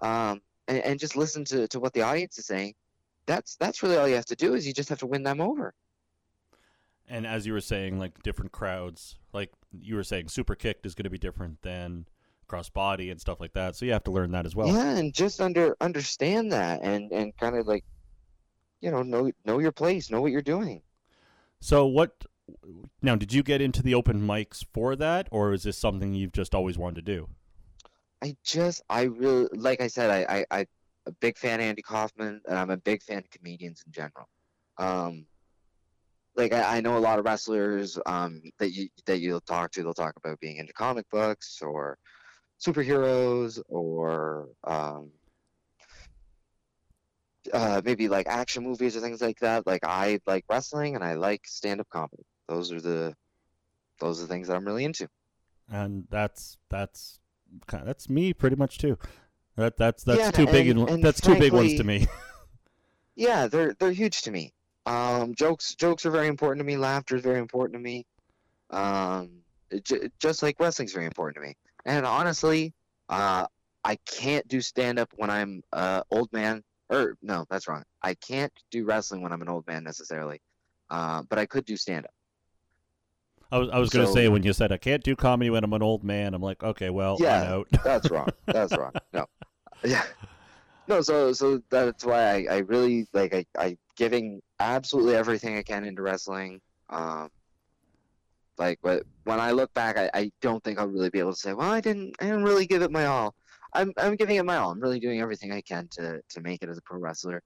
um, 0.00 0.40
and, 0.68 0.78
and 0.78 1.00
just 1.00 1.16
listen 1.16 1.44
to, 1.46 1.68
to 1.68 1.80
what 1.80 1.92
the 1.92 2.02
audience 2.02 2.38
is 2.38 2.46
saying, 2.46 2.74
that's 3.26 3.56
that's 3.56 3.82
really 3.82 3.96
all 3.96 4.08
you 4.08 4.14
have 4.14 4.26
to 4.26 4.36
do 4.36 4.54
is 4.54 4.66
you 4.66 4.72
just 4.72 4.88
have 4.88 4.98
to 4.98 5.06
win 5.06 5.22
them 5.22 5.40
over. 5.40 5.74
And 7.08 7.26
as 7.26 7.46
you 7.46 7.52
were 7.52 7.60
saying, 7.60 7.98
like 7.98 8.22
different 8.22 8.52
crowds, 8.52 9.18
like 9.32 9.50
you 9.72 9.96
were 9.96 10.04
saying, 10.04 10.28
super 10.28 10.54
kicked 10.54 10.86
is 10.86 10.94
going 10.94 11.04
to 11.04 11.10
be 11.10 11.18
different 11.18 11.62
than 11.62 12.06
cross 12.48 12.68
body 12.68 13.10
and 13.10 13.20
stuff 13.20 13.40
like 13.40 13.52
that. 13.54 13.76
So 13.76 13.84
you 13.84 13.92
have 13.92 14.04
to 14.04 14.10
learn 14.10 14.32
that 14.32 14.46
as 14.46 14.54
well. 14.54 14.68
yeah, 14.68 14.96
and 14.96 15.12
just 15.14 15.40
under 15.40 15.76
understand 15.80 16.52
that 16.52 16.82
and 16.82 17.12
and 17.12 17.36
kind 17.36 17.56
of 17.56 17.66
like, 17.66 17.84
you 18.80 18.90
know, 18.90 19.02
know 19.02 19.30
know 19.44 19.58
your 19.58 19.72
place, 19.72 20.10
know 20.10 20.20
what 20.20 20.32
you're 20.32 20.42
doing. 20.42 20.82
So 21.60 21.86
what? 21.86 22.24
Now, 23.00 23.16
did 23.16 23.32
you 23.32 23.42
get 23.42 23.60
into 23.60 23.82
the 23.82 23.94
open 23.94 24.20
mics 24.20 24.64
for 24.72 24.96
that, 24.96 25.28
or 25.30 25.52
is 25.52 25.64
this 25.64 25.78
something 25.78 26.14
you've 26.14 26.32
just 26.32 26.54
always 26.54 26.78
wanted 26.78 27.04
to 27.06 27.12
do? 27.16 27.28
I 28.22 28.36
just 28.44 28.82
I 28.88 29.02
really 29.02 29.48
like 29.52 29.80
I 29.80 29.88
said 29.88 30.10
I 30.10 30.38
I 30.38 30.60
I 30.60 30.66
a 31.06 31.12
big 31.12 31.36
fan 31.36 31.58
of 31.58 31.66
Andy 31.66 31.82
Kaufman 31.82 32.40
and 32.46 32.58
I'm 32.58 32.70
a 32.70 32.76
big 32.76 33.02
fan 33.02 33.18
of 33.18 33.30
comedians 33.30 33.82
in 33.84 33.92
general. 33.92 34.28
Um, 34.78 35.26
like 36.36 36.52
I, 36.52 36.76
I 36.76 36.80
know 36.80 36.96
a 36.96 37.00
lot 37.00 37.18
of 37.18 37.24
wrestlers 37.24 37.98
um 38.06 38.40
that 38.58 38.70
you 38.70 38.88
that 39.06 39.18
you'll 39.18 39.40
talk 39.40 39.72
to 39.72 39.82
they'll 39.82 39.92
talk 39.92 40.14
about 40.16 40.38
being 40.40 40.56
into 40.58 40.72
comic 40.72 41.06
books 41.10 41.60
or 41.60 41.98
superheroes 42.64 43.60
or 43.68 44.48
um 44.64 45.10
uh, 47.52 47.82
maybe 47.84 48.08
like 48.08 48.26
action 48.28 48.62
movies 48.62 48.96
or 48.96 49.00
things 49.00 49.20
like 49.20 49.38
that. 49.40 49.66
Like 49.66 49.84
I 49.84 50.20
like 50.26 50.44
wrestling 50.48 50.94
and 50.94 51.04
I 51.04 51.14
like 51.14 51.42
stand 51.46 51.80
up 51.80 51.88
comedy. 51.90 52.22
Those 52.52 52.70
are 52.70 52.80
the 52.82 53.16
those 53.98 54.18
are 54.18 54.22
the 54.26 54.28
things 54.28 54.48
that 54.48 54.56
I'm 54.56 54.64
really 54.66 54.84
into. 54.84 55.08
and 55.70 56.06
that's 56.10 56.58
that's 56.68 57.18
that's 57.70 58.10
me 58.10 58.34
pretty 58.34 58.56
much 58.56 58.76
too. 58.78 58.98
That 59.56 59.76
that's 59.78 60.04
that's 60.04 60.18
Yeah, 60.20 60.30
two 60.30 60.46
big 60.46 60.68
and- 60.68 60.88
and, 60.88 61.02
that's 61.02 61.20
two 61.20 61.38
big 61.38 61.52
ones 61.52 61.74
to 61.76 61.84
me. 61.84 62.06
Yeah, 63.14 63.46
they're 63.46 63.74
they're 63.78 63.92
huge 63.92 64.22
to 64.22 64.30
me. 64.30 64.52
Um, 64.86 65.34
jokes 65.34 65.74
jokes 65.74 66.06
are 66.06 66.10
very 66.10 66.28
important 66.28 66.60
to 66.60 66.64
me. 66.64 66.76
Laughter 66.78 67.16
is 67.16 67.22
very 67.22 67.38
important 67.38 67.74
to 67.74 67.78
me. 67.78 68.06
Um, 68.70 69.42
j- 69.82 70.08
just 70.18 70.42
like 70.42 70.58
wrestling's 70.58 70.92
very 70.94 71.04
important 71.06 71.36
to 71.36 71.42
me. 71.48 71.54
And 71.84 72.06
honestly, 72.06 72.72
uh, 73.10 73.46
I 73.84 73.96
can't 74.06 74.46
do 74.48 74.60
stand 74.62 74.98
up 74.98 75.10
when 75.16 75.28
I'm 75.30 75.62
uh 75.72 76.02
old 76.10 76.32
man. 76.32 76.62
Or 76.88 77.16
no, 77.22 77.44
that's 77.50 77.68
wrong. 77.68 77.82
I 78.02 78.14
can't 78.14 78.52
do 78.70 78.84
wrestling 78.86 79.20
when 79.22 79.32
I'm 79.32 79.42
an 79.42 79.48
old 79.48 79.66
man 79.66 79.84
necessarily. 79.84 80.40
Uh, 80.90 81.22
but 81.28 81.38
I 81.38 81.44
could 81.46 81.64
do 81.66 81.76
stand 81.76 82.06
up. 82.06 82.12
I 83.52 83.58
was 83.58 83.68
I 83.70 83.78
was 83.78 83.90
gonna 83.90 84.06
So- 84.06 84.14
say 84.14 84.28
when 84.28 84.42
you 84.42 84.52
said 84.52 84.72
I 84.72 84.78
can't 84.78 85.02
do 85.02 85.14
comedy 85.14 85.50
when 85.50 85.62
I'm 85.62 85.72
an 85.74 85.82
old 85.82 86.02
man, 86.02 86.32
I'm 86.34 86.42
like, 86.42 86.62
okay, 86.62 86.90
well, 86.90 87.18
Yeah. 87.20 87.62
That's 87.84 88.10
wrong. 88.10 88.28
That's 88.46 88.76
wrong. 88.76 88.92
No. 89.12 89.26
Yeah. 89.84 90.04
No, 90.88 91.00
so 91.02 91.32
so 91.32 91.60
that's 91.70 92.04
why 92.04 92.22
I, 92.22 92.46
I 92.50 92.58
really 92.58 93.06
like 93.12 93.34
I 93.34 93.44
I 93.58 93.76
giving 93.96 94.40
absolutely 94.58 95.14
everything 95.14 95.56
I 95.56 95.62
can 95.62 95.84
into 95.84 96.02
wrestling. 96.02 96.60
Um 96.90 97.28
like 98.58 98.78
but 98.82 99.04
when 99.24 99.38
I 99.40 99.50
look 99.52 99.72
back 99.74 99.96
I, 99.96 100.10
I 100.14 100.32
don't 100.40 100.62
think 100.64 100.78
I'll 100.78 100.88
really 100.88 101.10
be 101.10 101.18
able 101.18 101.32
to 101.32 101.38
say, 101.38 101.52
Well, 101.52 101.70
I 101.70 101.80
didn't 101.80 102.16
I 102.20 102.24
didn't 102.24 102.44
really 102.44 102.66
give 102.66 102.82
it 102.82 102.90
my 102.90 103.06
all. 103.06 103.34
I'm 103.74 103.92
I'm 103.98 104.16
giving 104.16 104.36
it 104.36 104.44
my 104.44 104.56
all. 104.56 104.70
I'm 104.70 104.80
really 104.80 105.00
doing 105.00 105.20
everything 105.20 105.52
I 105.52 105.60
can 105.60 105.88
to 105.92 106.20
to 106.28 106.40
make 106.40 106.62
it 106.62 106.68
as 106.68 106.78
a 106.78 106.82
pro 106.82 106.98
wrestler. 106.98 107.42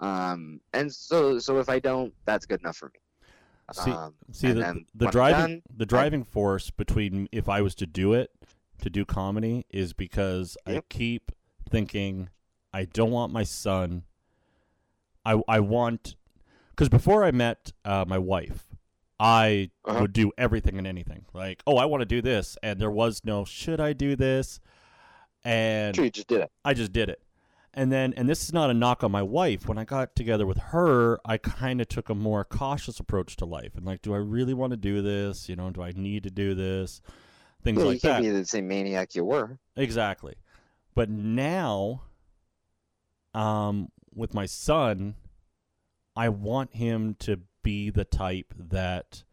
Um 0.00 0.60
and 0.72 0.92
so 0.92 1.38
so 1.38 1.58
if 1.60 1.68
I 1.68 1.78
don't, 1.78 2.12
that's 2.24 2.46
good 2.46 2.60
enough 2.60 2.76
for 2.78 2.86
me. 2.86 3.00
See, 3.72 3.90
Um, 3.90 4.14
see 4.30 4.52
the 4.52 4.84
the 4.94 5.06
driving 5.08 5.60
done, 5.60 5.62
the 5.74 5.86
driving 5.86 6.22
force 6.24 6.70
between 6.70 7.28
if 7.32 7.48
I 7.48 7.60
was 7.62 7.74
to 7.76 7.86
do 7.86 8.12
it 8.12 8.30
to 8.82 8.90
do 8.90 9.04
comedy 9.04 9.64
is 9.70 9.92
because 9.92 10.56
I 10.66 10.82
keep 10.88 11.32
thinking 11.70 12.28
I 12.72 12.84
don't 12.84 13.10
want 13.10 13.32
my 13.32 13.42
son. 13.44 14.04
I 15.24 15.40
I 15.48 15.60
want 15.60 16.16
because 16.70 16.88
before 16.88 17.24
I 17.24 17.30
met 17.30 17.72
uh, 17.84 18.04
my 18.06 18.18
wife, 18.18 18.74
I 19.18 19.70
Uh-huh. 19.86 20.02
would 20.02 20.12
do 20.12 20.30
everything 20.36 20.76
and 20.76 20.86
anything. 20.86 21.24
Like, 21.32 21.62
oh, 21.66 21.76
I 21.78 21.86
want 21.86 22.02
to 22.02 22.06
do 22.06 22.20
this, 22.20 22.58
and 22.62 22.78
there 22.78 22.90
was 22.90 23.22
no 23.24 23.44
should 23.46 23.80
I 23.80 23.94
do 23.94 24.14
this, 24.16 24.60
and 25.42 25.96
Sure, 25.96 26.04
you 26.04 26.10
just 26.10 26.26
did 26.28 26.42
it. 26.42 26.52
I 26.64 26.74
just 26.74 26.92
did 26.92 27.08
it. 27.08 27.22
And 27.76 27.90
then, 27.90 28.14
and 28.16 28.28
this 28.28 28.44
is 28.44 28.52
not 28.52 28.70
a 28.70 28.74
knock 28.74 29.02
on 29.02 29.10
my 29.10 29.22
wife. 29.22 29.66
When 29.68 29.78
I 29.78 29.84
got 29.84 30.14
together 30.14 30.46
with 30.46 30.58
her, 30.58 31.18
I 31.24 31.38
kind 31.38 31.80
of 31.80 31.88
took 31.88 32.08
a 32.08 32.14
more 32.14 32.44
cautious 32.44 33.00
approach 33.00 33.34
to 33.36 33.44
life. 33.44 33.72
And 33.76 33.84
like, 33.84 34.00
do 34.00 34.14
I 34.14 34.18
really 34.18 34.54
want 34.54 34.70
to 34.70 34.76
do 34.76 35.02
this? 35.02 35.48
You 35.48 35.56
know, 35.56 35.70
do 35.70 35.82
I 35.82 35.90
need 35.90 36.22
to 36.22 36.30
do 36.30 36.54
this? 36.54 37.02
Things 37.64 37.78
Well, 37.78 37.88
like 37.88 38.00
that. 38.02 38.08
you 38.08 38.12
can't 38.12 38.24
that. 38.24 38.30
be 38.32 38.38
the 38.40 38.46
same 38.46 38.68
maniac 38.68 39.14
you 39.16 39.24
were. 39.24 39.58
Exactly. 39.74 40.34
But 40.94 41.10
now, 41.10 42.02
um, 43.34 43.88
with 44.14 44.34
my 44.34 44.46
son, 44.46 45.16
I 46.14 46.28
want 46.28 46.74
him 46.76 47.16
to 47.20 47.40
be 47.64 47.90
the 47.90 48.04
type 48.04 48.54
that, 48.56 49.24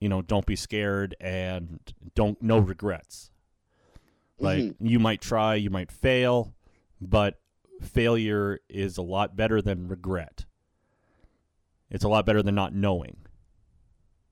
you 0.00 0.08
know, 0.08 0.22
don't 0.22 0.46
be 0.46 0.56
scared 0.56 1.14
and 1.20 1.80
don't 2.14 2.40
no 2.40 2.58
regrets. 2.58 3.30
Like 4.38 4.60
Mhm. 4.62 4.76
you 4.80 4.98
might 4.98 5.20
try, 5.20 5.56
you 5.56 5.68
might 5.68 5.90
fail, 5.92 6.54
but 7.00 7.40
failure 7.82 8.58
is 8.68 8.96
a 8.98 9.02
lot 9.02 9.36
better 9.36 9.62
than 9.62 9.88
regret. 9.88 10.44
It's 11.90 12.04
a 12.04 12.08
lot 12.08 12.26
better 12.26 12.42
than 12.42 12.54
not 12.54 12.74
knowing. 12.74 13.16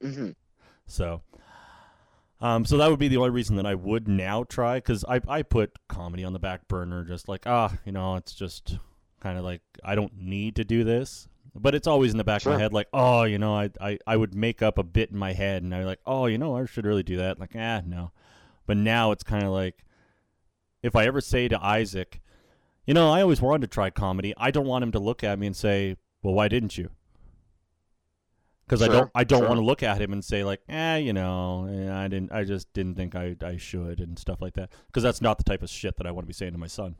hmm 0.02 0.30
So, 0.86 1.22
um, 2.40 2.64
so 2.64 2.76
that 2.76 2.90
would 2.90 2.98
be 2.98 3.08
the 3.08 3.16
only 3.16 3.30
reason 3.30 3.56
that 3.56 3.66
I 3.66 3.74
would 3.74 4.08
now 4.08 4.44
try 4.44 4.76
because 4.76 5.04
I 5.08 5.20
I 5.26 5.42
put 5.42 5.72
comedy 5.88 6.22
on 6.22 6.32
the 6.34 6.38
back 6.38 6.68
burner, 6.68 7.04
just 7.04 7.28
like 7.28 7.46
ah, 7.46 7.76
you 7.84 7.92
know, 7.92 8.16
it's 8.16 8.34
just 8.34 8.78
kind 9.20 9.38
of 9.38 9.44
like 9.44 9.62
I 9.82 9.94
don't 9.94 10.12
need 10.18 10.56
to 10.56 10.64
do 10.64 10.84
this, 10.84 11.28
but 11.54 11.74
it's 11.74 11.86
always 11.86 12.12
in 12.12 12.18
the 12.18 12.24
back 12.24 12.44
of 12.44 12.52
my 12.52 12.58
head, 12.58 12.74
like 12.74 12.88
oh, 12.92 13.22
you 13.22 13.38
know, 13.38 13.54
I, 13.56 13.70
I 13.80 13.98
I 14.06 14.16
would 14.16 14.34
make 14.34 14.60
up 14.60 14.76
a 14.76 14.82
bit 14.84 15.10
in 15.10 15.16
my 15.16 15.32
head, 15.32 15.62
and 15.62 15.74
I'm 15.74 15.86
like 15.86 16.00
oh, 16.04 16.26
you 16.26 16.36
know, 16.36 16.56
I 16.56 16.66
should 16.66 16.84
really 16.84 17.02
do 17.02 17.16
that, 17.16 17.40
like 17.40 17.52
ah, 17.56 17.80
no, 17.86 18.10
but 18.66 18.76
now 18.76 19.12
it's 19.12 19.24
kind 19.24 19.44
of 19.44 19.50
like 19.50 19.84
if 20.82 20.94
I 20.94 21.06
ever 21.06 21.22
say 21.22 21.48
to 21.48 21.64
Isaac, 21.64 22.20
you 22.87 22.95
know, 22.95 23.11
I 23.11 23.22
always 23.22 23.41
wanted 23.41 23.62
to 23.62 23.74
try 23.74 23.91
comedy, 23.91 24.34
I 24.37 24.51
don't 24.51 24.66
want 24.66 24.82
him 24.82 24.93
to 24.93 24.99
look 24.99 25.22
at 25.24 25.39
me 25.39 25.47
and 25.47 25.57
say, 25.57 25.97
well, 26.22 26.34
why 26.34 26.49
didn't 26.49 26.78
you? 26.78 26.91
because 28.66 28.82
I 28.82 28.89
don't 28.89 29.11
I 29.14 29.24
don't 29.24 29.41
sure. 29.41 29.49
want 29.49 29.59
to 29.59 29.64
look 29.64 29.82
at 29.82 30.01
him 30.01 30.12
and 30.12 30.24
say 30.24 30.43
like, 30.43 30.61
eh, 30.68 30.97
you 30.97 31.12
know, 31.12 31.68
eh, 31.70 31.93
I 31.93 32.09
didn't 32.09 32.32
I 32.32 32.45
just 32.45 32.72
didn't 32.72 32.97
think 32.97 33.14
I 33.14 33.37
I 33.43 33.57
should 33.57 34.01
and 34.01 34.18
stuff 34.18 34.41
like 34.41 34.55
that 34.55 34.70
because 34.89 35.03
that's 35.03 35.20
not 35.20 35.39
the 35.39 35.45
type 35.45 35.62
of 35.62 35.70
shit 35.70 35.97
that 35.97 36.07
I 36.07 36.11
want 36.11 36.24
to 36.24 36.28
be 36.28 36.32
saying 36.32 36.53
to 36.53 36.59
my 36.59 36.66
son. 36.66 36.97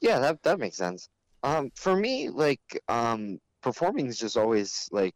Yeah, 0.00 0.18
that 0.18 0.42
that 0.42 0.58
makes 0.58 0.76
sense. 0.76 1.08
Um, 1.42 1.70
for 1.76 1.94
me, 1.94 2.30
like, 2.30 2.82
um, 2.88 3.38
performing 3.62 4.06
is 4.06 4.18
just 4.18 4.36
always 4.36 4.88
like, 4.90 5.14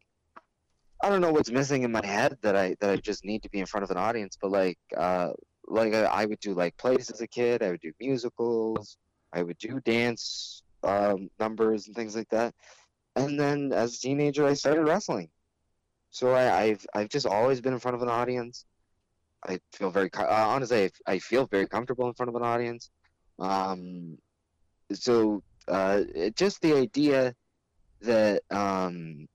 I 1.03 1.09
don't 1.09 1.23
know 1.23 1.33
what's 1.33 1.51
missing 1.51 1.85
in 1.85 1.93
my 1.93 2.05
head 2.05 2.37
that 2.43 2.55
I 2.55 2.77
that 2.81 2.91
I 2.91 2.97
just 2.97 3.25
need 3.25 3.43
to 3.43 3.51
be 3.51 3.61
in 3.61 3.67
front 3.67 3.85
of 3.85 3.91
an 3.91 3.97
audience. 3.97 4.39
But 4.41 4.51
like, 4.53 4.79
uh, 4.97 5.31
like 5.67 5.95
I, 5.95 6.05
I 6.05 6.25
would 6.27 6.41
do 6.41 6.55
like 6.55 6.77
plays 6.77 7.11
as 7.11 7.21
a 7.23 7.27
kid. 7.27 7.63
I 7.63 7.71
would 7.71 7.81
do 7.81 7.93
musicals. 8.01 8.99
I 9.33 9.43
would 9.43 9.59
do 9.59 9.81
dance 9.81 10.63
um, 10.83 11.31
numbers 11.39 11.87
and 11.87 11.97
things 11.97 12.17
like 12.17 12.29
that. 12.31 12.55
And 13.17 13.39
then 13.39 13.73
as 13.73 13.97
a 13.97 13.99
teenager, 13.99 14.47
I 14.47 14.55
started 14.55 14.85
wrestling. 14.85 15.29
So 16.11 16.33
I, 16.33 16.63
I've 16.63 16.87
I've 16.95 17.09
just 17.09 17.27
always 17.27 17.61
been 17.61 17.73
in 17.73 17.79
front 17.79 17.97
of 17.97 18.03
an 18.03 18.09
audience. 18.09 18.65
I 19.47 19.61
feel 19.73 19.91
very 19.91 20.11
uh, 20.17 20.25
honestly, 20.29 20.85
I, 21.07 21.13
I 21.13 21.19
feel 21.19 21.47
very 21.47 21.67
comfortable 21.67 22.09
in 22.09 22.15
front 22.15 22.29
of 22.31 22.37
an 22.37 22.43
audience. 22.43 22.91
Um, 23.39 24.19
so 24.93 25.43
uh, 25.69 26.03
it, 26.15 26.37
just 26.37 26.61
the 26.61 26.75
idea 26.75 27.35
that 28.01 28.43
um, 28.51 29.27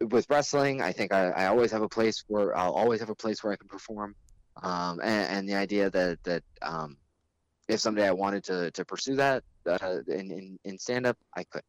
with 0.00 0.26
wrestling, 0.28 0.82
I 0.82 0.92
think 0.92 1.12
I, 1.12 1.30
I 1.30 1.46
always 1.46 1.70
have 1.70 1.82
a 1.82 1.88
place 1.88 2.24
where 2.26 2.56
I'll 2.56 2.72
always 2.72 3.00
have 3.00 3.10
a 3.10 3.14
place 3.14 3.42
where 3.42 3.52
I 3.52 3.56
can 3.56 3.68
perform, 3.68 4.14
um, 4.62 5.00
and, 5.02 5.38
and 5.38 5.48
the 5.48 5.54
idea 5.54 5.90
that 5.90 6.18
that 6.24 6.42
um, 6.62 6.96
if 7.68 7.80
someday 7.80 8.06
I 8.06 8.12
wanted 8.12 8.44
to, 8.44 8.70
to 8.70 8.84
pursue 8.84 9.16
that 9.16 9.42
uh, 9.66 9.98
in 10.08 10.30
in, 10.30 10.58
in 10.64 10.78
stand 10.78 11.06
up, 11.06 11.16
I 11.36 11.44
could. 11.44 11.62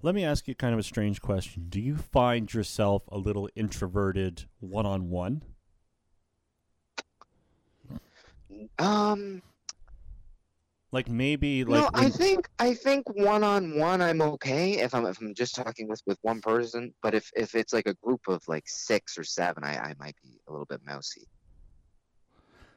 Let 0.00 0.14
me 0.14 0.24
ask 0.24 0.46
you 0.46 0.54
kind 0.54 0.72
of 0.72 0.78
a 0.78 0.84
strange 0.84 1.20
question. 1.20 1.66
Do 1.68 1.80
you 1.80 1.96
find 1.96 2.52
yourself 2.52 3.02
a 3.08 3.18
little 3.18 3.48
introverted 3.56 4.44
one 4.60 4.86
on 4.86 5.10
one? 5.10 5.42
Um, 8.78 9.42
Like 10.90 11.08
maybe 11.08 11.64
like 11.64 11.82
no, 11.82 11.90
I 11.92 12.08
think 12.08 12.48
I 12.58 12.72
think 12.72 13.10
one 13.10 13.44
on 13.44 13.78
one 13.78 14.00
I'm 14.00 14.22
okay 14.22 14.78
if 14.78 14.94
I'm 14.94 15.04
if 15.04 15.20
I'm 15.20 15.34
just 15.34 15.54
talking 15.54 15.86
with 15.86 16.00
with 16.06 16.18
one 16.22 16.40
person. 16.40 16.94
But 17.02 17.14
if 17.14 17.30
if 17.36 17.54
it's 17.54 17.74
like 17.74 17.86
a 17.86 17.94
group 17.94 18.22
of 18.26 18.40
like 18.48 18.64
six 18.66 19.18
or 19.18 19.24
seven, 19.24 19.64
I 19.64 19.76
I 19.76 19.94
might 19.98 20.16
be 20.22 20.40
a 20.48 20.50
little 20.50 20.64
bit 20.64 20.80
mousy. 20.86 21.28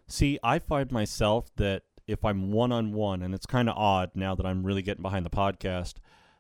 See, 0.08 0.40
I 0.44 0.60
find 0.60 0.92
myself 0.92 1.56
that 1.56 1.84
if 2.08 2.24
I'm 2.26 2.52
one 2.52 2.72
on 2.72 2.94
one, 2.94 3.22
and 3.22 3.34
it's 3.34 3.46
kind 3.46 3.70
of 3.70 3.78
odd 3.78 4.12
now 4.16 4.36
that 4.36 4.46
I'm 4.46 4.64
really 4.64 4.82
getting 4.82 5.02
behind 5.02 5.26
the 5.26 5.30
podcast, 5.30 5.96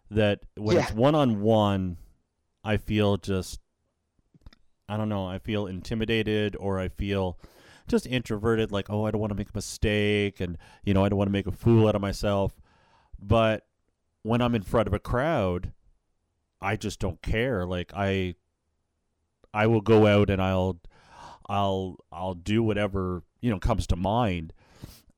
that 0.10 0.42
when 0.56 0.78
it's 0.78 0.92
one 0.92 1.16
on 1.16 1.42
one, 1.42 1.98
I 2.64 2.78
feel 2.78 3.18
just, 3.18 3.60
I 4.90 4.98
don't 4.98 5.10
know, 5.10 5.26
I 5.26 5.40
feel 5.40 5.68
intimidated 5.68 6.56
or 6.60 6.80
I 6.80 6.90
feel 6.90 7.40
just 7.88 8.06
introverted, 8.06 8.72
like, 8.72 8.90
oh, 8.90 9.06
I 9.06 9.12
don't 9.12 9.22
want 9.22 9.32
to 9.32 9.38
make 9.38 9.50
a 9.50 9.58
mistake 9.58 10.40
and, 10.40 10.58
you 10.84 10.94
know, 10.94 11.04
I 11.04 11.10
don't 11.10 11.18
want 11.18 11.28
to 11.30 11.34
make 11.34 11.48
a 11.48 11.52
fool 11.52 11.88
out 11.88 11.96
of 11.96 12.02
myself. 12.02 12.60
But 13.20 13.66
when 14.24 14.42
I'm 14.42 14.56
in 14.56 14.64
front 14.64 14.88
of 14.88 14.94
a 14.94 15.00
crowd, 15.00 15.72
I 16.62 16.76
just 16.76 17.00
don't 17.00 17.22
care. 17.22 17.66
Like, 17.66 17.92
I, 17.96 18.36
I 19.54 19.68
will 19.68 19.82
go 19.82 20.08
out 20.08 20.30
and 20.30 20.42
I'll, 20.42 20.80
I'll 21.48 21.98
I'll 22.14 22.34
do 22.34 22.64
whatever 22.64 23.24
you 23.42 23.50
know 23.50 23.60
comes 23.60 23.86
to 23.88 23.98
mind, 23.98 24.54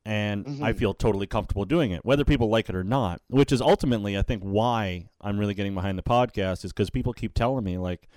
and 0.06 0.46
I 0.64 0.74
Mhm. 0.74 0.78
feel 0.78 0.94
totally 0.94 1.28
comfortable 1.28 1.66
doing 1.66 1.92
it, 1.92 2.04
whether 2.04 2.26
people 2.26 2.50
like 2.50 2.68
it 2.70 2.76
or 2.76 2.84
not. 2.84 3.22
Which 3.30 3.52
is 3.52 3.62
ultimately, 3.62 4.18
I 4.18 4.22
think, 4.22 4.44
why 4.44 5.10
I'm 5.22 5.40
really 5.40 5.54
getting 5.54 5.74
behind 5.74 5.98
the 5.98 6.04
podcast 6.04 6.66
is 6.66 6.74
because 6.74 6.90
people 6.90 7.14
keep 7.14 7.34
telling 7.34 7.64
me 7.64 7.78
like, 7.78 8.10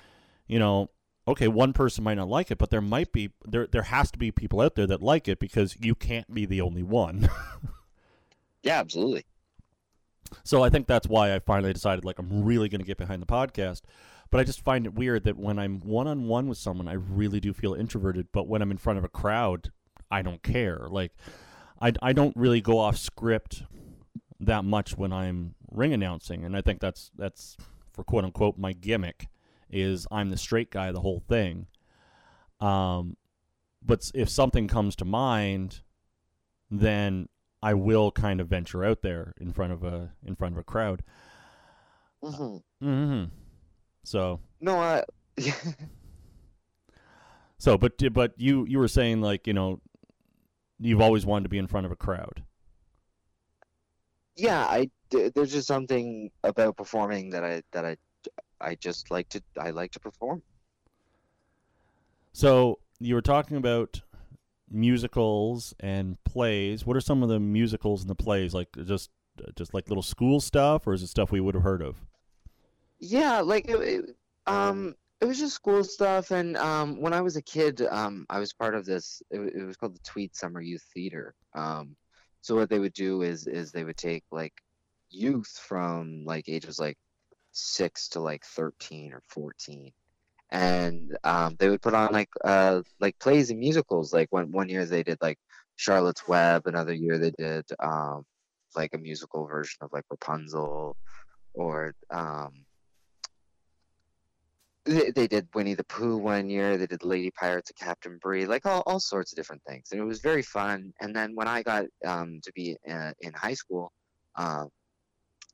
you 0.49 0.59
know, 0.59 0.91
okay, 1.28 1.49
one 1.49 1.72
person 1.72 2.03
might 2.05 2.14
not 2.14 2.28
like 2.28 2.51
it, 2.51 2.59
but 2.59 2.70
there 2.70 2.80
might 2.80 3.12
be 3.12 3.30
there 3.45 3.66
there 3.66 3.82
has 3.82 4.11
to 4.12 4.18
be 4.18 4.30
people 4.30 4.61
out 4.61 4.74
there 4.74 4.87
that 4.87 5.03
like 5.03 5.28
it 5.28 5.39
because 5.39 5.76
you 5.80 5.95
can't 5.95 6.32
be 6.34 6.45
the 6.47 6.61
only 6.61 6.82
one. 6.82 7.28
Yeah, 8.62 8.80
absolutely. 8.80 9.24
So 10.43 10.64
I 10.64 10.70
think 10.70 10.89
that's 10.89 11.07
why 11.07 11.32
I 11.32 11.39
finally 11.39 11.72
decided 11.72 12.05
like 12.05 12.18
I'm 12.18 12.45
really 12.45 12.68
going 12.68 12.80
to 12.80 12.87
get 12.87 12.99
behind 12.99 13.22
the 13.22 13.26
podcast. 13.26 13.82
But 14.28 14.41
I 14.41 14.45
just 14.45 14.61
find 14.61 14.87
it 14.87 14.95
weird 14.95 15.22
that 15.22 15.37
when 15.37 15.57
I'm 15.57 15.78
one 15.80 16.09
on 16.09 16.26
one 16.26 16.49
with 16.49 16.59
someone, 16.59 16.89
I 16.89 16.95
really 16.95 17.39
do 17.39 17.53
feel 17.53 17.74
introverted. 17.74 18.26
But 18.32 18.49
when 18.49 18.61
I'm 18.61 18.72
in 18.72 18.76
front 18.76 18.99
of 18.99 19.05
a 19.05 19.09
crowd, 19.09 19.70
I 20.11 20.22
don't 20.22 20.43
care. 20.43 20.89
Like 20.91 21.12
I 21.81 21.93
I 22.03 22.12
don't 22.12 22.37
really 22.37 22.61
go 22.61 22.79
off 22.79 22.97
script 22.97 23.62
that 24.41 24.64
much 24.64 24.97
when 24.97 25.12
I'm 25.12 25.55
ring 25.70 25.93
announcing, 25.93 26.45
and 26.45 26.57
I 26.57 26.61
think 26.61 26.81
that's 26.81 27.11
that's 27.16 27.57
for 27.93 28.05
quote 28.05 28.24
unquote 28.24 28.59
my 28.59 28.72
gimmick 28.72 29.29
is 29.70 30.07
I'm 30.11 30.31
the 30.31 30.37
straight 30.37 30.70
guy 30.70 30.93
the 30.93 31.01
whole 31.01 31.22
thing. 31.29 31.66
Um, 32.61 33.16
but 33.85 34.11
if 34.14 34.29
something 34.29 34.68
comes 34.68 34.97
to 34.97 35.05
mind, 35.05 35.81
then 36.70 37.29
I 37.62 37.74
will 37.74 38.11
kind 38.11 38.41
of 38.41 38.49
venture 38.49 38.85
out 38.85 39.03
there 39.03 39.35
in 39.41 39.53
front 39.53 39.72
of 39.72 39.83
a 39.83 40.12
in 40.24 40.37
front 40.37 40.55
of 40.55 40.59
a 40.59 40.64
crowd. 40.64 41.03
hmm 42.22 42.57
hmm 42.81 43.24
So 44.05 44.41
No, 44.61 44.79
I. 44.79 45.05
so 47.59 47.77
but 47.79 48.01
but 48.12 48.33
you 48.37 48.66
you 48.66 48.79
were 48.79 48.89
saying 48.89 49.20
like 49.20 49.47
you 49.47 49.53
know 49.53 49.81
you've 50.79 51.01
always 51.01 51.27
wanted 51.27 51.45
to 51.45 51.49
be 51.49 51.59
in 51.59 51.66
front 51.66 51.87
of 51.87 51.93
a 51.93 51.97
crowd. 51.97 52.43
yeah, 54.37 54.64
I 54.64 54.91
there's 55.11 55.53
just 55.53 55.66
something 55.66 56.31
about 56.45 56.77
performing 56.77 57.31
that 57.31 57.45
I 57.45 57.62
that 57.72 57.85
I 57.85 57.97
I 58.61 58.74
just 58.74 59.11
like 59.11 59.29
to 59.31 59.43
I 59.59 59.70
like 59.70 59.93
to 59.93 60.01
perform. 60.01 60.43
So 62.33 62.79
you 63.01 63.14
were 63.14 63.22
talking 63.22 63.57
about 63.57 64.03
musicals 64.70 65.74
and 65.81 66.22
plays. 66.24 66.85
What 66.85 66.97
are 66.97 67.01
some 67.01 67.22
of 67.22 67.29
the 67.29 67.41
musicals 67.41 68.03
and 68.03 68.11
the 68.11 68.14
plays 68.14 68.53
like? 68.55 68.68
Just 68.85 69.11
just 69.57 69.74
like 69.74 69.89
little 69.89 70.03
school 70.03 70.41
stuff, 70.41 70.87
or 70.87 70.95
is 70.95 71.03
it 71.03 71.09
stuff 71.09 71.33
we 71.33 71.41
would 71.41 71.55
have 71.55 71.64
heard 71.64 71.83
of? 71.83 72.05
Yeah, 72.99 73.41
like 73.41 73.70
um, 74.47 74.95
it 75.21 75.25
was 75.25 75.39
just 75.39 75.55
school 75.55 75.83
stuff, 75.83 76.31
and 76.31 76.57
um, 76.57 77.01
when 77.01 77.14
I 77.14 77.23
was 77.23 77.37
a 77.37 77.43
kid, 77.43 77.81
um, 77.91 78.27
I 78.29 78.39
was 78.39 78.53
part 78.53 78.75
of 78.75 78.85
this. 78.85 79.23
It, 79.31 79.41
it 79.41 79.64
was 79.64 79.77
called 79.77 79.95
the 79.95 80.01
Tweed 80.01 80.37
Summer 80.37 80.61
Youth 80.61 80.85
Theater. 80.93 81.35
Um, 81.55 81.97
so 82.43 82.55
what 82.55 82.69
they 82.71 82.79
would 82.79 82.93
do 82.93 83.23
is 83.23 83.47
is 83.47 83.73
they 83.73 83.85
would 83.85 83.97
take 83.97 84.25
like 84.31 84.53
youth 85.11 85.49
from 85.67 86.25
like 86.25 86.49
ages 86.49 86.79
like 86.79 86.99
six 87.53 88.09
to 88.11 88.21
like 88.21 88.45
thirteen 88.45 89.12
or 89.14 89.23
fourteen, 89.29 89.93
and 90.51 91.17
um, 91.25 91.57
they 91.59 91.69
would 91.71 91.83
put 91.83 91.95
on 91.95 92.12
like 92.12 92.31
uh 92.45 92.83
like 93.01 93.19
plays 93.19 93.51
and 93.51 93.59
musicals. 93.61 94.12
Like 94.12 94.29
one 94.33 94.53
one 94.53 94.69
year 94.69 94.85
they 94.85 95.03
did 95.03 95.19
like 95.23 95.39
Charlotte's 95.77 96.29
Web, 96.29 96.67
another 96.67 96.93
year 96.93 97.19
they 97.19 97.33
did 97.39 97.64
um 97.81 98.25
like 98.77 98.93
a 98.95 98.99
musical 98.99 99.47
version 99.47 99.79
of 99.81 99.91
like 99.93 100.05
Rapunzel, 100.11 100.97
or 101.55 101.95
um 102.11 102.66
they, 104.87 105.11
they 105.11 105.26
did 105.26 105.49
Winnie 105.55 105.74
the 105.74 105.84
Pooh 105.84 106.16
one 106.16 106.49
year. 106.49 106.78
They 106.78 106.87
did 106.87 107.05
Lady 107.05 107.30
Pirates 107.30 107.70
of 107.70 107.76
Captain 107.76 108.18
Bree, 108.22 108.47
like 108.47 108.64
all, 108.66 108.82
all 108.87 109.01
sorts 109.01 109.32
of 109.32 109.37
different 109.37 109.62
things, 109.68 109.89
and 109.93 110.01
it 110.01 110.05
was 110.05 110.20
very 110.20 110.43
fun. 110.43 110.93
And 111.01 111.14
then 111.14 111.34
when 111.34 111.49
I 111.49 111.62
got 111.62 111.84
um, 112.05 112.41
to 112.43 112.53
be 112.53 112.76
uh, 112.91 113.12
in 113.20 113.32
high 113.32 113.55
school, 113.55 113.93
um, 114.37 114.68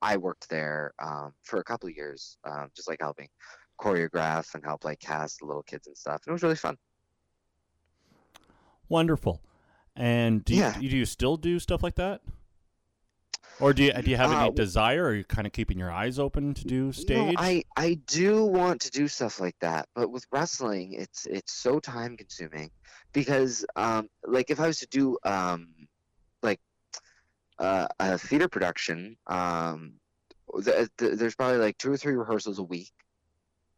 I 0.02 0.16
worked 0.16 0.48
there 0.48 0.92
um, 1.02 1.32
for 1.44 1.60
a 1.60 1.64
couple 1.64 1.88
of 1.88 1.96
years, 1.96 2.36
um, 2.44 2.68
just 2.74 2.88
like 2.88 2.98
helping 3.00 3.28
choreograph 3.80 4.54
and 4.54 4.64
help 4.64 4.84
like 4.84 5.00
cast 5.00 5.40
the 5.40 5.46
little 5.46 5.62
kids 5.62 5.86
and 5.86 5.96
stuff. 5.96 6.22
And 6.26 6.32
it 6.32 6.32
was 6.32 6.42
really 6.42 6.56
fun. 6.56 6.76
Wonderful. 8.88 9.40
And 9.96 10.44
do 10.44 10.54
you, 10.54 10.60
Yeah. 10.60 10.78
do 10.78 10.86
you 10.96 11.06
still 11.06 11.36
do 11.36 11.58
stuff 11.58 11.82
like 11.82 11.94
that? 11.96 12.20
Or 13.62 13.72
do 13.72 13.84
you 13.84 13.92
do 13.92 14.10
you 14.10 14.16
have 14.16 14.32
Uh, 14.32 14.46
any 14.46 14.50
desire? 14.52 15.04
Or 15.04 15.08
are 15.10 15.14
you 15.14 15.24
kind 15.24 15.46
of 15.46 15.52
keeping 15.52 15.78
your 15.78 15.90
eyes 15.90 16.18
open 16.18 16.52
to 16.54 16.64
do 16.64 16.92
stage? 16.92 17.08
No, 17.08 17.32
I 17.38 17.62
I 17.76 17.94
do 18.06 18.44
want 18.44 18.80
to 18.82 18.90
do 18.90 19.06
stuff 19.06 19.38
like 19.40 19.56
that, 19.60 19.88
but 19.94 20.10
with 20.10 20.26
wrestling, 20.32 20.94
it's 20.94 21.26
it's 21.26 21.52
so 21.52 21.78
time 21.78 22.16
consuming 22.16 22.70
because 23.12 23.64
um 23.76 24.08
like 24.26 24.50
if 24.50 24.58
I 24.58 24.66
was 24.66 24.80
to 24.80 24.86
do 24.88 25.16
um 25.24 25.68
like 26.42 26.60
uh, 27.58 27.86
a 28.00 28.18
theater 28.18 28.48
production 28.48 29.16
um 29.28 29.92
th- 30.64 30.88
th- 30.98 31.16
there's 31.18 31.36
probably 31.36 31.58
like 31.58 31.78
two 31.78 31.92
or 31.92 31.96
three 31.96 32.14
rehearsals 32.14 32.58
a 32.58 32.62
week 32.64 32.90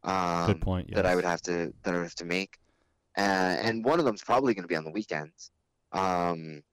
um 0.03 0.47
Good 0.47 0.61
point. 0.61 0.91
that 0.95 1.05
I 1.05 1.13
would 1.15 1.25
have 1.25 1.41
to 1.43 1.71
that 1.83 1.93
I 1.93 1.97
would 1.97 2.03
have 2.03 2.15
to 2.15 2.25
make, 2.25 2.57
uh, 3.17 3.21
and 3.21 3.85
one 3.85 3.99
of 3.99 4.05
them's 4.05 4.23
probably 4.23 4.55
going 4.55 4.63
to 4.63 4.67
be 4.67 4.75
on 4.75 4.83
the 4.83 4.91
weekends. 4.91 5.51
Um, 5.91 6.63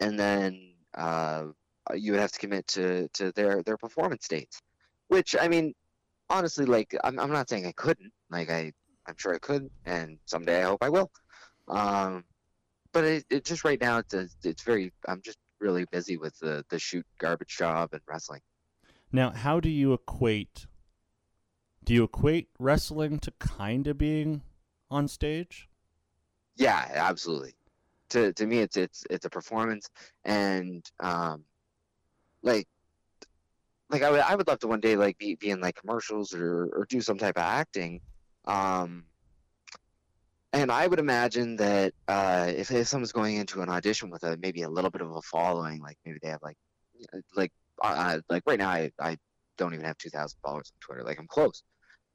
and 0.00 0.18
then 0.18 0.74
uh, 0.94 1.46
you 1.94 2.12
would 2.12 2.20
have 2.20 2.32
to 2.32 2.38
commit 2.38 2.66
to 2.68 3.08
to 3.14 3.32
their 3.32 3.62
their 3.62 3.76
performance 3.76 4.26
dates, 4.28 4.60
which 5.08 5.36
I 5.38 5.48
mean, 5.48 5.74
honestly, 6.30 6.64
like 6.64 6.94
I'm 7.04 7.18
I'm 7.18 7.30
not 7.32 7.48
saying 7.48 7.66
I 7.66 7.72
couldn't. 7.72 8.12
Like 8.30 8.50
I 8.50 8.72
I'm 9.06 9.16
sure 9.18 9.34
I 9.34 9.38
could, 9.38 9.70
and 9.84 10.18
someday 10.24 10.62
I 10.62 10.66
hope 10.66 10.82
I 10.82 10.88
will. 10.88 11.10
Um, 11.68 12.24
but 12.92 13.04
it, 13.04 13.24
it 13.30 13.44
just 13.44 13.64
right 13.64 13.80
now 13.80 13.98
it's 13.98 14.14
a, 14.14 14.28
it's 14.42 14.62
very 14.62 14.92
I'm 15.06 15.20
just 15.22 15.38
really 15.60 15.84
busy 15.90 16.16
with 16.16 16.38
the 16.38 16.64
the 16.70 16.78
shoot 16.78 17.06
garbage 17.18 17.56
job 17.56 17.90
and 17.92 18.02
wrestling. 18.08 18.40
Now, 19.12 19.30
how 19.30 19.60
do 19.60 19.68
you 19.68 19.92
equate? 19.92 20.66
Do 21.84 21.92
you 21.94 22.04
equate 22.04 22.48
wrestling 22.58 23.18
to 23.20 23.30
kind 23.38 23.86
of 23.86 23.98
being 23.98 24.42
on 24.90 25.06
stage? 25.06 25.68
Yeah, 26.56 26.88
absolutely. 26.94 27.54
To 28.10 28.32
to 28.32 28.46
me, 28.46 28.58
it's 28.60 28.76
it's 28.76 29.04
it's 29.10 29.26
a 29.26 29.30
performance, 29.30 29.90
and 30.24 30.84
um, 31.00 31.44
like 32.44 32.68
like 33.90 34.02
I 34.02 34.10
would 34.10 34.20
I 34.20 34.34
would 34.36 34.46
love 34.46 34.60
to 34.60 34.68
one 34.68 34.80
day 34.80 34.96
like 34.96 35.18
be 35.18 35.34
be 35.34 35.50
in 35.50 35.60
like 35.60 35.76
commercials 35.76 36.34
or 36.34 36.66
or 36.66 36.86
do 36.88 37.00
some 37.00 37.18
type 37.18 37.36
of 37.36 37.42
acting, 37.42 38.00
um, 38.44 39.04
and 40.52 40.70
I 40.70 40.86
would 40.86 40.98
imagine 40.98 41.56
that 41.56 41.92
uh, 42.08 42.52
if 42.54 42.70
if 42.70 42.86
someone's 42.86 43.12
going 43.12 43.36
into 43.36 43.60
an 43.62 43.68
audition 43.68 44.10
with 44.10 44.22
a 44.22 44.36
maybe 44.36 44.62
a 44.62 44.70
little 44.70 44.90
bit 44.90 45.02
of 45.02 45.10
a 45.10 45.22
following, 45.22 45.80
like 45.80 45.98
maybe 46.04 46.18
they 46.22 46.28
have 46.28 46.42
like 46.42 46.56
uh, 47.12 47.18
like 47.34 47.52
uh, 47.82 48.20
like 48.28 48.42
right 48.46 48.58
now 48.58 48.70
I 48.70 48.90
I 49.00 49.16
don't 49.58 49.74
even 49.74 49.84
have 49.84 49.98
two 49.98 50.10
thousand 50.10 50.38
followers 50.44 50.72
on 50.74 50.80
Twitter, 50.80 51.02
like 51.02 51.18
I'm 51.18 51.26
close. 51.26 51.62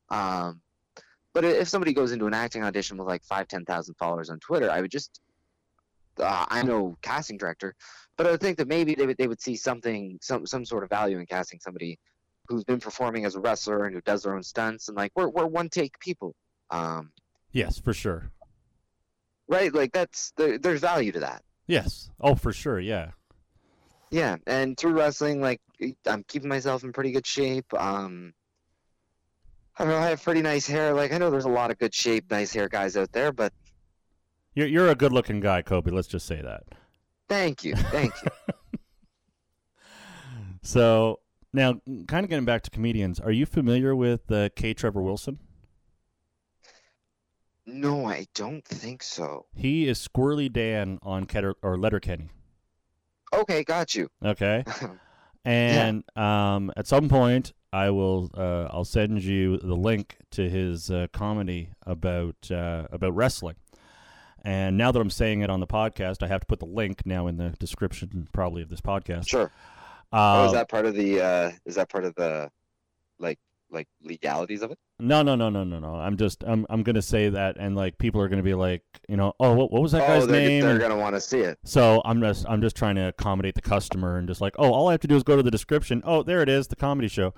Um, 0.10 0.62
but 1.34 1.46
if 1.46 1.70
somebody 1.70 1.94
goes 1.94 2.12
into 2.12 2.26
an 2.26 2.34
acting 2.34 2.64
audition 2.64 2.98
with 2.98 3.08
like 3.08 3.24
five, 3.24 3.48
ten 3.48 3.64
thousand 3.66 3.96
followers 3.96 4.30
on 4.30 4.40
Twitter, 4.40 4.70
I 4.70 4.82
would 4.82 4.92
just, 4.92 5.22
uh, 6.20 6.46
I'm 6.50 6.68
no 6.68 6.98
casting 7.02 7.38
director, 7.38 7.76
but 8.20 8.28
I 8.28 8.32
would 8.32 8.42
think 8.42 8.58
that 8.58 8.68
maybe 8.68 8.96
they 8.96 9.06
would 9.06 9.18
they 9.18 9.30
would 9.30 9.40
see 9.42 9.56
something, 9.56 10.20
some 10.22 10.46
some 10.46 10.66
sort 10.66 10.84
of 10.84 10.90
value 10.90 11.20
in 11.20 11.26
casting 11.26 11.58
somebody 11.62 11.98
who's 12.50 12.66
been 12.66 12.82
performing 12.82 13.24
as 13.24 13.36
a 13.36 13.40
wrestler 13.40 13.86
and 13.86 13.96
who 13.96 14.02
does 14.02 14.24
their 14.24 14.36
own 14.36 14.44
stunts 14.44 14.90
and 14.90 14.98
like 14.98 15.14
we're 15.16 15.30
we're 15.30 15.46
one 15.46 15.70
take 15.70 15.98
people, 16.02 16.36
um, 16.70 17.14
Yes, 17.54 17.80
for 17.80 17.94
sure. 17.94 18.30
right? 19.48 19.74
Like 19.74 19.94
that's 19.94 20.34
there, 20.36 20.58
there's 20.58 20.82
value 20.82 21.14
to 21.14 21.22
that. 21.22 21.44
Yes. 21.66 22.10
Oh, 22.20 22.36
for 22.36 22.52
sure. 22.52 22.78
Yeah. 22.78 23.12
Yeah, 24.12 24.36
and 24.46 24.76
through 24.76 24.94
wrestling, 24.98 25.40
like 25.40 25.62
I'm 26.06 26.24
keeping 26.28 26.50
myself 26.50 26.84
in 26.84 26.92
pretty 26.92 27.12
good 27.12 27.26
shape. 27.26 27.74
Um, 27.74 28.34
I 29.78 29.86
don't 29.86 29.94
know, 29.94 30.00
I 30.00 30.10
have 30.10 30.22
pretty 30.22 30.42
nice 30.42 30.68
hair. 30.68 30.94
Like 30.94 31.14
I 31.14 31.20
know 31.20 31.30
there's 31.32 31.46
a 31.46 31.50
lot 31.50 31.72
of 31.72 31.78
good 31.80 31.96
shape, 31.96 32.30
nice 32.30 32.52
hair 32.52 32.68
guys 32.68 32.98
out 32.98 33.14
there, 33.14 33.32
but 33.32 33.54
You're 34.56 34.68
you're 34.68 34.90
a 34.90 34.96
good-looking 34.96 35.40
guy, 35.40 35.62
Kobe. 35.62 35.92
Let's 35.92 36.10
just 36.10 36.26
say 36.28 36.42
that. 36.42 36.64
Thank 37.30 37.64
you, 37.64 37.76
thank 37.76 38.14
you. 38.24 38.54
So 40.62 41.20
now, 41.52 41.82
kind 42.08 42.24
of 42.24 42.30
getting 42.30 42.46
back 42.46 42.62
to 42.64 42.70
comedians, 42.70 43.20
are 43.20 43.32
you 43.32 43.46
familiar 43.46 43.96
with 43.96 44.32
uh, 44.32 44.50
K. 44.56 44.74
Trevor 44.74 45.02
Wilson? 45.02 45.40
No, 47.66 48.06
I 48.06 48.28
don't 48.36 48.66
think 48.66 49.04
so. 49.04 49.46
He 49.56 49.88
is 49.88 50.06
Squirrely 50.06 50.52
Dan 50.52 51.00
on 51.02 51.26
Ketter 51.26 51.54
or 51.62 51.78
Letterkenny. 51.78 52.30
Okay, 53.34 53.64
got 53.64 53.96
you. 53.96 54.10
Okay, 54.24 54.64
and 55.46 56.04
um, 56.16 56.72
at 56.76 56.88
some 56.88 57.10
point, 57.10 57.54
I 57.72 57.92
will 57.92 58.32
uh, 58.36 58.68
I'll 58.72 58.86
send 58.86 59.24
you 59.24 59.58
the 59.58 59.76
link 59.76 60.18
to 60.32 60.50
his 60.50 60.90
uh, 60.90 61.08
comedy 61.14 61.70
about 61.86 62.52
uh, 62.52 62.88
about 62.92 63.16
wrestling. 63.16 63.56
And 64.44 64.78
now 64.78 64.92
that 64.92 65.00
I'm 65.00 65.10
saying 65.10 65.42
it 65.42 65.50
on 65.50 65.60
the 65.60 65.68
podcast, 65.68 66.24
I 66.24 66.28
have 66.28 66.42
to 66.42 66.48
put 66.48 66.60
the 66.60 66.66
link 66.66 67.06
now 67.06 67.28
in 67.28 67.38
the 67.38 67.50
description, 67.60 68.28
probably 68.34 68.62
of 68.62 68.70
this 68.70 68.82
podcast. 68.82 69.28
sure. 69.28 69.52
oh, 70.14 70.44
Uh, 70.44 70.46
is 70.48 70.54
that 70.54 70.70
part 70.70 70.86
of 70.86 70.96
the? 70.96 71.22
uh 71.22 71.52
Is 71.66 71.76
that 71.76 71.90
part 71.90 72.06
of 72.06 72.16
the, 72.16 72.50
like, 73.20 73.40
like 73.72 73.88
legalities 74.04 74.62
of 74.64 74.72
it? 74.72 74.80
No, 75.00 75.22
no, 75.22 75.36
no, 75.36 75.50
no, 75.50 75.64
no, 75.64 75.80
no. 75.80 75.96
I'm 75.96 76.18
just 76.18 76.44
I'm 76.44 76.66
I'm 76.70 76.84
gonna 76.84 77.02
say 77.02 77.30
that, 77.30 77.56
and 77.58 77.76
like 77.76 77.98
people 78.00 78.20
are 78.22 78.28
gonna 78.28 78.44
be 78.44 78.54
like, 78.56 78.84
you 79.08 79.16
know, 79.16 79.34
oh, 79.40 79.54
what, 79.54 79.72
what 79.72 79.82
was 79.82 79.92
that 79.94 80.04
oh, 80.04 80.08
guy's 80.08 80.28
they're, 80.28 80.42
name? 80.42 80.62
they're 80.62 80.72
And 80.72 80.80
gonna 80.80 80.98
want 80.98 81.16
to 81.16 81.22
see 81.22 81.40
it. 81.40 81.58
so 81.64 82.02
I'm 82.04 82.20
just 82.20 82.46
I'm 82.50 82.62
just 82.62 82.76
trying 82.76 82.96
to 82.96 83.08
accommodate 83.10 83.56
the 83.56 83.62
customer 83.62 84.18
and 84.18 84.28
just 84.28 84.42
like, 84.42 84.56
oh, 84.58 84.74
all 84.74 84.88
I 84.90 84.92
have 84.94 85.02
to 85.02 85.08
do 85.08 85.16
is 85.16 85.24
go 85.24 85.36
to 85.38 85.44
the 85.44 85.52
description. 85.52 86.02
Oh, 86.06 86.24
there 86.24 86.42
it 86.42 86.50
is, 86.50 86.68
the 86.68 86.76
comedy 86.76 87.08
show. 87.08 87.34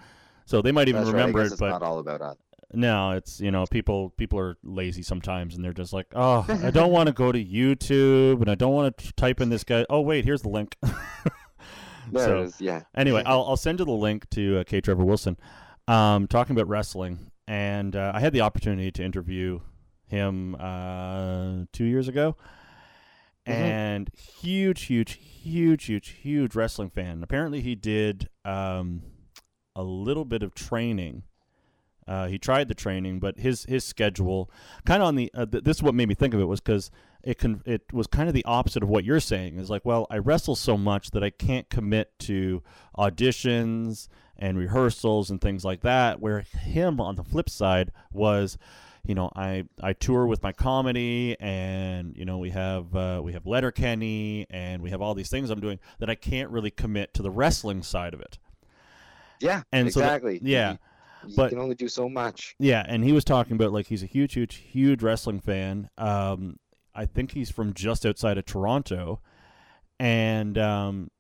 So 0.46 0.62
they 0.62 0.72
might 0.72 0.88
even 0.88 1.02
That's 1.04 1.12
remember 1.12 1.40
right. 1.40 1.46
It, 1.48 1.52
it's 1.52 1.60
but 1.60 1.70
not 1.70 1.84
all 1.84 2.00
about 2.00 2.22
us. 2.22 2.38
No, 2.74 3.12
it's 3.12 3.40
you 3.40 3.52
know 3.52 3.66
people 3.70 4.10
people 4.12 4.40
are 4.40 4.58
lazy 4.64 5.02
sometimes, 5.04 5.56
and 5.56 5.64
they're 5.64 5.74
just 5.74 5.94
like, 5.94 6.08
oh, 6.16 6.46
I 6.50 6.72
don't 6.72 6.92
want 6.98 7.08
to 7.08 7.14
go 7.14 7.32
to 7.32 7.44
YouTube, 7.44 8.42
and 8.42 8.50
I 8.50 8.56
don't 8.56 8.74
want 8.74 8.98
to 8.98 9.14
type 9.14 9.42
in 9.42 9.50
this 9.50 9.64
guy. 9.64 9.86
Oh, 9.90 10.02
wait, 10.02 10.26
here's 10.26 10.42
the 10.42 10.50
link. 10.50 10.78
There 12.12 12.26
so 12.26 12.42
it 12.42 12.46
is. 12.48 12.60
Yeah. 12.60 12.82
anyway, 12.96 13.22
I'll 13.26 13.44
I'll 13.46 13.56
send 13.58 13.80
you 13.80 13.86
the 13.86 13.92
link 13.92 14.30
to 14.32 14.58
uh, 14.60 14.64
K. 14.64 14.82
Trevor 14.82 15.06
Wilson, 15.06 15.38
um, 15.88 16.28
talking 16.28 16.56
about 16.56 16.68
wrestling, 16.68 17.32
and 17.48 17.96
uh, 17.96 18.12
I 18.14 18.20
had 18.20 18.34
the 18.34 18.42
opportunity 18.42 18.92
to 18.92 19.04
interview 19.04 19.60
him 20.08 20.56
uh, 20.60 21.66
two 21.72 21.86
years 21.86 22.08
ago, 22.08 22.36
Mhm. 23.48 23.52
and 23.54 24.10
huge, 24.42 24.84
huge, 24.86 25.14
huge, 25.22 25.86
huge, 25.86 26.10
huge 26.10 26.56
wrestling 26.56 26.90
fan. 26.90 27.22
Apparently, 27.24 27.62
he 27.62 27.76
did 27.76 28.28
um, 28.44 29.04
a 29.76 29.84
little 29.84 30.26
bit 30.26 30.44
of 30.44 30.54
training. 30.56 31.24
Uh, 32.08 32.28
he 32.28 32.38
tried 32.38 32.68
the 32.68 32.74
training, 32.76 33.20
but 33.20 33.38
his 33.40 33.66
his 33.66 33.84
schedule 33.84 34.50
kind 34.86 35.02
of 35.02 35.08
on 35.08 35.16
the 35.16 35.32
uh, 35.34 35.46
th- 35.46 35.64
this 35.64 35.78
is 35.78 35.84
what 35.84 35.94
made 35.96 36.08
me 36.10 36.16
think 36.16 36.34
of 36.34 36.40
it 36.40 36.46
was 36.46 36.60
because 36.60 36.90
it 37.24 37.38
con- 37.38 37.62
it 37.66 37.84
was 37.94 38.08
kind 38.08 38.28
of 38.28 38.34
the 38.34 38.44
opposite 38.46 38.82
of 38.84 38.90
what 38.90 39.04
you're 39.04 39.20
saying. 39.20 39.58
Is 39.60 39.70
like, 39.70 39.86
well, 39.86 40.08
I 40.10 40.18
wrestle 40.18 40.56
so 40.56 40.78
much 40.78 41.12
that 41.12 41.24
I 41.24 41.30
can't 41.30 41.70
commit 41.70 42.18
to 42.22 42.64
auditions 42.98 44.08
and 44.38 44.58
rehearsals 44.58 45.30
and 45.30 45.40
things 45.40 45.64
like 45.64 45.82
that. 45.82 46.20
Where 46.20 46.40
him 46.42 47.00
on 47.00 47.16
the 47.16 47.24
flip 47.24 47.50
side 47.50 47.92
was, 48.12 48.58
you 49.06 49.14
know, 49.16 49.32
I 49.36 49.66
I 49.82 49.94
tour 49.94 50.26
with 50.26 50.42
my 50.44 50.52
comedy, 50.52 51.36
and 51.40 52.16
you 52.18 52.26
know 52.26 52.38
we 52.40 52.50
have 52.50 52.96
uh, 52.96 53.22
we 53.24 53.34
have 53.34 53.46
Letterkenny, 53.46 54.48
and 54.50 54.82
we 54.82 54.90
have 54.90 55.02
all 55.02 55.14
these 55.14 55.30
things 55.30 55.50
I'm 55.50 55.60
doing 55.62 55.80
that 56.00 56.10
I 56.10 56.16
can't 56.16 56.50
really 56.50 56.72
commit 56.72 57.14
to 57.16 57.22
the 57.22 57.32
wrestling 57.32 57.84
side 57.84 58.14
of 58.14 58.22
it. 58.22 58.38
Yeah, 59.40 59.64
And 59.72 59.92
so 59.92 60.00
that- 60.02 60.06
exactly. 60.18 60.40
yeah, 60.44 60.78
you, 61.24 61.30
you 61.30 61.36
but- 61.36 61.50
can 61.50 61.60
only 61.60 61.76
do 61.76 61.88
so 61.88 62.10
much. 62.10 62.56
Yeah, 62.60 62.84
and 62.88 63.04
he 63.04 63.12
was 63.12 63.24
talking 63.24 63.54
about 63.54 63.72
like 63.72 63.88
he's 63.88 64.04
a 64.04 64.08
huge, 64.08 64.34
huge, 64.34 64.56
huge 64.56 65.02
wrestling 65.04 65.40
fan. 65.40 65.90
Um, 65.98 66.58
I 66.94 67.06
think 67.06 67.32
he's 67.32 67.50
from 67.50 67.74
just 67.74 68.06
outside 68.06 68.38
of 68.38 68.46
Toronto, 68.46 69.22
and 70.00 70.58
um, 70.58 71.12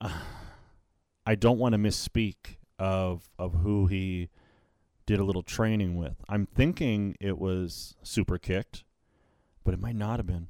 I 0.00 1.34
don't 1.34 1.58
want 1.58 1.74
to 1.74 1.78
misspeak 1.78 2.56
of 2.78 3.30
of 3.38 3.54
who 3.54 3.86
he 3.86 4.28
did 5.06 5.20
a 5.20 5.24
little 5.24 5.42
training 5.42 5.96
with. 5.96 6.16
I'm 6.28 6.46
thinking 6.46 7.16
it 7.20 7.38
was 7.38 7.96
Super 8.02 8.38
Kicked, 8.38 8.84
but 9.64 9.72
it 9.74 9.80
might 9.80 9.96
not 9.96 10.18
have 10.18 10.26
been. 10.26 10.48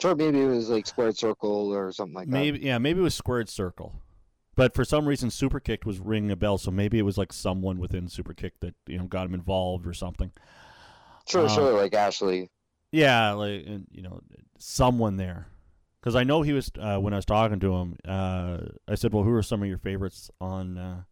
Sure, 0.00 0.14
maybe 0.14 0.42
it 0.42 0.46
was 0.46 0.68
like 0.68 0.86
squared 0.86 1.16
circle 1.16 1.72
or 1.72 1.90
something 1.92 2.14
like 2.14 2.26
that. 2.26 2.32
Maybe 2.32 2.58
yeah, 2.60 2.78
maybe 2.78 3.00
it 3.00 3.02
was 3.02 3.14
Squared 3.14 3.48
Circle. 3.48 3.94
But 4.56 4.74
for 4.74 4.84
some 4.84 5.06
reason, 5.06 5.30
Super 5.30 5.60
Kicked 5.60 5.84
was 5.84 6.00
ringing 6.00 6.30
a 6.30 6.36
bell, 6.36 6.56
so 6.56 6.70
maybe 6.70 6.98
it 6.98 7.02
was 7.02 7.18
like 7.18 7.32
someone 7.32 7.78
within 7.78 8.08
Super 8.08 8.32
Kicked 8.32 8.62
that 8.62 8.74
you 8.86 8.98
know 8.98 9.04
got 9.04 9.26
him 9.26 9.34
involved 9.34 9.86
or 9.86 9.92
something. 9.92 10.32
Sure, 11.28 11.42
um, 11.42 11.48
sure, 11.48 11.72
like 11.72 11.94
Ashley. 11.94 12.50
Yeah, 12.90 13.32
like 13.32 13.64
and, 13.66 13.86
you 13.90 14.02
know, 14.02 14.20
someone 14.58 15.18
there, 15.18 15.48
because 16.00 16.16
I 16.16 16.24
know 16.24 16.40
he 16.40 16.54
was 16.54 16.70
uh, 16.78 16.98
when 16.98 17.12
I 17.12 17.16
was 17.16 17.26
talking 17.26 17.60
to 17.60 17.74
him. 17.74 17.96
Uh, 18.06 18.58
I 18.88 18.94
said, 18.94 19.12
"Well, 19.12 19.24
who 19.24 19.32
are 19.32 19.42
some 19.42 19.62
of 19.62 19.68
your 19.68 19.78
favorites 19.78 20.30
on 20.40 20.78
uh, 20.78 21.02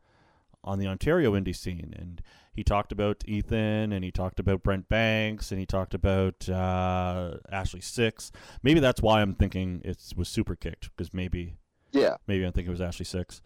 on 0.63 0.79
the 0.79 0.87
Ontario 0.87 1.33
indie 1.33 1.55
scene?" 1.55 1.93
And 1.99 2.23
he 2.55 2.65
talked 2.65 2.93
about 2.93 3.25
Ethan, 3.27 3.93
and 3.93 4.05
he 4.05 4.11
talked 4.11 4.41
about 4.41 4.63
Brent 4.63 4.89
Banks, 4.89 5.51
and 5.51 5.61
he 5.61 5.67
talked 5.67 5.93
about 5.93 6.49
uh, 6.49 7.39
Ashley 7.53 7.83
Six. 7.83 8.33
Maybe 8.63 8.81
that's 8.81 9.03
why 9.03 9.21
I'm 9.21 9.35
thinking 9.35 9.83
it 9.85 9.99
was 10.17 10.29
Super 10.29 10.57
Kicked, 10.57 10.89
because 10.97 11.13
maybe 11.13 11.57
Yeah. 11.95 12.17
maybe 12.27 12.47
I 12.47 12.51
think 12.51 12.67
it 12.67 12.71
was 12.71 12.81
Ashley 12.81 13.05
Six. 13.05 13.41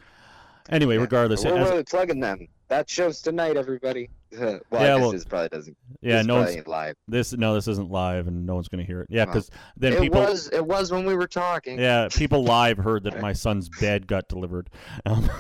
Anyway, 0.71 0.97
yeah. 0.97 1.01
regardless, 1.03 1.45
We're 1.45 1.55
really 1.55 1.85
plugging 1.85 2.21
them. 2.21 2.49
That 2.69 2.91
show's 2.91 3.23
tonight, 3.23 3.57
everybody. 3.57 4.11
well, 4.39 4.61
Yeah, 4.71 4.97
well, 4.97 5.13
this 5.13 5.25
probably 5.25 5.49
doesn't. 5.49 5.77
yeah, 6.03 6.21
no 6.21 6.37
one's 6.37 6.67
live. 6.67 6.97
this 7.07 7.33
no, 7.33 7.55
this 7.55 7.67
isn't 7.69 7.91
live, 7.91 8.27
and 8.27 8.45
no 8.45 8.55
one's 8.55 8.69
going 8.69 8.81
to 8.81 8.87
hear 8.87 9.01
it. 9.01 9.07
Yeah, 9.11 9.25
because 9.25 9.51
then 9.77 9.95
it 9.95 10.01
people 10.01 10.21
was. 10.21 10.51
It 10.51 10.65
was 10.65 10.93
when 10.93 11.07
we 11.07 11.15
were 11.15 11.27
talking. 11.27 11.79
Yeah, 11.79 12.09
people 12.11 12.45
live 12.45 12.77
heard 12.77 13.05
that 13.05 13.21
my 13.21 13.33
son's 13.33 13.69
bed 13.69 14.07
got 14.07 14.29
delivered. 14.29 14.71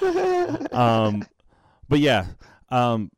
Um, 0.00 0.72
um, 0.72 1.26
but 1.88 1.98
yeah, 1.98 2.26
um, 2.70 3.10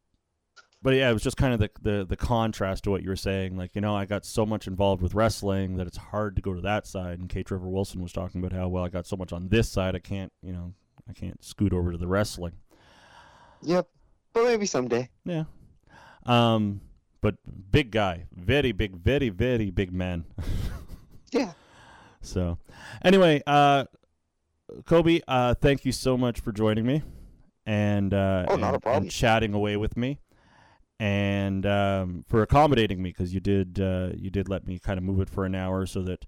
but 0.84 0.94
yeah, 0.94 1.10
it 1.10 1.12
was 1.12 1.22
just 1.22 1.36
kind 1.36 1.52
of 1.52 1.58
the, 1.58 1.70
the 1.82 2.04
the 2.06 2.16
contrast 2.16 2.84
to 2.84 2.90
what 2.90 3.02
you 3.02 3.08
were 3.08 3.16
saying. 3.16 3.56
Like, 3.56 3.74
you 3.74 3.80
know, 3.80 3.96
I 3.96 4.04
got 4.04 4.24
so 4.24 4.46
much 4.46 4.68
involved 4.68 5.02
with 5.02 5.14
wrestling 5.14 5.76
that 5.78 5.86
it's 5.88 5.96
hard 5.96 6.36
to 6.36 6.42
go 6.42 6.54
to 6.54 6.60
that 6.60 6.86
side. 6.86 7.18
And 7.18 7.28
K. 7.28 7.42
Trevor 7.42 7.68
Wilson 7.68 8.00
was 8.02 8.12
talking 8.12 8.40
about 8.44 8.56
how 8.56 8.68
well 8.68 8.84
I 8.84 8.88
got 8.88 9.06
so 9.06 9.16
much 9.16 9.32
on 9.32 9.48
this 9.48 9.68
side, 9.68 9.96
I 9.96 9.98
can't, 9.98 10.32
you 10.42 10.52
know, 10.52 10.74
I 11.08 11.12
can't 11.14 11.42
scoot 11.44 11.72
over 11.72 11.90
to 11.90 11.98
the 11.98 12.06
wrestling. 12.06 12.52
Yep. 13.62 13.88
But 14.32 14.44
maybe 14.44 14.66
someday. 14.66 15.08
Yeah. 15.24 15.44
Um, 16.26 16.80
but 17.20 17.36
big 17.70 17.90
guy, 17.90 18.26
very 18.32 18.72
big, 18.72 18.96
very 18.96 19.30
very 19.30 19.70
big 19.70 19.92
man. 19.92 20.24
Yeah. 21.32 21.52
So, 22.20 22.58
anyway, 23.02 23.42
uh, 23.44 23.86
Kobe, 24.86 25.20
uh, 25.26 25.54
thank 25.54 25.84
you 25.84 25.90
so 25.90 26.16
much 26.16 26.38
for 26.38 26.52
joining 26.52 26.86
me, 26.86 27.02
and 27.66 28.14
uh, 28.14 28.46
Oh, 28.48 28.54
not 28.54 28.70
a 28.70 28.74
and- 28.74 28.82
problem. 28.82 29.02
and 29.02 29.10
chatting 29.10 29.52
away 29.52 29.76
with 29.76 29.96
me, 29.96 30.20
and 31.00 31.66
um, 31.66 32.24
for 32.28 32.42
accommodating 32.42 33.02
me 33.02 33.10
because 33.10 33.34
you 33.34 33.40
did 33.40 33.80
uh, 33.80 34.10
you 34.14 34.30
did 34.30 34.48
let 34.48 34.66
me 34.66 34.78
kind 34.78 34.98
of 34.98 35.04
move 35.04 35.20
it 35.20 35.28
for 35.28 35.44
an 35.44 35.54
hour 35.54 35.86
so 35.86 36.02
that 36.02 36.24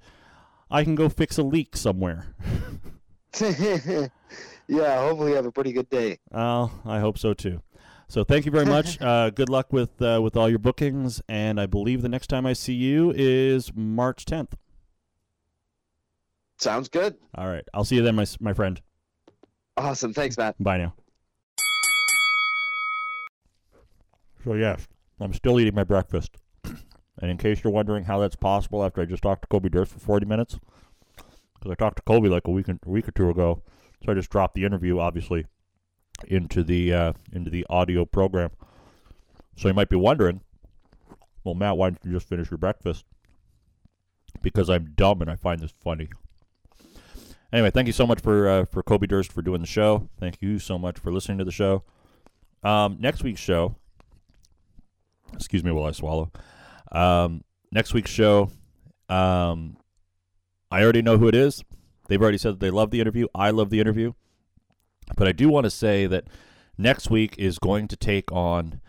I 0.71 0.85
can 0.85 0.95
go 0.95 1.09
fix 1.09 1.39
a 1.39 1.43
leak 1.43 1.77
somewhere. 1.77 2.35
yeah. 3.41 4.09
Hopefully, 4.69 5.31
you 5.31 5.37
have 5.37 5.47
a 5.47 5.53
pretty 5.53 5.73
good 5.73 5.89
day. 5.89 6.19
Oh, 6.33 6.73
I 6.85 7.01
hope 7.01 7.19
so 7.19 7.35
too. 7.35 7.63
So 8.09 8.25
thank 8.25 8.45
you 8.45 8.53
very 8.53 8.67
much. 8.67 9.01
uh, 9.01 9.31
good 9.31 9.49
luck 9.49 9.73
with 9.73 10.01
uh, 10.03 10.21
with 10.23 10.37
all 10.37 10.49
your 10.49 10.59
bookings, 10.59 11.23
and 11.29 11.61
I 11.61 11.67
believe 11.67 12.03
the 12.03 12.09
next 12.09 12.29
time 12.29 12.47
I 12.47 12.53
see 12.53 12.75
you 12.75 13.13
is 13.15 13.73
March 13.75 14.25
10th. 14.25 14.53
Sounds 16.59 16.89
good. 16.89 17.17
All 17.35 17.49
right, 17.49 17.65
I'll 17.75 17.85
see 17.85 17.97
you 17.97 18.03
then, 18.03 18.17
my 18.17 18.27
my 18.41 18.53
friend. 18.53 18.81
Awesome. 19.77 20.15
Thanks, 20.15 20.39
Matt. 20.39 20.57
Bye 20.63 20.79
now. 20.79 20.95
So 24.47 24.55
yes, 24.55 24.87
I'm 25.19 25.33
still 25.33 25.59
eating 25.59 25.75
my 25.75 25.83
breakfast. 25.83 26.37
and 26.65 27.31
in 27.31 27.37
case 27.37 27.65
you're 27.65 27.73
wondering 27.73 28.05
how 28.05 28.21
that's 28.21 28.37
possible 28.37 28.85
after 28.85 29.03
I 29.03 29.05
just 29.05 29.25
talked 29.25 29.43
to 29.43 29.49
Kobe 29.49 29.69
Durst 29.69 29.93
for 29.93 29.99
40 29.99 30.25
minutes, 30.25 30.57
because 31.17 31.73
I 31.73 31.75
talked 31.75 31.97
to 31.97 32.03
Kobe 32.03 32.29
like 32.29 32.47
a 32.47 32.53
week 32.53 32.69
a 32.69 32.79
week 32.87 33.09
or 33.09 33.11
two 33.11 33.29
ago, 33.29 33.65
so 34.05 34.13
I 34.13 34.15
just 34.15 34.31
dropped 34.31 34.55
the 34.55 34.65
interview 34.65 35.01
obviously 35.01 35.47
into 36.29 36.63
the 36.63 36.95
uh, 36.95 37.13
into 37.33 37.51
the 37.51 37.67
audio 37.69 38.05
program. 38.05 38.51
So 39.57 39.67
you 39.67 39.75
might 39.75 39.89
be 39.89 39.97
wondering, 39.97 40.43
well, 41.43 41.57
Matt, 41.57 41.77
why 41.77 41.91
didn't 41.91 42.05
you 42.05 42.13
just 42.13 42.29
finish 42.29 42.49
your 42.49 42.59
breakfast? 42.59 43.05
Because 44.43 44.71
I'm 44.71 44.93
dumb 44.95 45.23
and 45.23 45.31
I 45.31 45.35
find 45.35 45.59
this 45.59 45.75
funny. 45.83 46.09
Anyway, 47.53 47.73
thank 47.73 47.89
you 47.89 47.93
so 47.93 48.07
much 48.07 48.21
for 48.21 48.49
uh, 48.49 48.65
for 48.65 48.85
Kobe 48.85 49.09
Durst 49.09 49.33
for 49.33 49.43
doing 49.43 49.61
the 49.61 49.67
show. 49.67 50.09
Thank 50.21 50.41
you 50.41 50.61
so 50.61 50.79
much 50.79 51.01
for 51.01 51.13
listening 51.13 51.39
to 51.39 51.45
the 51.45 51.51
show. 51.51 51.83
Um, 52.63 52.99
next 53.01 53.25
week's 53.25 53.41
show, 53.41 53.77
excuse 55.35 55.65
me 55.65 55.73
while 55.73 55.87
I 55.87 55.93
swallow. 55.93 56.31
Um, 56.93 57.43
next 57.73 57.95
week's 57.95 58.11
show, 58.11 58.51
um, 59.09 59.77
I 60.71 60.83
already 60.83 61.03
know 61.03 61.19
who 61.19 61.29
it 61.29 61.35
is. 61.35 61.63
They've 62.09 62.21
already 62.21 62.39
said 62.39 62.55
that 62.55 62.61
they 62.61 62.71
love 62.71 62.91
the 62.91 63.01
interview. 63.01 63.27
I 63.35 63.51
love 63.51 63.71
the 63.71 63.81
interview, 63.81 64.13
but 65.17 65.27
I 65.27 65.33
do 65.33 65.49
want 65.49 65.65
to 65.65 65.71
say 65.71 66.07
that 66.07 66.25
next 66.79 67.11
week 67.11 67.35
is 67.39 67.59
going 67.59 67.89
to 67.89 67.97
take 67.97 68.31
on 68.31 68.81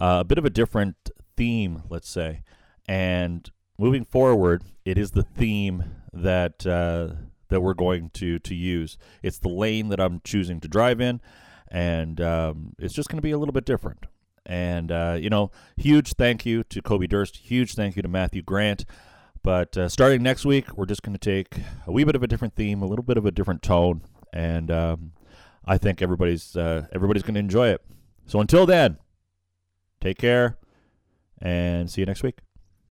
uh, 0.00 0.18
a 0.20 0.24
bit 0.24 0.38
of 0.38 0.44
a 0.44 0.50
different 0.50 1.10
theme, 1.36 1.82
let's 1.88 2.08
say, 2.08 2.42
and 2.86 3.50
moving 3.78 4.04
forward, 4.04 4.62
it 4.84 4.96
is 4.96 5.10
the 5.10 5.22
theme 5.22 5.84
that 6.12 6.66
uh, 6.66 7.08
that 7.48 7.60
we're 7.60 7.74
going 7.74 8.10
to 8.10 8.38
to 8.38 8.54
use. 8.54 8.96
It's 9.22 9.38
the 9.38 9.48
lane 9.48 9.88
that 9.88 10.00
I'm 10.00 10.20
choosing 10.24 10.60
to 10.60 10.68
drive 10.68 11.00
in, 11.00 11.20
and 11.68 12.20
um, 12.20 12.74
it's 12.78 12.94
just 12.94 13.08
going 13.08 13.18
to 13.18 13.22
be 13.22 13.32
a 13.32 13.38
little 13.38 13.52
bit 13.52 13.64
different. 13.64 14.06
And 14.44 14.90
uh, 14.90 15.16
you 15.20 15.30
know, 15.30 15.50
huge 15.76 16.14
thank 16.14 16.44
you 16.44 16.64
to 16.64 16.82
Kobe 16.82 17.06
Durst. 17.06 17.36
Huge 17.36 17.74
thank 17.74 17.96
you 17.96 18.02
to 18.02 18.08
Matthew 18.08 18.42
Grant. 18.42 18.84
But 19.42 19.76
uh, 19.76 19.88
starting 19.88 20.22
next 20.22 20.44
week, 20.44 20.76
we're 20.76 20.86
just 20.86 21.02
going 21.02 21.16
to 21.16 21.18
take 21.18 21.56
a 21.86 21.92
wee 21.92 22.04
bit 22.04 22.14
of 22.14 22.22
a 22.22 22.28
different 22.28 22.54
theme, 22.54 22.80
a 22.80 22.86
little 22.86 23.02
bit 23.02 23.16
of 23.16 23.26
a 23.26 23.30
different 23.32 23.62
tone, 23.62 24.02
and 24.32 24.70
um, 24.70 25.12
I 25.64 25.78
think 25.78 26.00
everybody's 26.00 26.56
uh, 26.56 26.86
everybody's 26.92 27.22
going 27.22 27.34
to 27.34 27.40
enjoy 27.40 27.68
it. 27.68 27.82
So 28.26 28.40
until 28.40 28.66
then, 28.66 28.98
take 30.00 30.18
care, 30.18 30.58
and 31.40 31.90
see 31.90 32.02
you 32.02 32.06
next 32.06 32.22
week. 32.22 32.38